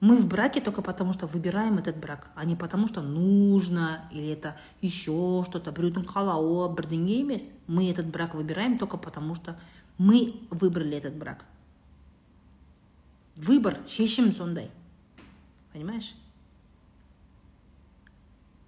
Мы 0.00 0.18
в 0.18 0.26
браке 0.26 0.60
только 0.60 0.82
потому, 0.82 1.14
что 1.14 1.26
выбираем 1.26 1.78
этот 1.78 1.96
брак, 1.96 2.30
а 2.34 2.44
не 2.44 2.56
потому, 2.56 2.88
что 2.88 3.00
нужно, 3.00 4.06
или 4.10 4.28
это 4.28 4.54
еще 4.82 5.44
что-то, 5.46 5.72
біреудің 5.72 6.04
қалауы, 6.04 6.68
бірдеңе 6.76 7.20
емес. 7.20 7.48
Мы 7.66 7.90
этот 7.90 8.06
брак 8.06 8.34
выбираем 8.34 8.76
только 8.76 8.98
потому, 8.98 9.34
что 9.34 9.58
мы 9.96 10.34
выбрали 10.50 10.98
этот 10.98 11.14
брак. 11.16 11.46
Выбор, 13.36 13.78
шешім 13.88 14.32
сондай. 14.32 14.70
Понимаешь? 15.72 16.14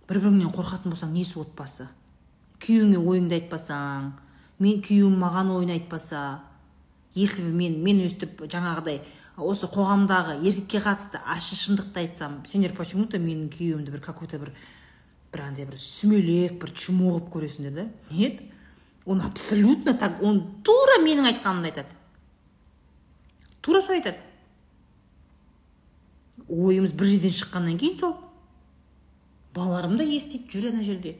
бір 0.06 0.20
біріңнен 0.22 0.52
қорқатын 0.54 0.92
болсаң 0.92 1.14
несі 1.16 1.40
отбасы 1.40 1.88
күйеуіңе 2.62 3.00
ойыңды 3.00 3.40
айтпасаң 3.40 4.12
мен 4.61 4.81
күйеуім 4.85 5.17
маған 5.19 5.51
ойын 5.57 5.73
айтпаса 5.75 6.41
если 7.17 7.43
мен 7.43 7.81
мен 7.83 8.05
өстіп 8.05 8.45
жаңағыдай 8.45 9.01
осы 9.41 9.67
қоғамдағы 9.71 10.37
еркекке 10.45 10.83
қатысты 10.85 11.19
ащы 11.25 11.57
шындықты 11.57 12.05
айтсам 12.05 12.43
сендер 12.45 12.75
почему 12.77 13.05
то 13.05 13.17
менің 13.17 13.49
күйеуімді 13.51 13.91
бір 13.91 14.05
какой 14.05 14.27
то 14.27 14.39
бір 14.39 14.53
бір 15.31 15.45
андай 15.45 15.65
бір 15.65 15.79
сүмелек 15.79 16.59
бір 16.61 16.73
чмо 16.75 17.13
қылып 17.15 17.29
көресіңдер 17.31 17.75
да? 17.75 17.87
Нет. 18.11 18.41
Он 19.05 19.21
абсолютно 19.21 19.93
так 19.97 20.21
он 20.21 20.61
тура 20.63 20.99
менің 21.01 21.29
айтқанымды 21.31 21.71
айтады. 21.71 21.95
Тура 23.61 23.81
солай 23.81 24.01
айтады. 24.01 24.19
Ойымыз 26.47 26.93
бір 26.93 27.13
жерден 27.13 27.35
шыққаннан 27.37 27.79
кейін 27.79 27.97
сол. 27.97 28.17
Балаларым 29.55 29.97
да 29.97 30.03
естиді 30.03 30.51
жүр 30.51 30.71
ана 30.73 30.83
жерде. 30.83 31.17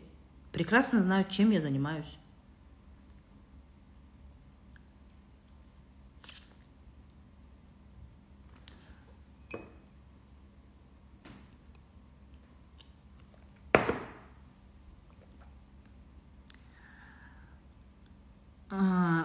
Прекрасно 0.51 1.01
знают 1.01 1.31
чем 1.31 1.51
я 1.51 1.61
занимаюсь. 1.61 2.17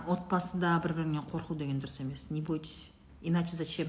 Отбасыда 0.07 0.77
бір 0.85 0.95
бірінен 0.99 1.25
қорқу 1.31 1.57
деген 1.57 1.81
дұрыс 1.81 2.01
емес. 2.01 2.31
Не 2.31 2.41
бойтесь 2.41 2.91
иначе 3.23 3.57
зачем? 3.57 3.89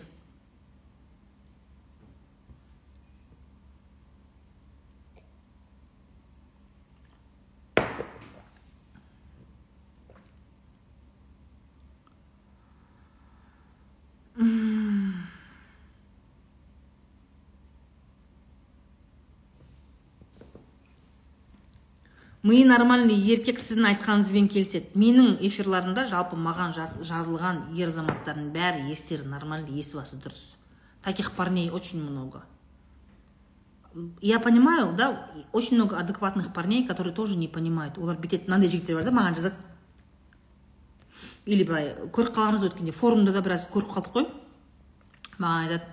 Миы 22.48 22.66
нормальный 22.66 23.16
еркек 23.16 23.60
сіздің 23.60 23.90
айтқаныңызбен 23.92 24.48
келіседі. 24.52 24.94
Менің 24.96 25.38
эфирларымда 25.44 26.06
жалпы 26.08 26.38
маған 26.40 26.74
жазылған 26.78 27.64
ер 27.76 27.92
азаматтардың 27.92 28.52
бәрі 28.56 28.92
естері 28.94 29.28
нормальный 29.28 29.76
есі 29.76 30.00
басы 30.00 30.16
дұрыс. 30.16 30.54
Таких 31.04 31.34
парней 31.34 31.70
очень 31.70 32.02
много. 32.02 32.44
Я 34.22 34.40
понимаю 34.40 34.96
да 34.96 35.30
очень 35.52 35.76
много 35.76 35.98
адекватных 35.98 36.54
парней 36.54 36.86
которые 36.86 37.14
тоже 37.14 37.38
не 37.38 37.48
понимают. 37.48 37.98
Олар 37.98 38.16
бүйтеді 38.16 38.48
мынандай 38.48 38.70
жігіттер 38.70 38.96
бар 38.96 39.04
да 39.04 39.12
маған 39.12 39.36
жазады 39.36 39.56
или 41.46 41.64
былай 41.64 41.96
көріп 42.14 42.36
қаламыз 42.36 42.64
өткенде 42.68 42.92
форумда 42.92 43.32
да 43.34 43.42
біраз 43.42 43.68
көріп 43.74 43.90
қалдық 43.96 44.14
қой. 44.14 44.28
Маған 45.40 45.64
айтады 45.66 45.86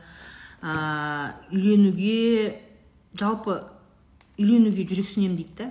үйленуге 1.55 2.61
жалпы 3.15 3.63
үйленуге 4.39 4.85
жүрексінемін 4.91 5.37
дейді 5.39 5.55
да. 5.59 5.71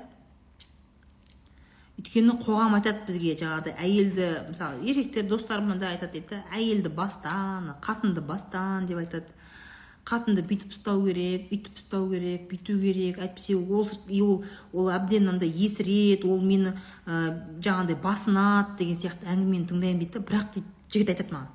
Өйткені 2.03 2.35
қоғам 2.43 2.75
айтады 2.75 3.05
бізге 3.07 3.33
жаңағыдай 3.39 3.75
әйелді 3.79 4.25
мысалы 4.49 4.83
еркектер 4.83 5.23
достарым 5.29 5.79
да 5.79 5.93
айтады 5.93 6.19
дейді 6.19 6.41
әйелді 6.51 6.89
бастан 6.91 7.73
қатынды 7.81 8.21
бастан 8.21 8.85
деп 8.85 8.97
айтады. 8.97 9.31
Қатынды 10.03 10.43
бүйтіп 10.43 10.73
ұстау 10.75 11.05
керек 11.05 11.47
үйтіп 11.47 11.79
ұстау 11.79 12.09
керек 12.11 12.49
бүйту 12.49 12.75
керек. 12.75 13.21
Әйтпесе 13.23 13.55
ол 13.55 13.87
ол 13.87 14.43
ол 14.73 14.89
әбден 14.91 15.29
андай 15.31 15.47
есіреді 15.47 16.27
ол 16.27 16.41
мені 16.43 16.75
ә, 17.07 17.39
жаңағыдай 17.63 17.95
басынады 18.03 18.75
деген 18.83 18.99
сияқты 18.99 19.31
әңгімені 19.31 19.69
тыңдаймын 19.71 20.03
дейді 20.03 20.19
бірақ 20.27 20.51
дейді 20.57 20.67
жігіт 20.91 21.15
айтады 21.15 21.31
маған. 21.31 21.51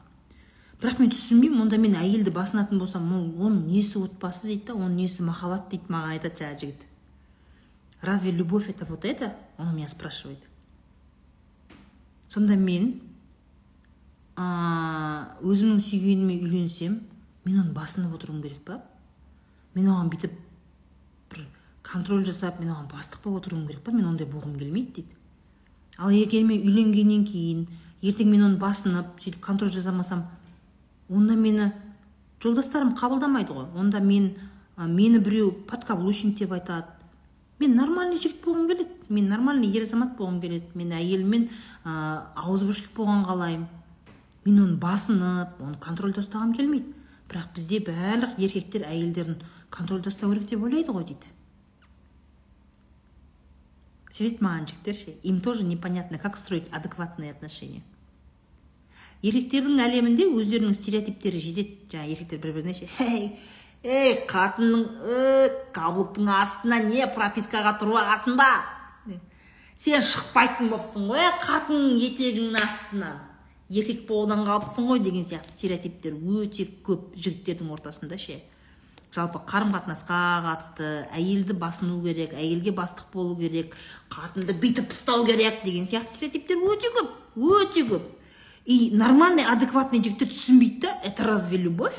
Бірақ 0.81 1.01
мен 1.03 1.13
түсінбеймін 1.13 1.67
онда 1.67 1.77
мен 1.77 2.01
әйелді 2.01 2.33
басынатын 2.33 2.81
болсам 2.81 3.13
ол 3.13 3.29
оның 3.37 3.67
несі 3.69 4.01
отбасы? 4.01 4.47
дейді 4.47 4.71
да 4.73 4.81
оның 4.81 4.97
несі 5.05 5.29
махаббат? 5.29 5.69
дейді 5.69 5.93
маған 5.93 6.17
айтады 6.17 6.41
жаңағы 6.41 6.61
жігіт. 6.65 6.88
Разве 8.01 8.31
любовь 8.31 8.69
это 8.69 8.85
вот 8.85 9.05
это? 9.05 9.37
Он 9.57 9.69
у 9.69 9.73
меня 9.73 9.89
спрашивает. 9.89 10.39
Сонда 12.29 12.57
мен 12.57 13.01
өзімнің 14.39 15.81
сүйгеніме 15.83 16.37
үйленсем 16.45 17.01
мен 17.45 17.61
оны 17.63 17.73
басынып 17.73 18.15
отыруым 18.15 18.43
керек 18.43 18.61
па? 18.67 18.83
Мен 19.75 19.89
оған 19.89 20.11
бүйтіп 20.13 20.35
бір 21.33 21.47
контроль 21.83 22.27
жасап 22.27 22.61
мен 22.61 22.71
оған 22.75 22.91
бастық 22.93 23.25
болып 23.25 23.47
отыруым 23.47 23.67
керек 23.67 23.83
па? 23.83 23.93
Мен 23.93 24.07
ондай 24.13 24.29
болғым 24.29 24.59
келмейді 24.61 25.01
дейді. 25.01 25.17
Ал 25.97 26.11
егер 26.15 26.45
мен 26.47 26.61
үйленгеннен 26.61 27.25
кейін 27.27 27.67
ертең 28.03 28.31
мен 28.31 28.45
оны 28.47 28.61
басынып 28.61 29.19
сөйтіп 29.19 29.41
контроль 29.43 29.73
жасамасам 29.75 30.29
онда 31.09 31.35
мені 31.35 31.73
жолдастарым 32.43 32.95
қабылдамайды 32.95 33.57
ғой. 33.57 33.73
Онда 33.75 33.99
мен 33.99 34.37
мені 34.77 35.19
біреу 35.19 35.51
подкаблучник 35.67 36.39
деп 36.39 36.53
айтады 36.53 36.98
мен 37.59 37.75
нормальный 37.77 38.21
жігіт 38.21 38.43
болғым 38.45 38.69
келеді 38.71 38.91
мен 39.09 39.29
нормальный 39.29 39.71
ер 39.73 39.87
азамат 39.87 40.17
болғым 40.19 40.41
келеді 40.43 40.79
мен 40.79 40.93
әйеліммен 40.99 41.49
ә, 41.85 41.95
ауызбіршілік 42.45 42.95
болған 42.97 43.25
қалаймын 43.29 43.67
мен 44.45 44.63
оны 44.65 44.79
басынып 44.83 45.59
оны 45.63 45.81
контрольда 45.83 46.23
ұстағым 46.23 46.55
келмейді 46.57 46.95
бірақ 47.29 47.51
бізде 47.57 47.83
барлық 47.89 48.39
еркектер 48.39 48.87
әйелдерін 48.89 49.43
контрольда 49.75 50.13
ұстау 50.13 50.33
керек 50.33 50.49
деп 50.53 50.65
ойлайды 50.65 50.95
ғой 50.95 51.11
дейді 51.11 51.35
сөйтеді 54.19 54.43
маған 54.43 54.67
жігіттер 54.71 54.97
ше 54.97 55.15
им 55.23 55.41
тоже 55.41 55.65
непонятно 55.65 56.19
как 56.19 56.37
строить 56.37 56.69
адекватные 56.73 57.31
отношения. 57.31 57.83
Еркектердің 59.23 59.81
әлемінде 59.83 60.29
өздерінің 60.31 60.75
стереотиптері 60.75 61.41
жетеді 61.43 61.77
жаңағы 61.93 62.13
еркектер 62.15 62.43
бір 62.43 62.53
біріне 62.59 62.75
ше 62.75 62.89
ей 63.85 64.19
қатынның 64.29 64.83
каблуктың 65.75 66.29
астына 66.33 66.81
не 66.83 67.07
пропискаға 67.15 67.77
тұрып 67.79 68.01
алғансың 68.03 68.37
ба? 68.39 68.51
Сен 69.79 70.03
шықпайтын 70.03 70.73
болыпсың 70.73 71.07
ғой 71.07 71.29
қатынның 71.45 71.99
етегінің 72.09 72.59
астынан. 72.59 73.19
Еркек 73.71 74.07
болудан 74.09 74.43
қалыпсың 74.49 74.89
ғой 74.91 75.03
деген 75.05 75.27
сияқты 75.29 75.53
стереотиптер 75.55 76.17
өте 76.19 76.67
көп 76.83 77.13
жігіттердің 77.15 77.71
ортасында 77.77 78.19
ше. 78.19 78.41
Жалпы 79.15 79.39
қарым 79.47 79.71
қатынасқа 79.77 80.19
қатысты 80.49 80.89
әйелді 81.15 81.55
басыну 81.57 82.01
керек 82.03 82.35
әйелге 82.35 82.75
бастық 82.75 83.13
болу 83.13 83.37
керек 83.39 83.77
қатынды 84.11 84.57
бүйтіп 84.59 84.91
ұстау 84.91 85.25
керек 85.29 85.63
деген 85.63 85.87
сияқты 85.87 86.17
стереотиптер 86.17 86.59
өте 86.59 86.91
көп 86.99 87.15
өте 87.39 87.87
көп. 87.89 88.15
И 88.67 88.91
нормальный 88.93 89.47
адекватный 89.49 90.03
жігіттер 90.03 90.29
түсінбейді 90.29 90.81
да 90.81 90.99
это 91.05 91.25
разве 91.25 91.57
любовь? 91.57 91.97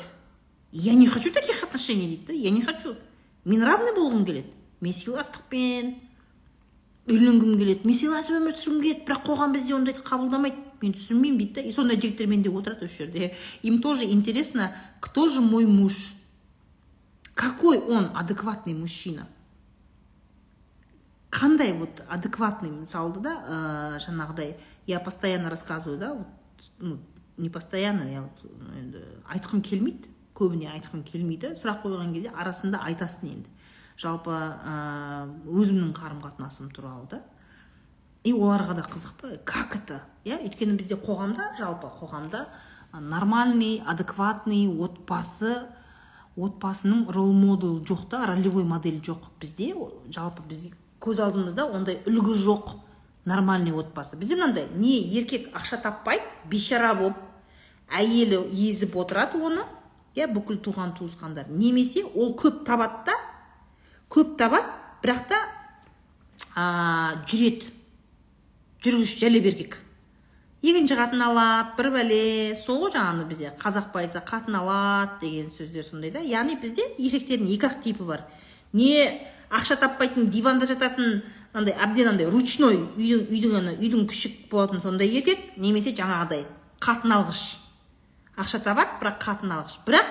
Я 0.72 0.94
не 0.94 1.06
хочу 1.06 1.30
таких 1.32 1.62
отношений 1.62 2.06
дейді 2.06 2.26
да 2.26 2.32
я 2.32 2.50
не 2.50 2.62
хочу. 2.62 2.96
Мен 3.44 3.62
равный 3.62 3.94
болғым 3.96 4.24
келеді 4.26 4.52
мен 4.80 4.92
сыйластықпен 4.92 5.94
үйленгім 7.10 7.58
келеді 7.58 7.88
мен 7.88 7.96
сыйласып 7.96 8.36
өмір 8.38 8.54
сүргім 8.54 8.82
келеді 8.82 9.06
бірақ 9.08 9.24
қоғам 9.26 9.54
бізде 9.56 9.74
ондайды 9.74 10.04
қабылдамайды 10.04 10.60
мен 10.82 10.94
түсінбеймін 10.94 11.38
дейді 11.38 11.54
да. 11.54 11.60
И 11.60 11.72
сондай 11.72 12.00
жігіттермен 12.00 12.42
де 12.42 12.50
отырады 12.50 12.86
осы 12.86 13.04
жерде. 13.04 13.34
Им 13.62 13.80
тоже 13.80 14.04
интересно 14.04 14.74
кто 15.00 15.28
же 15.28 15.40
мой 15.40 15.66
муж? 15.66 16.14
Какой 17.34 17.78
он 17.78 18.10
адекватный 18.14 18.74
мужчина? 18.74 19.26
Қандай 21.30 21.72
вот 21.72 22.02
адекватный 22.08 22.70
мысалы 22.70 23.20
да 23.20 23.34
ә, 23.46 23.98
жаңағыдай 24.04 24.56
я 24.86 25.00
постоянно 25.00 25.48
рассказываю 25.48 25.98
да 25.98 26.14
вот 26.14 26.26
ну 26.78 26.98
не 27.36 27.48
постоянно 27.48 28.02
я 28.02 28.22
вот 28.22 28.50
енді 28.76 29.04
айтқым 29.28 29.62
келмейді. 29.62 30.08
Көбіне 30.40 30.70
айтқым 30.72 31.04
келмейді. 31.06 31.52
Сұрақ 31.60 31.84
қойған 31.84 32.14
кезде 32.16 32.32
арасында 32.32 32.80
айтасың 32.88 33.28
енді. 33.34 33.50
Жалпы 34.00 34.32
ә, 34.32 35.28
өзімнің 35.44 35.92
қарым 35.96 36.22
қатынасым 36.24 36.70
туралы 36.72 37.06
да. 37.10 37.22
И 38.24 38.32
оларға 38.32 38.74
да 38.80 38.84
қызықты. 38.84 39.38
Как 39.44 39.76
это? 39.76 40.00
Иә 40.24 40.40
өйткені 40.44 40.76
бізде 40.76 40.96
қоғамда 41.00 41.54
жалпы 41.58 41.88
қоғамда 42.00 42.46
нормальный 42.92 43.82
адекватный 43.86 44.66
отбасы 44.68 45.68
отбасының 46.36 47.10
рол 47.12 47.32
модель 47.32 47.80
жоқ 47.84 48.08
та 48.10 48.26
ролевой 48.26 48.64
модель 48.64 49.00
жоқ 49.00 49.30
бізде. 49.40 49.74
Жалпы 50.12 50.42
біз 50.48 50.68
көз 51.00 51.20
алдымызда 51.24 51.66
ондай 51.68 52.00
үлгі 52.06 52.36
жоқ 52.36 52.76
нормальный 53.24 53.72
отбасы. 53.72 54.16
Бізде 54.16 54.36
мынандай 54.36 54.68
не 54.74 54.98
еркек 55.00 55.50
ақша 55.56 55.80
таппай 55.82 56.20
бейшара 56.48 56.94
болып 56.94 57.16
әйелі 57.88 58.44
езіп 58.52 58.96
отырады 59.00 59.40
оны 59.40 59.64
иә 60.16 60.30
бүкіл 60.32 60.60
туған 60.64 60.94
туысқандар. 60.98 61.48
Немесе 61.48 62.04
ол 62.04 62.34
көп 62.38 62.64
табады 62.66 63.10
да 63.10 63.18
көп 64.10 64.36
табады 64.38 64.72
бірақ 65.02 65.28
та 65.30 65.38
ә, 66.56 67.22
жүреді. 67.26 67.70
Жүргіш 68.80 69.18
жәлеп 69.20 69.46
еркек 69.52 69.80
екінші 70.62 70.96
қатын 70.98 71.22
алады 71.24 71.76
бір 71.78 71.88
бәле. 71.94 72.22
Сол 72.60 72.82
ғой 72.84 72.94
жаңағы 72.94 73.26
бізде 73.30 73.52
қазақ 73.60 73.90
байыса 73.94 74.20
қатын 74.26 74.58
алады 74.60 75.20
деген 75.22 75.50
сөздер 75.52 75.86
сондай 75.86 76.12
да. 76.12 76.20
Яғни 76.20 76.58
бізде 76.60 76.84
еркектердің 76.98 77.48
екі 77.54 77.68
ақ 77.68 77.80
типі 77.84 78.04
бар. 78.04 78.26
Не 78.72 79.20
ақша 79.50 79.78
таппайтын 79.80 80.28
диванда 80.30 80.68
жататын 80.68 81.22
андай 81.52 81.74
әбден 81.74 82.12
андай 82.12 82.28
ручной 82.30 82.76
үйдің 82.76 83.32
үйдің 83.32 83.70
үйдің 83.78 84.04
күшік 84.10 84.50
болатын 84.50 84.82
сондай 84.84 85.08
еркек 85.08 85.56
немесе 85.56 85.94
жаңағыдай 85.96 86.44
қатын 86.80 87.16
алғыш. 87.16 87.42
Ақша 88.40 88.62
табады 88.64 88.98
бірақ 89.00 89.20
қатын 89.22 89.52
алғыш. 89.56 89.78
Бірақ 89.86 90.08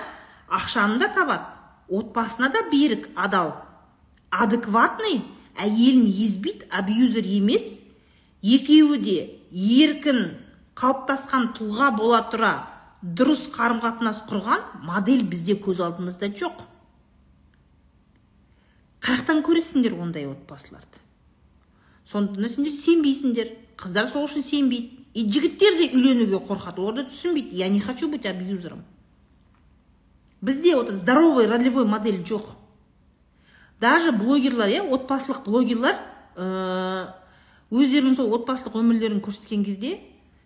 ақшаны 0.50 0.98
да 1.02 1.10
табады. 1.14 1.46
Отбасына 1.88 2.50
да 2.50 2.62
берік 2.70 3.08
адал. 3.16 3.54
Адекватный 4.30 5.24
әйелін 5.58 6.06
езбейді 6.06 6.68
абьюзер 6.70 7.26
емес. 7.26 7.82
Екеуі 8.42 9.00
де 9.02 9.16
еркін 9.50 10.36
қалыптасқан 10.78 11.50
тұлға 11.58 11.90
бола 11.96 12.22
тұра 12.32 12.52
дұрыс 13.02 13.48
қарым 13.54 13.80
қатынас 13.82 14.22
құрған 14.28 14.84
модель 14.86 15.24
бізде 15.28 15.56
көз 15.60 15.82
алдымызда 15.84 16.30
жоқ. 16.36 16.62
Қаяқтан 19.00 19.42
көресіңдер 19.44 19.96
ондай 19.96 20.28
отбасыларды. 20.28 21.00
Сондықтан 22.10 22.48
сендер 22.52 22.74
сенбейсіңдер 22.76 23.52
қыздар 23.80 24.08
сол 24.12 24.26
үшін 24.28 24.44
сенбейді. 24.44 24.99
И 25.14 25.24
жігіттер 25.26 25.76
де 25.78 25.88
үйленуге 25.90 26.38
қорқады. 26.46 26.80
Олар 26.80 27.02
да 27.02 27.04
түсінбейді. 27.08 27.56
Я 27.56 27.68
не 27.68 27.80
хочу 27.80 28.08
быть 28.08 28.26
абьюзером. 28.26 28.84
Бізде 30.40 30.76
вот 30.76 30.90
здоровый 30.90 31.46
ролевой 31.46 31.84
модель 31.84 32.22
жоқ. 32.22 32.44
Даже 33.80 34.12
блогерлар 34.12 34.68
иә 34.68 34.82
отбасылық 34.86 35.44
блогерлар 35.44 35.96
ә, 36.36 37.14
өздерінің 37.70 38.14
сол 38.14 38.34
отбасылық 38.36 38.76
өмірлерін 38.76 39.22
көрсеткен 39.24 39.64
кезде 39.64 39.98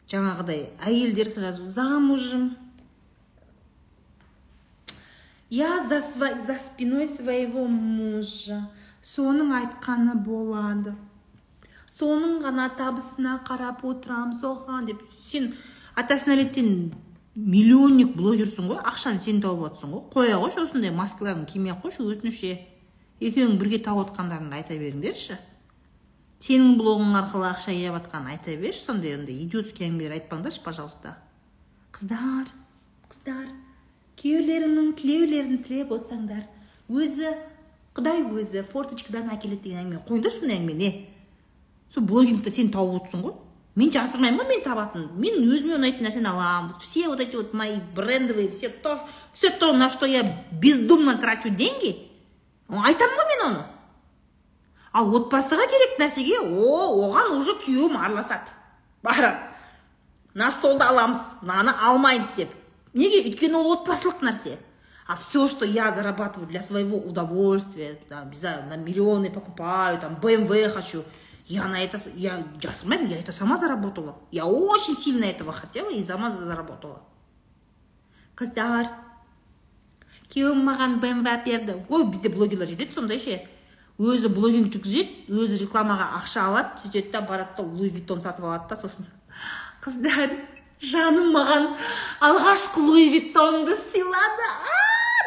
жаңағыдай 0.09 0.71
әйелдер 0.81 1.29
сразу 1.29 1.67
замужем. 1.67 2.57
Я 5.51 5.87
за, 5.87 6.01
за 6.01 6.59
спиной 6.59 7.07
своего 7.07 7.67
мужа. 7.67 8.71
Соның 9.03 9.53
айтқаны 9.53 10.15
болады. 10.15 10.95
Соның 11.95 12.41
ғана 12.43 12.69
табысына 12.79 13.39
қарап 13.47 13.85
отырам 13.87 14.35
соған 14.35 14.89
деп. 14.91 15.03
Сен 15.21 15.53
атасына 15.95 16.35
нәлет 16.35 16.55
сен 16.59 16.93
миллионник 17.35 18.15
блогерсің 18.17 18.69
ғой 18.71 18.83
ақшаны 18.83 19.23
сен 19.23 19.41
тауып 19.43 19.69
жатрсың 19.69 19.95
ғой. 19.95 20.05
Қоя 20.15 20.39
қойшы 20.43 20.65
осындай 20.67 20.91
маскаларын 20.95 21.47
кимей 21.47 21.75
ақ 21.75 21.87
қойшы 21.87 22.07
өтініш 22.07 22.43
екеуің 23.21 23.59
бірге 23.59 23.81
тауып 23.87 24.11
жатқандарыңды 24.11 24.59
айта 24.59 24.79
беріңдерші. 24.79 25.39
Сенің 26.45 26.75
блогың 26.77 27.15
арқылы 27.17 27.49
ақша 27.49 27.73
жеп 27.73 27.95
жатқанын 27.95 28.35
айта 28.35 28.57
берші 28.59 28.83
сондай 28.85 29.15
ондай 29.17 29.39
идиотский 29.47 29.87
әңгімелер 29.87 30.19
айтпаңдаршы 30.19 30.61
пожалуйста. 30.67 31.15
Қыздар 31.95 32.51
қыздар 33.09 33.47
күйеулеріңнің 34.21 34.93
тілеулерін 34.99 35.63
тілеп 35.65 35.95
отырсаңдар 35.95 36.45
өзі 36.91 37.33
құдай 37.97 38.27
өзі 38.27 38.65
форточкадан 38.67 39.31
әкеледі 39.33 39.71
деген 39.71 39.85
әңгіме. 39.87 40.03
Қойыңдаршы 40.11 40.43
сондай 40.43 40.59
әңгіме 40.59 40.79
не? 40.83 40.91
Сол 41.93 42.05
блогингті 42.07 42.51
сен 42.51 42.71
тауып 42.73 43.03
отырсың 43.03 43.25
ғой. 43.27 43.35
Мен 43.75 43.91
жасырмаймын 43.91 44.41
ғой 44.41 44.49
мен 44.53 44.63
табатынымды 44.63 45.19
мен 45.19 45.41
өзіме 45.43 45.77
ұнайтын 45.79 46.07
нәрсені 46.07 46.31
аламын. 46.31 46.75
Все 46.81 47.09
вот 47.09 47.21
эти 47.21 47.37
вот 47.37 47.55
мои 47.55 47.81
брендовые 47.95 48.49
все 48.51 48.69
то 48.69 48.99
все 49.33 49.51
то 49.51 49.73
на 49.73 49.91
что 49.91 50.07
я 50.07 50.45
бездумно 50.53 51.19
трачу 51.19 51.51
деньги. 51.51 52.09
Айтамын 52.69 53.19
ғой 53.19 53.31
мен 53.33 53.47
оны. 53.49 53.65
Ал 54.93 55.11
отбасыға 55.19 55.67
керек 55.67 55.99
нәрсеге? 55.99 56.39
О 56.39 57.09
оған 57.09 57.35
уже 57.41 57.57
күйеуім 57.59 57.99
араласады. 57.99 58.55
Барады 59.03 59.55
мына 60.35 60.51
столды 60.51 60.85
аламыз 60.85 61.19
мынаны 61.43 61.75
алмаймыз 61.81 62.33
деп. 62.37 62.55
Неге? 62.93 63.25
Өйткені 63.27 63.59
ол 63.59 63.73
отбасылық 63.75 64.23
нәрсе. 64.23 64.59
А 65.07 65.17
все 65.17 65.49
что 65.49 65.65
я 65.65 65.93
зарабатываю 65.93 66.49
для 66.49 66.63
своего 66.63 66.97
удовольствия 66.97 67.99
там 68.09 68.31
не 68.31 68.37
знаю 68.37 68.65
на 68.69 68.77
миллионы 68.77 69.31
покупаю 69.31 69.99
там 69.99 70.15
бмв 70.17 70.73
хочу 70.73 71.05
Я 71.47 71.67
на 71.69 71.83
это, 71.83 72.01
я 72.15 72.43
жасырмаймын, 72.63 73.09
я 73.11 73.19
это 73.19 73.33
сама 73.33 73.59
заработала. 73.59 74.17
Я 74.31 74.47
очень 74.47 74.97
сильно 74.97 75.25
этого 75.25 75.53
хотела 75.53 75.91
и 75.91 76.03
сама 76.03 76.31
заработала. 76.31 77.03
Қыздар, 78.35 78.89
күйеуім 80.33 80.65
маған 80.67 80.97
бмв 81.03 81.29
әперді. 81.31 81.77
Ой, 81.89 82.07
бізде 82.09 82.33
блогерлер 82.33 82.67
жетеді 82.67 82.97
сондай 82.97 83.21
ше. 83.21 83.43
Өзі 84.01 84.33
блогинг 84.35 84.73
жүргізеді, 84.75 85.29
өзі 85.31 85.61
рекламаға 85.61 86.09
ақша 86.19 86.49
алады, 86.49 86.81
сөйтеді 86.83 87.13
да 87.13 87.21
барады 87.23 87.61
да 87.61 87.63
луи 87.63 87.93
виттон 87.95 88.25
сатып 88.25 88.49
алады 88.49 88.73
да 88.73 88.81
сосын. 88.81 89.07
Қыздар, 89.85 90.33
жаным 90.83 91.31
маған 91.35 91.69
алғашқы 92.25 92.83
луи 92.83 93.09
виттонды 93.13 93.77
сыйлады 93.93 94.49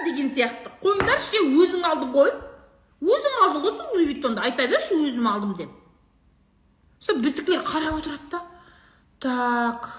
деген 0.06 0.30
сияқты 0.36 0.72
қойыңдаршы 0.84 1.42
өзің 1.48 1.88
алдың 1.90 2.14
ғой 2.14 2.32
өзің 3.02 3.40
алдың 3.46 3.64
ғой 3.66 3.76
сол 3.78 3.96
луи 3.96 4.08
виттонды 4.12 4.44
айта 4.44 4.68
берші 4.70 5.00
өзім 5.08 5.30
алдым 5.32 5.56
деп 5.58 5.72
сол 7.00 7.22
біздікілер 7.24 7.64
қарап 7.68 8.00
отырады 8.00 8.30
да. 8.32 8.42
Так 9.20 9.90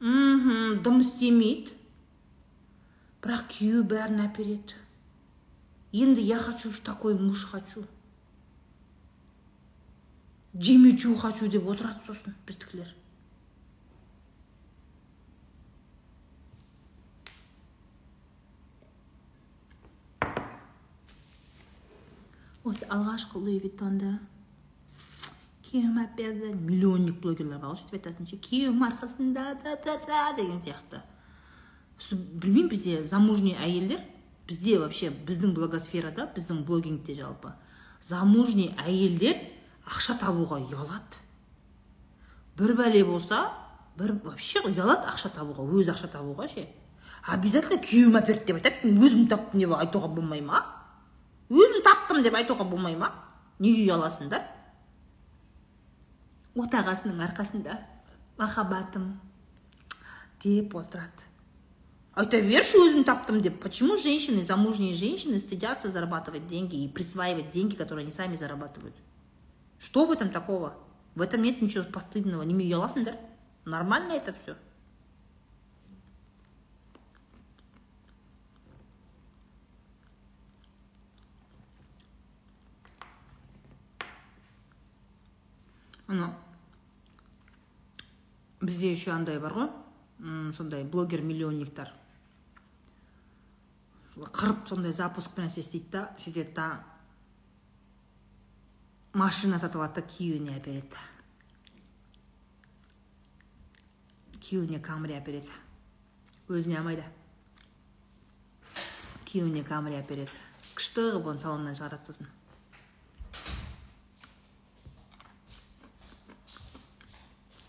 мхм 0.00 0.80
дым 0.84 1.00
істемейді. 1.04 1.74
Бірақ 3.20 3.48
күйеуі 3.52 3.86
бәрін 3.90 4.24
әпереді. 4.26 4.78
Енді 5.92 6.22
я 6.22 6.38
хочу 6.38 6.72
такой 6.84 7.18
муж 7.18 7.44
хочу. 7.44 7.84
Жемичу 10.54 11.14
хочу 11.14 11.46
деп 11.46 11.68
отырады 11.70 12.02
сосын 12.06 12.34
біздікілер 12.46 12.96
осы 22.70 22.86
алғашқы 22.92 23.40
луи 23.40 23.58
виттонды 23.62 24.10
күйеуім 25.70 25.98
әперді 26.02 26.52
миллионник 26.58 27.20
блогерлар 27.22 27.60
бар 27.62 27.72
ғой 27.72 27.78
сөйтіп 27.78 27.98
айтатын 28.00 28.26
ше 28.26 28.38
арқасында 28.90 29.44
да 29.62 29.76
да 29.84 29.96
да 30.06 30.20
деген 30.36 30.60
сияқты. 30.60 31.02
Білмеймін 32.10 32.68
бізде 32.68 33.04
замужний 33.04 33.54
әйелдер 33.54 34.00
бізде 34.48 34.78
вообще 34.78 35.10
біздің 35.10 35.54
блогосферада 35.54 36.26
біздің 36.34 36.64
блогингте 36.64 37.14
жалпы 37.14 37.52
замужний 38.00 38.74
әйелдер 38.80 39.36
ақша 39.86 40.16
табуға 40.20 40.60
ұялады. 40.64 41.20
Бір 42.56 42.74
бәле 42.78 43.04
болса 43.04 43.50
бір 43.98 44.16
вообще 44.24 44.62
ұялады 44.64 45.06
ақша 45.12 45.30
табуға 45.36 45.66
өзі 45.68 45.92
ақша 45.94 46.10
табуға 46.12 46.48
ше. 46.48 46.66
Обязательно 47.28 47.80
күйеуім 47.84 48.16
әперді 48.20 48.48
деп 48.48 48.60
айтады 48.60 48.94
өзім 48.96 49.28
таптым 49.28 49.60
деп 49.60 49.74
айтуға 49.76 50.08
болмай 50.08 50.40
ма? 50.40 50.64
Өзім 51.50 51.84
таптым 51.84 52.24
деп 52.24 52.34
айтуға 52.40 52.64
болмай 52.64 52.96
ма? 52.96 53.12
Неге 53.60 53.84
ұяласыңдар 53.84 54.46
отағасының 56.58 57.20
арқасында 57.26 57.78
махаббатым 58.38 59.20
деп 60.42 60.74
отырады. 60.74 61.28
Айта 62.14 62.40
берші 62.42 62.80
өзім 62.82 63.04
таптым 63.04 63.40
деп. 63.40 63.60
Почему 63.62 63.96
женщины 63.96 64.44
замужние 64.44 64.94
женщины 64.94 65.38
стыдятся 65.38 65.88
зарабатывать 65.90 66.46
деньги 66.46 66.82
и 66.82 66.88
присваивать 66.88 67.52
деньги 67.52 67.76
которые 67.76 68.04
они 68.04 68.12
сами 68.12 68.34
зарабатывают? 68.34 68.96
Что 69.78 70.04
в 70.06 70.10
этом 70.10 70.30
такого? 70.30 70.76
В 71.14 71.22
этом 71.22 71.42
нет 71.42 71.62
ничего 71.62 71.84
постыдного. 71.84 72.42
Неме 72.42 72.64
ұяласыңдар 72.66 73.16
нормально 73.64 74.12
это 74.12 74.34
все 74.42 74.56
анау 86.10 86.34
бізде 88.60 88.90
еще 88.90 89.12
андай 89.14 89.38
бар 89.40 89.54
ғой 89.54 90.52
сондай 90.56 90.84
блогер 90.84 91.22
миллионниктар 91.22 91.92
қырып 94.20 94.66
сондай 94.68 94.92
запуск 94.92 95.38
нәрсе 95.38 95.62
істейді 95.62 95.90
да 95.94 96.02
сөйтеді 96.18 96.52
да 96.56 96.66
машина 99.14 99.58
сатып 99.62 99.80
алады 99.80 100.00
да 100.00 100.06
күйеуіне 100.10 100.58
әпереді 100.58 101.06
күйеуіне 104.40 104.82
камри 104.82 105.16
әпереді 105.16 105.54
өзіне 106.50 106.80
алмайды 106.82 107.06
күйеуіне 109.30 109.64
камри 109.64 109.96
әпереді 110.02 110.34
күшті 110.74 111.06
қылып 111.06 111.32
оны 111.32 111.46
салоннан 111.46 111.78
шығарады 111.78 112.10
сосын 112.10 112.28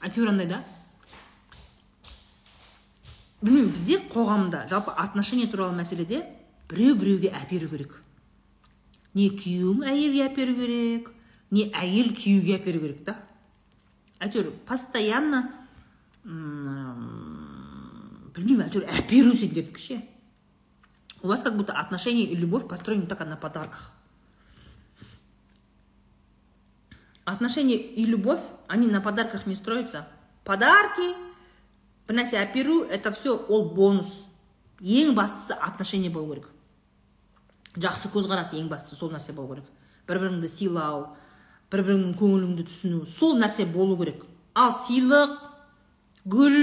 әйтеуір 0.02 0.30
андай 0.34 0.48
да? 0.50 0.60
Білмеймін 3.42 3.72
бізде 3.74 3.98
қоғамда 4.12 4.68
жалпы 4.70 4.94
отношение 4.98 5.48
туралы 5.50 5.74
мәселеде 5.80 6.26
біреу 6.70 6.96
біреуге 7.00 7.32
әперу 7.34 7.70
керек. 7.72 7.96
Не 9.14 9.30
күйеуің 9.34 9.88
әйелге 9.90 10.26
әперу 10.28 10.56
керек 10.60 11.10
не 11.52 11.70
әйел 11.74 12.14
күйеуге 12.16 12.56
әперу 12.60 12.80
керек 12.84 13.04
та. 13.08 13.18
Әйтеуір 14.22 14.52
постоянно 14.70 15.48
білмеймін 18.36 18.66
әйтеуір 18.68 18.86
әперу 19.02 19.34
сендердікі 19.34 19.82
ше 19.82 20.02
у 21.24 21.28
вас 21.28 21.44
как 21.44 21.56
будто 21.56 21.74
отношения 21.74 22.24
и 22.24 22.36
любовь 22.36 22.68
построены 22.68 23.06
только 23.06 23.26
на 23.26 23.38
подарках. 23.38 23.92
Отношения 27.26 27.78
и 27.78 28.06
любовь 28.06 28.42
они 28.68 28.88
на 28.88 29.02
подарках 29.02 29.46
не 29.46 29.56
строятся. 29.56 30.08
Подарки 30.44 31.16
нәрсе 32.12 32.38
әперу 32.42 32.84
это 32.84 33.12
все 33.12 33.36
ол 33.36 33.70
бонус. 33.74 34.26
Ең 34.82 35.14
бастысы 35.14 35.54
отношение 35.54 36.10
болу 36.10 36.34
керек. 36.34 36.48
Жақсы 37.78 38.10
көзқарас 38.12 38.54
ең 38.58 38.68
бастысы 38.70 38.98
сол 39.00 39.12
нәрсе 39.14 39.34
болу 39.34 39.56
керек. 39.56 39.70
Бір 40.08 40.20
біріңді 40.20 40.50
сыйлау 40.50 41.06
бір 41.72 41.86
біріңнің 41.86 42.16
көңіліңді 42.20 42.66
түсіну 42.68 43.06
сол 43.06 43.38
нәрсе 43.40 43.66
болу 43.66 43.98
керек. 44.00 44.26
Ал 44.56 44.74
сыйлық 44.74 45.38
гүл 46.26 46.58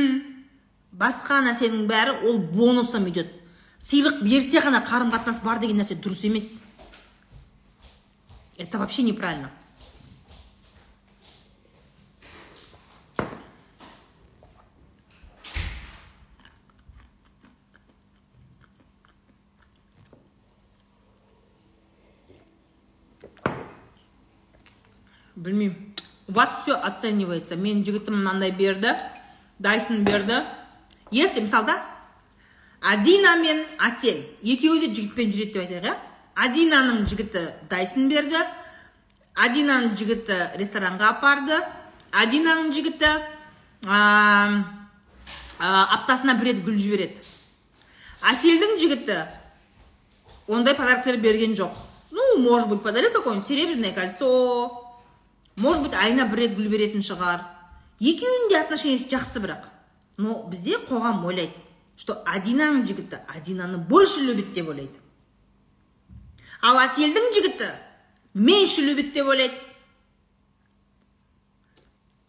басқа 0.93 1.41
нәрсенің 1.47 1.87
бәрі 1.89 2.19
ол 2.29 2.39
бонусом 2.39 3.09
идет 3.09 3.33
сыйлық 3.81 4.21
берсе 4.25 4.61
ғана 4.61 4.83
қарым 4.85 5.13
қатынас 5.15 5.41
бар 5.45 5.63
деген 5.63 5.81
нәрсе 5.81 5.97
дұрыс 5.97 6.27
емес. 6.27 6.61
Это 8.59 8.79
вообще 8.79 9.03
неправильно. 9.03 9.53
Білмеймін. 25.43 25.77
У 26.29 26.33
вас 26.33 26.51
все 26.61 26.75
оценивается. 26.75 27.57
Менің 27.57 27.85
жігітім 27.85 28.19
мынандай 28.21 28.53
берді 28.53 28.95
дайсон 29.59 30.05
берді. 30.05 30.45
Если 31.11 31.41
мысалда 31.41 31.81
адина 32.81 33.37
мен 33.37 33.65
асел 33.79 34.19
екеуі 34.43 34.87
де 34.87 34.95
жігітпен 34.95 35.33
жүреді 35.33 35.53
деп 35.53 35.63
айтайық 35.63 35.87
иә? 35.89 35.95
Адинаның 36.37 37.07
жігіті 37.09 37.47
дайсон 37.71 38.09
берді. 38.13 38.43
Адинаның 39.35 39.97
жігіті 39.97 40.59
ресторанға 40.61 41.15
апарды. 41.15 41.63
Адинаның 42.13 42.73
жігіті 42.77 43.09
аптасына 45.59 46.37
бір 46.37 46.53
рет 46.53 46.65
гүл 46.67 46.77
жібереді. 46.77 47.25
Әселдің 48.21 48.79
жігіті 48.83 49.23
ондай 50.47 50.75
подароктар 50.75 51.17
берген 51.17 51.55
жоқ. 51.55 51.73
Ну 52.11 52.39
может 52.39 52.69
быть 52.69 52.83
подарил 52.83 53.13
какое 53.13 53.35
нибудь 53.35 53.47
серебряное 53.47 53.93
кольцо 53.93 54.88
может 55.59 55.83
быть 55.83 55.95
айына 55.95 56.27
бір 56.31 56.45
рет 56.45 56.57
гүл 56.57 56.69
беретін 56.73 57.03
шығар. 57.03 57.45
Екеуінің 58.01 58.51
де 58.51 58.61
отношениесі 58.61 59.09
жақсы 59.11 59.43
бірақ. 59.43 59.67
Но 60.19 60.43
бізде 60.51 60.79
қоғам 60.89 61.25
ойлайды 61.27 61.69
что 61.99 62.23
адинаның 62.31 62.85
жігіті 62.87 63.19
адинаны 63.27 63.79
больше 63.79 64.23
любит 64.23 64.53
деп 64.55 64.69
ойлайды. 64.71 64.95
Ал 66.63 66.79
әселдің 66.79 67.33
жігіті 67.35 67.71
меньше 68.35 68.85
любит 68.87 69.13
деп 69.17 69.27
ойлайды. 69.27 69.59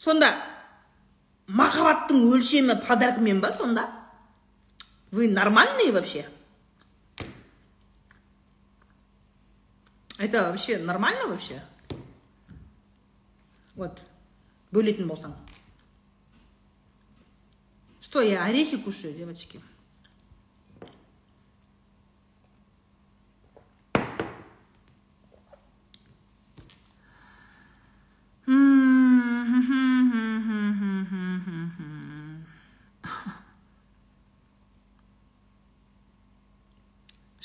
Сонда 0.01 0.31
махаббаттың 1.45 2.26
өлшемі 2.31 2.80
подаркамен 2.88 3.41
ба 3.41 3.53
сонда? 3.53 3.85
Вы 5.11 5.27
нормальные 5.27 5.91
вообще? 5.91 6.26
Это 10.18 10.49
вообще 10.49 10.80
нормально 10.80 11.27
вообще? 11.27 11.61
Вот. 13.80 14.03
Бөлетін 14.76 15.07
болсаң 15.10 15.34
что 18.10 18.22
я 18.22 18.43
орехи 18.43 18.76
кушаю 18.76 19.14
девочки? 19.14 19.61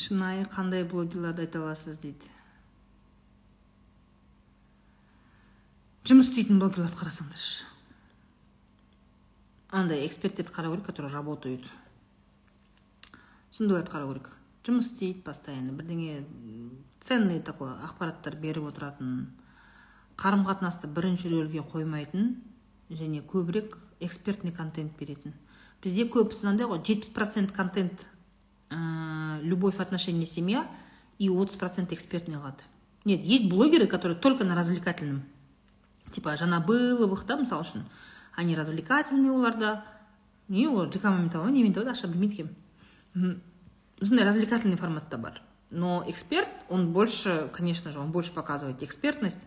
Шынайы 0.05 0.47
қандай 0.48 0.85
блогерларды 0.89 1.44
айта 1.44 1.61
аласыз 1.61 1.98
дейді. 1.98 2.32
Жұмыс 6.05 6.31
істейтін 6.31 6.60
блогерларды 6.60 7.01
қарасаңдаршы 7.01 7.64
андай 9.72 10.06
эксперттерді 10.06 10.52
қарау 10.52 10.76
керек 10.76 10.86
которые 10.86 11.12
работают 11.12 11.70
сондайларды 13.51 13.90
қарау 13.90 14.12
керек 14.12 14.32
жұмыс 14.64 14.90
істейді 14.93 15.20
постоянно. 15.24 15.72
Бірдеңе 15.76 16.24
ценный 17.01 17.40
такой 17.44 17.72
ақпараттар 17.85 18.36
беріп 18.40 18.70
отыратын 18.70 19.26
қарым 20.16 20.47
қатынасты 20.48 20.89
бірінші 20.89 21.32
рөлге 21.32 21.64
қоймайтын 21.68 22.35
және 22.89 23.20
көбірек 23.20 23.76
экспертный 24.01 24.52
контент 24.52 24.97
беретін. 24.98 25.35
Бізде 25.82 26.06
көбісі 26.09 26.47
мынандай 26.47 26.68
ғой 26.70 26.81
жетпіс 26.81 27.12
процент 27.12 27.52
контент 27.52 28.06
ә, 28.70 29.40
любовь 29.43 29.81
отношения 29.81 30.26
семья 30.26 30.66
и 31.18 31.28
отыз 31.28 31.56
процент 31.56 31.93
экспертный 31.93 32.36
алады 32.36 32.64
нет 33.05 33.20
есть 33.20 33.48
блогеры 33.48 33.86
которые 33.86 34.18
только 34.18 34.44
на 34.44 34.55
развлекательном 34.55 35.24
типа 36.15 36.36
жанабыловых 36.41 37.27
да 37.27 37.36
мысалы 37.41 37.66
үшін 37.66 37.89
они 38.36 38.55
развлекательный 38.57 39.31
оларда 39.31 39.85
не 40.49 40.69
олар 40.69 40.91
рекламамен 40.91 41.31
табады 41.31 41.53
немен 41.59 41.74
табады 41.74 41.93
ақша 41.97 42.09
білмейді 42.12 42.47
екенмін 42.47 43.43
сондай 44.01 44.24
развлекательный 44.24 44.78
форматта 44.78 45.19
бар 45.19 45.43
но 45.74 46.05
эксперт 46.07 46.51
он 46.69 46.93
больше 46.93 47.51
конечно 47.53 47.91
же 47.91 47.99
он 47.99 48.12
больше 48.12 48.32
показывает 48.32 48.82
экспертность. 48.82 49.41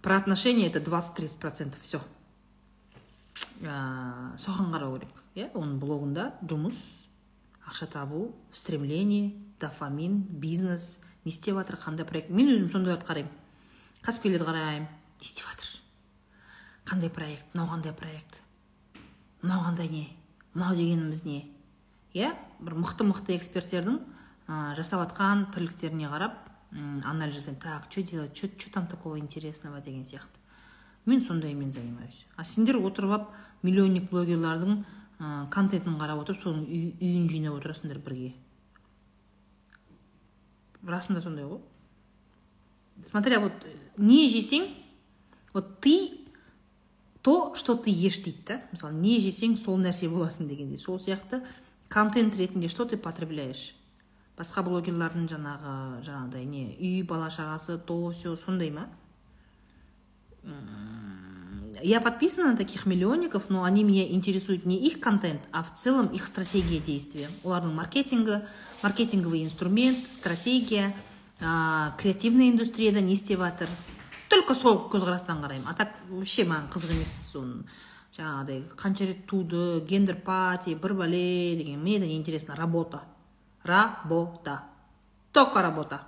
Про 0.00 0.16
отношения 0.16 0.66
это 0.66 0.80
20-30 0.80 1.38
процентов. 1.38 1.80
Все 1.82 2.00
соған 3.62 4.72
қарау 4.74 4.96
керек 4.96 5.20
иә 5.38 5.50
оның 5.54 5.76
блогында 5.78 6.32
жұмыс 6.42 6.78
ақша 7.68 7.86
табу 7.86 8.34
стремление 8.50 9.36
дофамин 9.60 10.22
бизнес 10.26 10.98
не 11.24 11.30
істеп 11.30 11.54
жатыр 11.54 11.76
қандай 11.76 12.04
проект. 12.04 12.30
Мен 12.30 12.50
өзім 12.50 12.72
сондайларды 12.72 13.06
қараймын 13.06 13.30
кәсіпкерлерді 14.02 14.48
қараймын. 14.48 14.88
Не 14.88 15.26
істеп 15.28 15.46
жатыр 15.46 15.81
қандай 16.84 17.10
проект 17.10 17.54
мынау 17.54 17.68
қандай 17.74 17.92
проект 17.92 18.40
мынау 19.42 19.64
қандай 19.68 19.88
не 19.88 20.08
мынау 20.54 20.74
дегеніміз 20.76 21.24
не 21.24 21.44
иә 22.14 22.34
бір 22.60 22.78
мықты 22.78 23.04
мықты 23.04 23.36
эксперттердің 23.36 24.00
ә, 24.48 24.74
жасап 24.76 25.06
жатқан 25.06 25.50
тірліктеріне 25.54 26.10
қарап 26.10 26.38
анализ 27.04 27.34
жасаймын 27.34 27.60
так 27.60 27.84
что 27.90 28.02
делать? 28.02 28.36
Что 28.36 28.72
там 28.72 28.86
такого 28.86 29.18
интересного? 29.18 29.80
деген 29.80 30.04
сияқты. 30.04 30.38
Мен 31.04 31.20
сондаймен 31.20 31.72
занимаюсь. 31.72 32.26
А 32.36 32.44
сендер 32.44 32.76
отырып 32.76 33.10
алып 33.10 33.28
миллионник 33.62 34.10
блогерлардың 34.10 34.84
ә, 35.18 35.48
контентін 35.50 35.98
қарап 35.98 36.22
отырып 36.22 36.40
соның 36.40 36.64
үйін 36.64 37.28
жинап 37.28 37.58
отырасыңдар 37.58 37.98
бірге. 37.98 38.34
Расында 40.82 41.20
сондай 41.20 41.44
ғой. 41.44 41.60
Смотря 43.10 43.40
вот 43.40 43.52
не 43.96 44.28
жесең 44.28 44.68
вот 45.52 45.80
ты 45.80 46.21
то 47.22 47.54
что 47.54 47.76
ты 47.76 47.90
ешь 47.90 48.18
дейді 48.18 48.42
да? 48.46 48.62
Мысалы 48.72 48.94
не 48.94 49.18
жесең 49.22 49.56
сол 49.56 49.78
нәрсе 49.78 50.10
боласың 50.10 50.48
дегендей. 50.50 50.78
Сол 50.78 50.98
сияқты 50.98 51.42
контент 51.88 52.36
ретінде 52.36 52.68
что 52.68 52.84
ты 52.84 52.96
потребляешь? 52.96 53.74
Басқа 54.36 54.64
блогерлардың 54.66 55.28
жаңағы 55.30 56.02
жаңағыдай 56.02 56.44
не 56.44 56.64
үй 56.74 57.02
бала 57.06 57.30
шағасы 57.30 57.78
то 57.78 58.10
все 58.10 58.34
сондай 58.34 58.70
ма? 58.70 58.88
Я 61.82 62.00
подписана 62.00 62.52
на 62.52 62.56
таких 62.56 62.86
миллионников 62.86 63.50
но 63.50 63.62
они 63.62 63.84
меня 63.84 64.08
интересуют 64.10 64.66
не 64.66 64.76
их 64.84 64.98
контент 64.98 65.40
а 65.52 65.62
в 65.62 65.72
целом 65.74 66.08
их 66.08 66.26
стратегия 66.26 66.80
действия. 66.80 67.28
Олардың 67.44 67.72
маркетингі 67.72 68.42
маркетинговый 68.82 69.44
инструмент 69.44 69.98
стратегия 70.10 70.94
ә, 71.40 71.92
креативный 71.98 72.50
индустрияда 72.50 73.00
не 73.00 73.14
істеп 73.14 73.38
жатыр 73.38 73.68
только 74.32 74.54
сол 74.54 74.88
көзқарастан 74.88 75.42
қараймын. 75.44 75.68
А 75.68 75.74
так 75.76 75.92
вообще 76.08 76.46
маған 76.48 76.70
қызық 76.72 76.94
емес 76.94 77.12
соны. 77.32 77.66
Жаңағыдай 78.16 78.62
қанша 78.80 79.04
рет 79.04 79.26
туды 79.28 79.80
гендер 79.84 80.16
пати 80.24 80.72
бір 80.74 80.94
бәле 80.96 81.56
деген. 81.58 81.80
Мне 81.80 81.98
это 81.98 82.06
не 82.06 82.16
интересно 82.16 82.56
работа. 82.56 83.02
Работа. 83.62 84.62
Только 85.32 85.60
работа. 85.62 86.00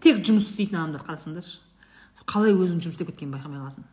Тек 0.00 0.22
жұмыс 0.26 0.50
істейтін 0.50 0.80
адамдарды 0.80 1.06
қарасаңдаршы. 1.06 1.60
Қалай 2.26 2.54
өзің 2.54 2.82
жұмыс 2.82 2.98
істеп 2.98 3.12
кеткенін 3.12 3.36
байқамай 3.38 3.62
қаласың. 3.62 3.86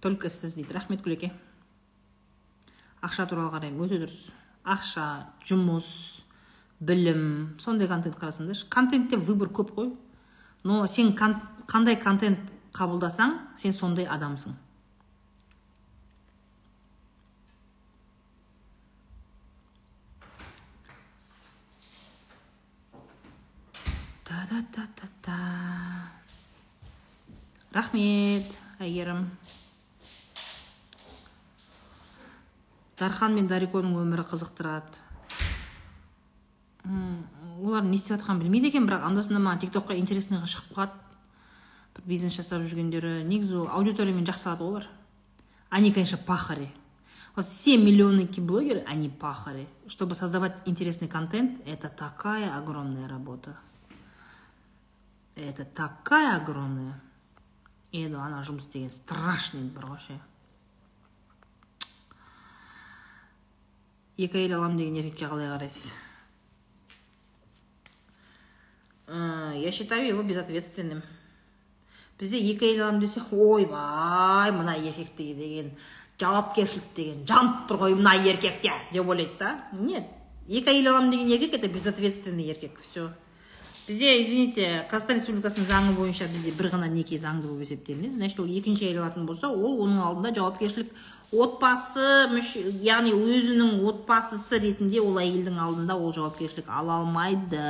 Только 0.00 0.28
сіз 0.28 0.56
дейді. 0.56 0.74
Рахмет 0.74 1.04
гүлеке. 1.04 1.32
Ақша 3.02 3.26
туралы 3.26 3.50
қараймын. 3.54 3.84
Өте 3.86 4.00
дұрыс. 4.02 4.30
Ақша 4.64 5.06
жұмыс 5.48 5.90
білім 6.80 7.56
сондай 7.60 7.88
контент 7.88 8.16
қарасаңдаршы 8.20 8.68
контентте 8.72 9.16
выбор 9.16 9.48
көп 9.48 9.74
қой. 9.76 9.92
Но 10.64 10.86
сен 10.86 11.14
қандай 11.16 11.96
контент 12.00 12.50
қабылдасаң 12.76 13.38
сен 13.56 13.72
сондай 13.72 14.06
адамсың. 14.06 14.56
Та 24.24 24.46
та 25.22 25.36
рахмет 27.72 28.50
әйгерім. 28.80 29.24
Дархан 33.00 33.34
мен 33.34 33.48
дариконың 33.48 33.96
өмірі 34.02 34.24
қызықтырады. 34.28 35.00
Олар 37.60 37.84
не 37.84 37.96
істеп 37.96 38.18
жатқанын 38.18 38.42
білмейді 38.44 38.70
екен 38.70 38.86
бірақ 38.88 39.06
анда 39.08 39.22
санда 39.24 39.40
маған 39.40 39.64
тик 39.64 39.72
токқа 39.74 39.96
интересныйға 39.96 40.48
шығып 40.48 40.76
қалады. 40.76 40.92
Бір 41.96 42.06
бизнес 42.06 42.36
жасап 42.36 42.62
жүргендері 42.62 43.24
негізі 43.28 43.62
ол 43.64 43.68
аудиториямен 43.80 44.28
жақсы 44.28 44.48
алады 44.48 44.64
олар. 44.64 44.86
Они 45.70 45.92
конечно 45.92 46.18
пахари. 46.18 46.70
Вот 47.36 47.46
все 47.46 47.76
миллионники 47.76 48.40
блогеры 48.40 48.84
они 48.86 49.08
пахари. 49.08 49.68
Чтобы 49.86 50.14
создавать 50.14 50.62
интересный 50.66 51.08
контент 51.08 51.60
это 51.66 51.88
такая 51.88 52.56
огромная 52.56 53.08
работа. 53.08 53.56
Это 55.36 55.64
такая 55.64 56.36
огромная. 56.36 57.00
Енді 57.92 58.20
ана 58.22 58.38
жұмыс 58.46 58.68
деген 58.70 58.92
страшный 58.92 59.64
бір 59.66 59.86
вообще. 59.86 60.20
Екі 64.20 64.42
әйел 64.42 64.58
аламын 64.58 64.78
деген 64.80 65.00
еркекке 65.00 65.28
қалай 65.30 65.48
қарайсыз? 65.54 65.94
Я 69.08 69.72
считаю 69.72 70.06
его 70.06 70.22
безответственным. 70.22 71.02
Бізде 72.20 72.38
екі 72.52 72.68
әйел 72.68 72.84
аламын 72.84 73.00
десе 73.00 73.22
ойбай 73.32 74.52
мына 74.52 74.76
еркекте 74.76 75.32
деген 75.34 75.72
жауапкершілік 76.20 76.92
деген 76.96 77.24
жанып 77.26 77.64
тұр 77.70 77.80
ғой 77.80 77.96
мына 77.96 78.14
еркекте 78.20 78.74
деп 78.92 79.08
ойлайды 79.08 79.38
да. 79.40 79.56
Нет 79.72 80.04
екі 80.46 80.74
әйел 80.74 80.92
аламын 80.92 81.10
деген 81.16 81.32
еркек 81.32 81.54
это 81.58 81.68
безответственный 81.72 82.44
еркек 82.44 82.78
все 82.80 83.08
бізде 83.88 84.20
извините 84.20 84.66
қазақстан 84.90 85.18
республикасының 85.18 85.66
заңы 85.66 85.94
бойынша 85.96 86.28
бізде 86.30 86.52
бір 86.54 86.68
ғана 86.74 86.86
неке 86.92 87.16
заңды 87.18 87.48
болып 87.48 87.64
есептелінеді. 87.64 88.14
Значит 88.20 88.38
ол 88.38 88.46
екінші 88.46 88.84
әйел 88.86 89.00
алатын 89.02 89.26
болса 89.26 89.48
ол 89.48 89.80
оның 89.82 90.04
алдында 90.04 90.34
жауапкершілік 90.36 90.92
отбасы 91.30 92.26
яғни 92.82 93.12
өзінің 93.14 93.78
отбасысы 93.86 94.58
ретінде 94.62 95.00
ол 95.02 95.20
әйелдің 95.22 95.58
алдында 95.62 95.96
ол 95.96 96.12
жауапкершілік 96.16 96.68
ала 96.68 97.00
алмайды. 97.04 97.60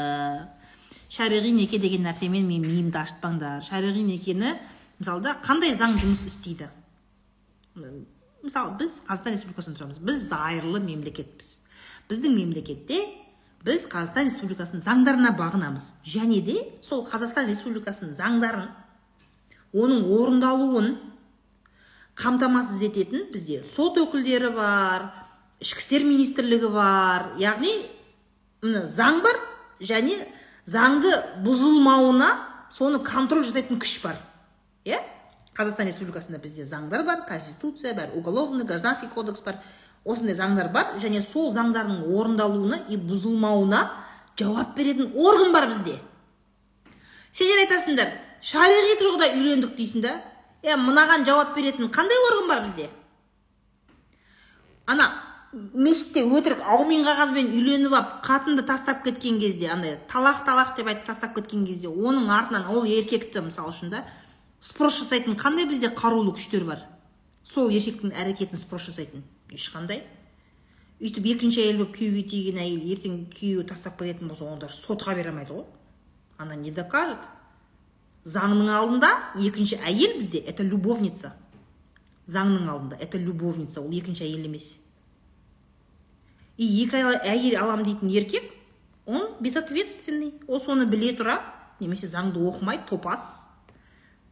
Шариғи 1.11 1.53
неке 1.53 1.79
деген 1.83 2.07
нәрсемен 2.07 2.47
мен 2.47 2.65
миымды 2.65 3.01
ашытпаңдар. 3.03 3.65
Шариғи 3.67 4.05
некені 4.07 4.55
мысалда 5.01 5.37
қандай 5.45 5.75
заң 5.77 5.99
жұмыс 6.01 6.25
істейді? 6.31 6.71
Мысалы 8.41 8.79
біз 8.81 9.01
қазақстан 9.09 9.37
республикасында 9.37 9.81
тұрамыз. 9.81 10.01
Біз 10.01 10.23
зайырлы 10.31 10.81
мемлекетпіз. 10.81 11.59
Біздің 12.09 12.37
мемлекетте 12.39 13.03
біз 13.67 13.85
қазақстан 13.91 14.31
республикасының 14.31 14.87
заңдарына 14.87 15.35
бағынамыз. 15.37 15.97
Және 16.07 16.41
де 16.47 16.57
сол 16.81 17.05
қазақстан 17.05 17.51
республикасының 17.51 18.17
заңдарын 18.17 18.71
оның 19.77 20.07
орындалуын 20.17 20.95
қамтамасыз 22.21 22.83
ететін 22.85 23.27
бізде 23.33 23.63
сот 23.65 23.99
өкілдері 24.01 24.53
бар 24.55 25.09
ішкі 25.61 25.81
істер 25.81 26.05
министрлігі 26.05 26.71
бар. 26.73 27.31
Яғни 27.41 27.73
міне 28.63 28.85
заң 28.89 29.21
бар 29.25 29.39
және 29.81 30.17
заңды 30.69 31.13
бұзылмауына 31.45 32.31
соны 32.73 33.01
контроль 33.05 33.45
жасайтын 33.45 33.81
күш 33.81 33.99
бар. 34.05 34.17
Иә? 34.85 35.01
Қазақстан 35.57 35.91
республикасында 35.91 36.41
бізде 36.41 36.65
заңдар 36.65 37.05
бар 37.05 37.25
конституция 37.29 37.95
бар 37.95 38.15
уголовный 38.15 38.65
гражданский 38.65 39.09
кодекс 39.09 39.43
бар. 39.43 39.61
Осындай 40.05 40.35
заңдар 40.35 40.73
бар 40.73 40.97
және 41.01 41.21
сол 41.21 41.53
заңдардың 41.53 42.07
орындалуына 42.09 42.85
и 42.89 42.97
бұзылмауына 42.97 43.83
жауап 44.41 44.77
беретін 44.77 45.13
орган 45.13 45.53
бар 45.53 45.69
бізде. 45.69 45.99
Сендер 47.37 47.67
айтасыңдар 47.67 48.15
шариғи 48.41 48.97
тұрғыда 49.03 49.29
үйлендік 49.37 49.77
дейсің 49.77 50.07
да? 50.07 50.15
Е 50.63 50.77
мынаған 50.77 51.25
жауап 51.25 51.55
беретін 51.57 51.91
қандай 51.93 52.21
орган 52.29 52.49
бар 52.49 52.63
бізде? 52.67 52.91
Ана 54.87 55.11
мешітте 55.53 56.23
өтірік 56.23 56.63
аумен 56.63 57.03
қағазбен 57.07 57.51
үйленіп 57.51 57.95
алып 57.97 58.13
қатынды 58.27 58.65
тастап 58.67 59.03
кеткен 59.05 59.41
кезде 59.41 59.71
андай 59.73 59.99
талақ 60.11 60.45
талақ 60.47 60.77
деп 60.77 60.91
айтып 60.93 61.09
тастап 61.09 61.35
кеткен 61.35 61.65
кезде 61.67 61.89
оның 61.89 62.31
артынан 62.31 62.69
ол 62.71 62.85
еркекті 62.87 63.43
мысалы 63.49 63.73
үшін 63.73 63.91
да 63.91 64.05
спрос 64.61 65.01
жасайтын 65.01 65.39
қандай 65.41 65.67
бізде 65.67 65.91
қарулы 65.91 66.37
күштер 66.37 66.65
бар? 66.69 66.85
Сол 67.43 67.71
еркектің 67.73 68.13
әрекетін 68.15 68.61
спрос 68.61 68.91
жасайтын. 68.91 69.25
Ешқандай. 69.51 70.05
Өйтіп 71.01 71.27
екінші 71.33 71.63
әйел 71.65 71.81
болып 71.81 71.95
күйеуге 71.97 72.23
тиген 72.29 72.61
әйел 72.61 72.83
ертең 72.93 73.15
күйеуі 73.33 73.67
тастап 73.67 73.97
кететін 73.99 74.29
болса 74.29 74.45
онда 74.45 74.69
сотқа 74.69 75.15
бере 75.17 75.33
алмайды 75.33 75.57
ғой. 75.57 75.65
Она 76.37 76.55
не 76.55 76.71
докажет? 76.71 77.19
Заңның 78.25 78.71
алдында 78.75 79.11
екінші 79.41 79.81
әйел 79.85 80.19
бізде 80.19 80.43
это 80.45 80.65
любовница. 80.67 81.35
Заңның 82.27 82.69
алдында 82.69 82.99
это 83.01 83.19
любовница. 83.19 83.81
Ол 83.81 83.91
екінші 83.91 84.25
әйел 84.25 84.47
емес. 84.47 84.79
И 86.57 86.67
екі 86.85 87.01
әйел 87.01 87.57
алам 87.63 87.85
дейтін 87.85 88.11
еркек 88.13 88.53
он 89.07 89.35
безответственный. 89.41 90.35
Ол 90.47 90.61
соны 90.61 90.87
біле 90.87 91.15
тұра 91.17 91.41
немесе 91.81 92.07
заңды 92.07 92.43
оқымайды 92.45 92.87
топас. 92.93 93.47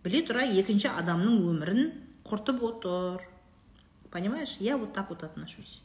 Біле 0.05 0.23
тұра 0.28 0.44
екінші 0.44 0.93
адамның 0.93 1.40
өмірін 1.48 1.90
құртып 2.28 2.62
отыр. 2.62 3.24
Понимаешь? 4.10 4.56
Я 4.60 4.77
вот 4.77 4.93
так 4.93 5.10
вот 5.10 5.24
отношусь. 5.24 5.82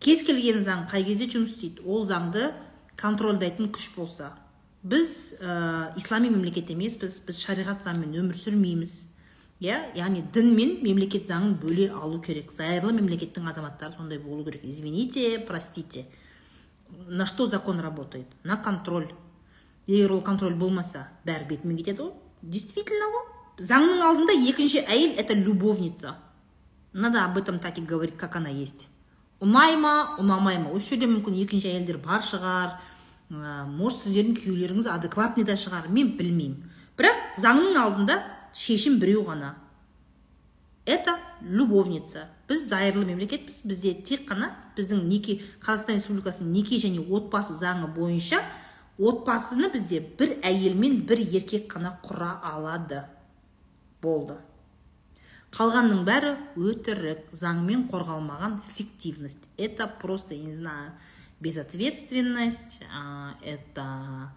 Кез 0.00 0.22
келген 0.26 0.60
заң 0.64 0.86
қай 0.90 1.04
кезде 1.06 1.28
жұмыс 1.30 1.54
істейді? 1.54 1.84
Ол 1.86 2.04
заңды 2.04 2.50
контрольдайтын 3.00 3.70
күш 3.72 3.88
болса. 3.96 4.34
Біз 4.86 5.36
ә, 5.42 5.92
ислами 5.98 6.30
мемлекет 6.30 6.70
емеспіз 6.70 7.18
біз 7.26 7.40
шариғат 7.42 7.82
заңымен 7.86 8.14
өмір 8.22 8.38
сүрмейміз. 8.38 8.94
Иә? 9.60 9.78
Яғни 9.96 10.22
дін 10.34 10.52
мен 10.54 10.74
мемлекет 10.84 11.26
заңын 11.26 11.56
бөле 11.60 11.88
алу 11.90 12.20
керек. 12.22 12.52
Зайырлы 12.52 12.92
мемлекеттің 12.98 13.48
азаматтары 13.50 13.96
сондай 13.96 14.18
болу 14.22 14.44
керек. 14.44 14.64
Извините 14.64 15.38
простите. 15.48 16.06
На 17.08 17.26
что 17.26 17.46
закон 17.46 17.80
работает? 17.80 18.26
На 18.44 18.56
контроль. 18.56 19.08
Егер 19.86 20.12
ол 20.12 20.20
контроль 20.22 20.54
болмаса 20.54 21.08
бәрі 21.26 21.48
бетімен 21.50 21.78
кетеді 21.78 22.02
ғой. 22.02 22.12
Действительно 22.42 23.10
ғой. 23.14 23.24
Заңның 23.58 24.02
алдында 24.04 24.34
екінші 24.50 24.84
әйел 24.84 25.16
это 25.18 25.34
любовница. 25.34 26.16
Надо 26.92 27.24
об 27.24 27.38
этом 27.38 27.58
так 27.58 27.78
и 27.78 27.82
говорить 27.82 28.16
как 28.16 28.36
она 28.36 28.48
есть. 28.48 28.88
Ұнай 29.40 29.76
ма 29.76 30.16
ұнамай 30.20 30.56
ма 30.58 30.70
осы 30.72 30.94
жерде 30.94 31.08
мүмкін 31.10 31.34
екінші 31.42 31.68
әйелдер 31.68 31.98
бар 32.00 32.22
шығар. 32.24 32.78
Ә, 33.30 33.66
может 33.66 34.04
сіздердің 34.04 34.36
күйеулеріңіз 34.38 34.88
адекватный 34.92 35.46
да 35.46 35.56
шығар 35.58 35.88
мен 35.90 36.14
білмеймін. 36.18 36.72
Бірақ 36.96 37.38
заңның 37.42 37.78
алдында 37.80 38.20
шешім 38.56 39.00
біреу 39.00 39.24
ғана. 39.26 39.54
Это 40.86 41.16
любовница. 41.42 42.28
Біз 42.48 42.68
зайырлы 42.68 43.04
мемлекетпіз. 43.04 43.64
Бізде 43.66 43.92
тек 44.06 44.28
қана 44.28 44.52
біздің 44.76 45.02
неке 45.10 45.40
қазақстан 45.60 45.98
республикасының 45.98 46.52
неке 46.54 46.78
және 46.78 47.02
отбасы 47.02 47.56
заңы 47.58 47.90
бойынша 47.92 48.38
отбасыны 48.96 49.68
бізде 49.72 50.00
бір 50.00 50.38
әйел 50.46 50.78
мен 50.78 51.02
бір 51.08 51.24
еркек 51.26 51.66
қана 51.72 51.96
құра 52.06 52.36
алады. 52.46 53.02
Болды. 54.00 54.38
Қалғанның 55.56 56.04
бәрі 56.06 56.36
өтірік. 56.54 57.32
Заңмен 57.34 57.88
қорғалмаған 57.90 58.60
фиктивность. 58.76 59.42
Это 59.56 59.88
просто 59.88 60.34
я 60.34 60.44
не 60.44 60.54
знаю 60.54 60.92
безответственность 61.40 62.80
это 63.42 64.32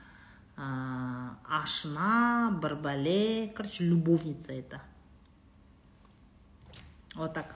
ашына 0.58 2.52
бір 2.62 2.76
бәле 2.76 3.52
короче 3.56 3.86
любовница 3.86 4.52
это. 4.54 4.82
Вот 7.16 7.34
так. 7.34 7.56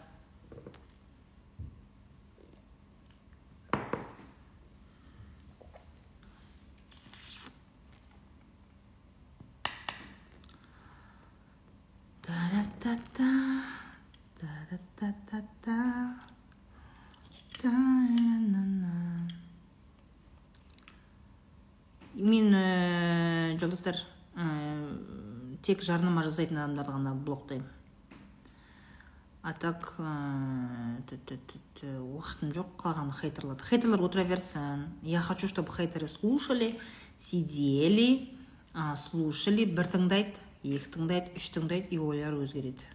Мен 22.13 22.53
ә, 22.53 23.57
жолдастар 23.59 23.95
ә, 24.35 24.47
тек 25.63 25.81
жарнама 25.81 26.23
жасайтын 26.25 26.57
адамдарды 26.63 26.91
ғана 26.91 27.13
блоктаймын. 27.15 27.69
А 29.43 29.51
так 29.59 29.93
уақытым 31.83 32.53
жоқ 32.55 32.67
қалған 32.79 33.11
хейтерларды 33.11 33.63
хейтерлар 33.67 34.01
отыра 34.05 34.23
берсін. 34.23 34.87
Я 35.01 35.19
хочу 35.19 35.47
чтобы 35.47 35.73
хейтеры 35.73 36.07
слушали 36.07 36.79
сидели 37.19 38.29
слушали 38.95 39.65
бір 39.65 39.85
тыңдайды 39.91 40.39
екі 40.63 40.87
тыңдайды 40.95 41.35
үш 41.35 41.49
тыңдайды 41.51 41.91
и 41.91 41.97
ойлары 41.99 42.39
өзгереді. 42.45 42.87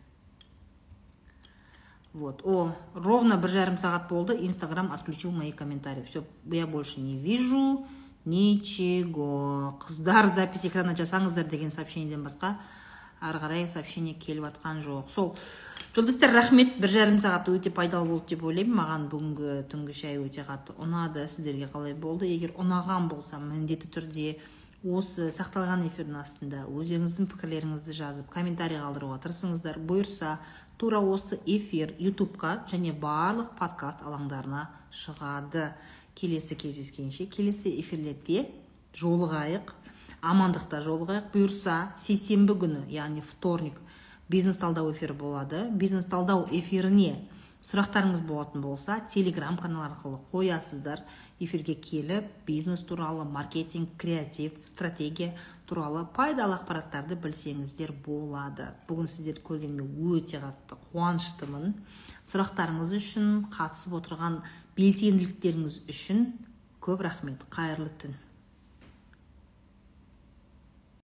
Вот. 2.15 2.41
О 2.45 2.73
ровно 2.95 3.37
бір 3.37 3.51
жарым 3.51 3.77
сағат 3.77 4.09
болды 4.09 4.35
инстаграм 4.47 4.91
отключил 4.93 5.31
мои 5.31 5.53
комментарии. 5.53 6.03
Все 6.03 6.25
я 6.47 6.67
больше 6.67 7.01
не 7.01 7.19
вижу. 7.19 7.87
Ничего. 8.25 9.79
Қыздар 9.81 10.29
запись 10.29 10.67
экрана 10.67 10.95
жасаңыздар 10.95 11.49
деген 11.49 11.71
сообщениеден 11.71 12.25
басқа 12.25 12.57
ары 13.21 13.39
қарай 13.39 13.67
сообщение 13.69 14.15
келіп 14.15 14.45
жатқан 14.45 14.83
жоқ. 14.85 15.11
Сол 15.11 15.37
жолдастар 15.95 16.33
рахмет. 16.33 16.79
Бір 16.79 16.91
жарым 16.91 17.19
сағат 17.19 17.49
өте 17.49 17.71
пайдалы 17.71 18.09
болды 18.09 18.35
деп 18.35 18.45
ойлаймын. 18.45 18.77
Маған 18.79 19.09
бүгінгі 19.11 19.57
түнгі 19.73 19.97
шай 19.97 20.21
өте 20.23 20.45
қатты 20.47 20.77
ұнады. 20.79 21.27
Сіздерге 21.27 21.67
қалай 21.73 21.95
болды? 21.95 22.29
Егер 22.31 22.55
ұнаған 22.59 23.09
болса 23.11 23.41
міндетті 23.43 23.91
түрде 23.91 24.39
осы 24.87 25.33
сақталған 25.35 25.89
эфирдің 25.89 26.21
астында 26.21 26.61
өздеріңіздің 26.71 27.27
пікірлеріңізді 27.33 27.95
жазып 27.99 28.29
комментарий 28.31 28.79
қалдыруға 28.79 29.19
тырысыңыздар 29.25 29.81
бұйырса 29.83 30.37
тура 30.79 31.01
осы 31.03 31.41
эфир 31.47 31.97
ютубқа 31.99 32.61
және 32.71 32.93
барлық 32.95 33.57
подкаст 33.59 34.05
алаңдарына 34.07 34.69
шығады. 34.95 35.73
Келесі 36.19 36.59
кездескенше 36.59 37.29
келесі 37.31 37.71
эфирлерде 37.79 38.49
жолығайық 38.99 39.75
амандықта 40.23 40.83
жолығайық. 40.83 41.31
Бұйырса 41.33 41.79
сейсенбі 41.99 42.57
күні 42.59 42.85
яғни 42.91 43.23
вторник 43.23 43.79
бизнес 44.29 44.59
талдау 44.59 44.91
эфирі 44.93 45.15
болады. 45.15 45.69
Бизнес 45.71 46.09
талдау 46.11 46.49
эфиріне 46.51 47.17
сұрақтарыңыз 47.63 48.23
болатын 48.27 48.63
болса 48.63 49.01
телеграм 49.11 49.57
канал 49.59 49.87
арқылы 49.89 50.19
қоясыздар. 50.33 51.05
Эфирге 51.39 51.75
келіп 51.75 52.27
бизнес 52.47 52.83
туралы 52.83 53.25
маркетинг 53.25 53.95
креатив 53.99 54.53
стратегия 54.67 55.35
туралы 55.67 56.05
пайдалы 56.15 56.57
ақпараттарды 56.57 57.19
білсеңіздер 57.19 57.93
болады. 58.05 58.73
Бүгін 58.89 59.11
сіздерді 59.11 59.45
көргеніме 59.47 59.87
өте 60.17 60.41
қатты 60.43 60.79
қуаныштымын. 60.91 61.75
Сұрақтарыңыз 62.27 62.95
үшін 62.99 63.29
қатысып 63.55 63.99
отырған 64.01 64.41
белсенділіктеріңіз 64.79 65.81
үшін 65.91 66.25
көп 66.85 67.03
рахмет. 67.03 67.43
Қайырлы 67.51 67.91
түн. 67.99 68.15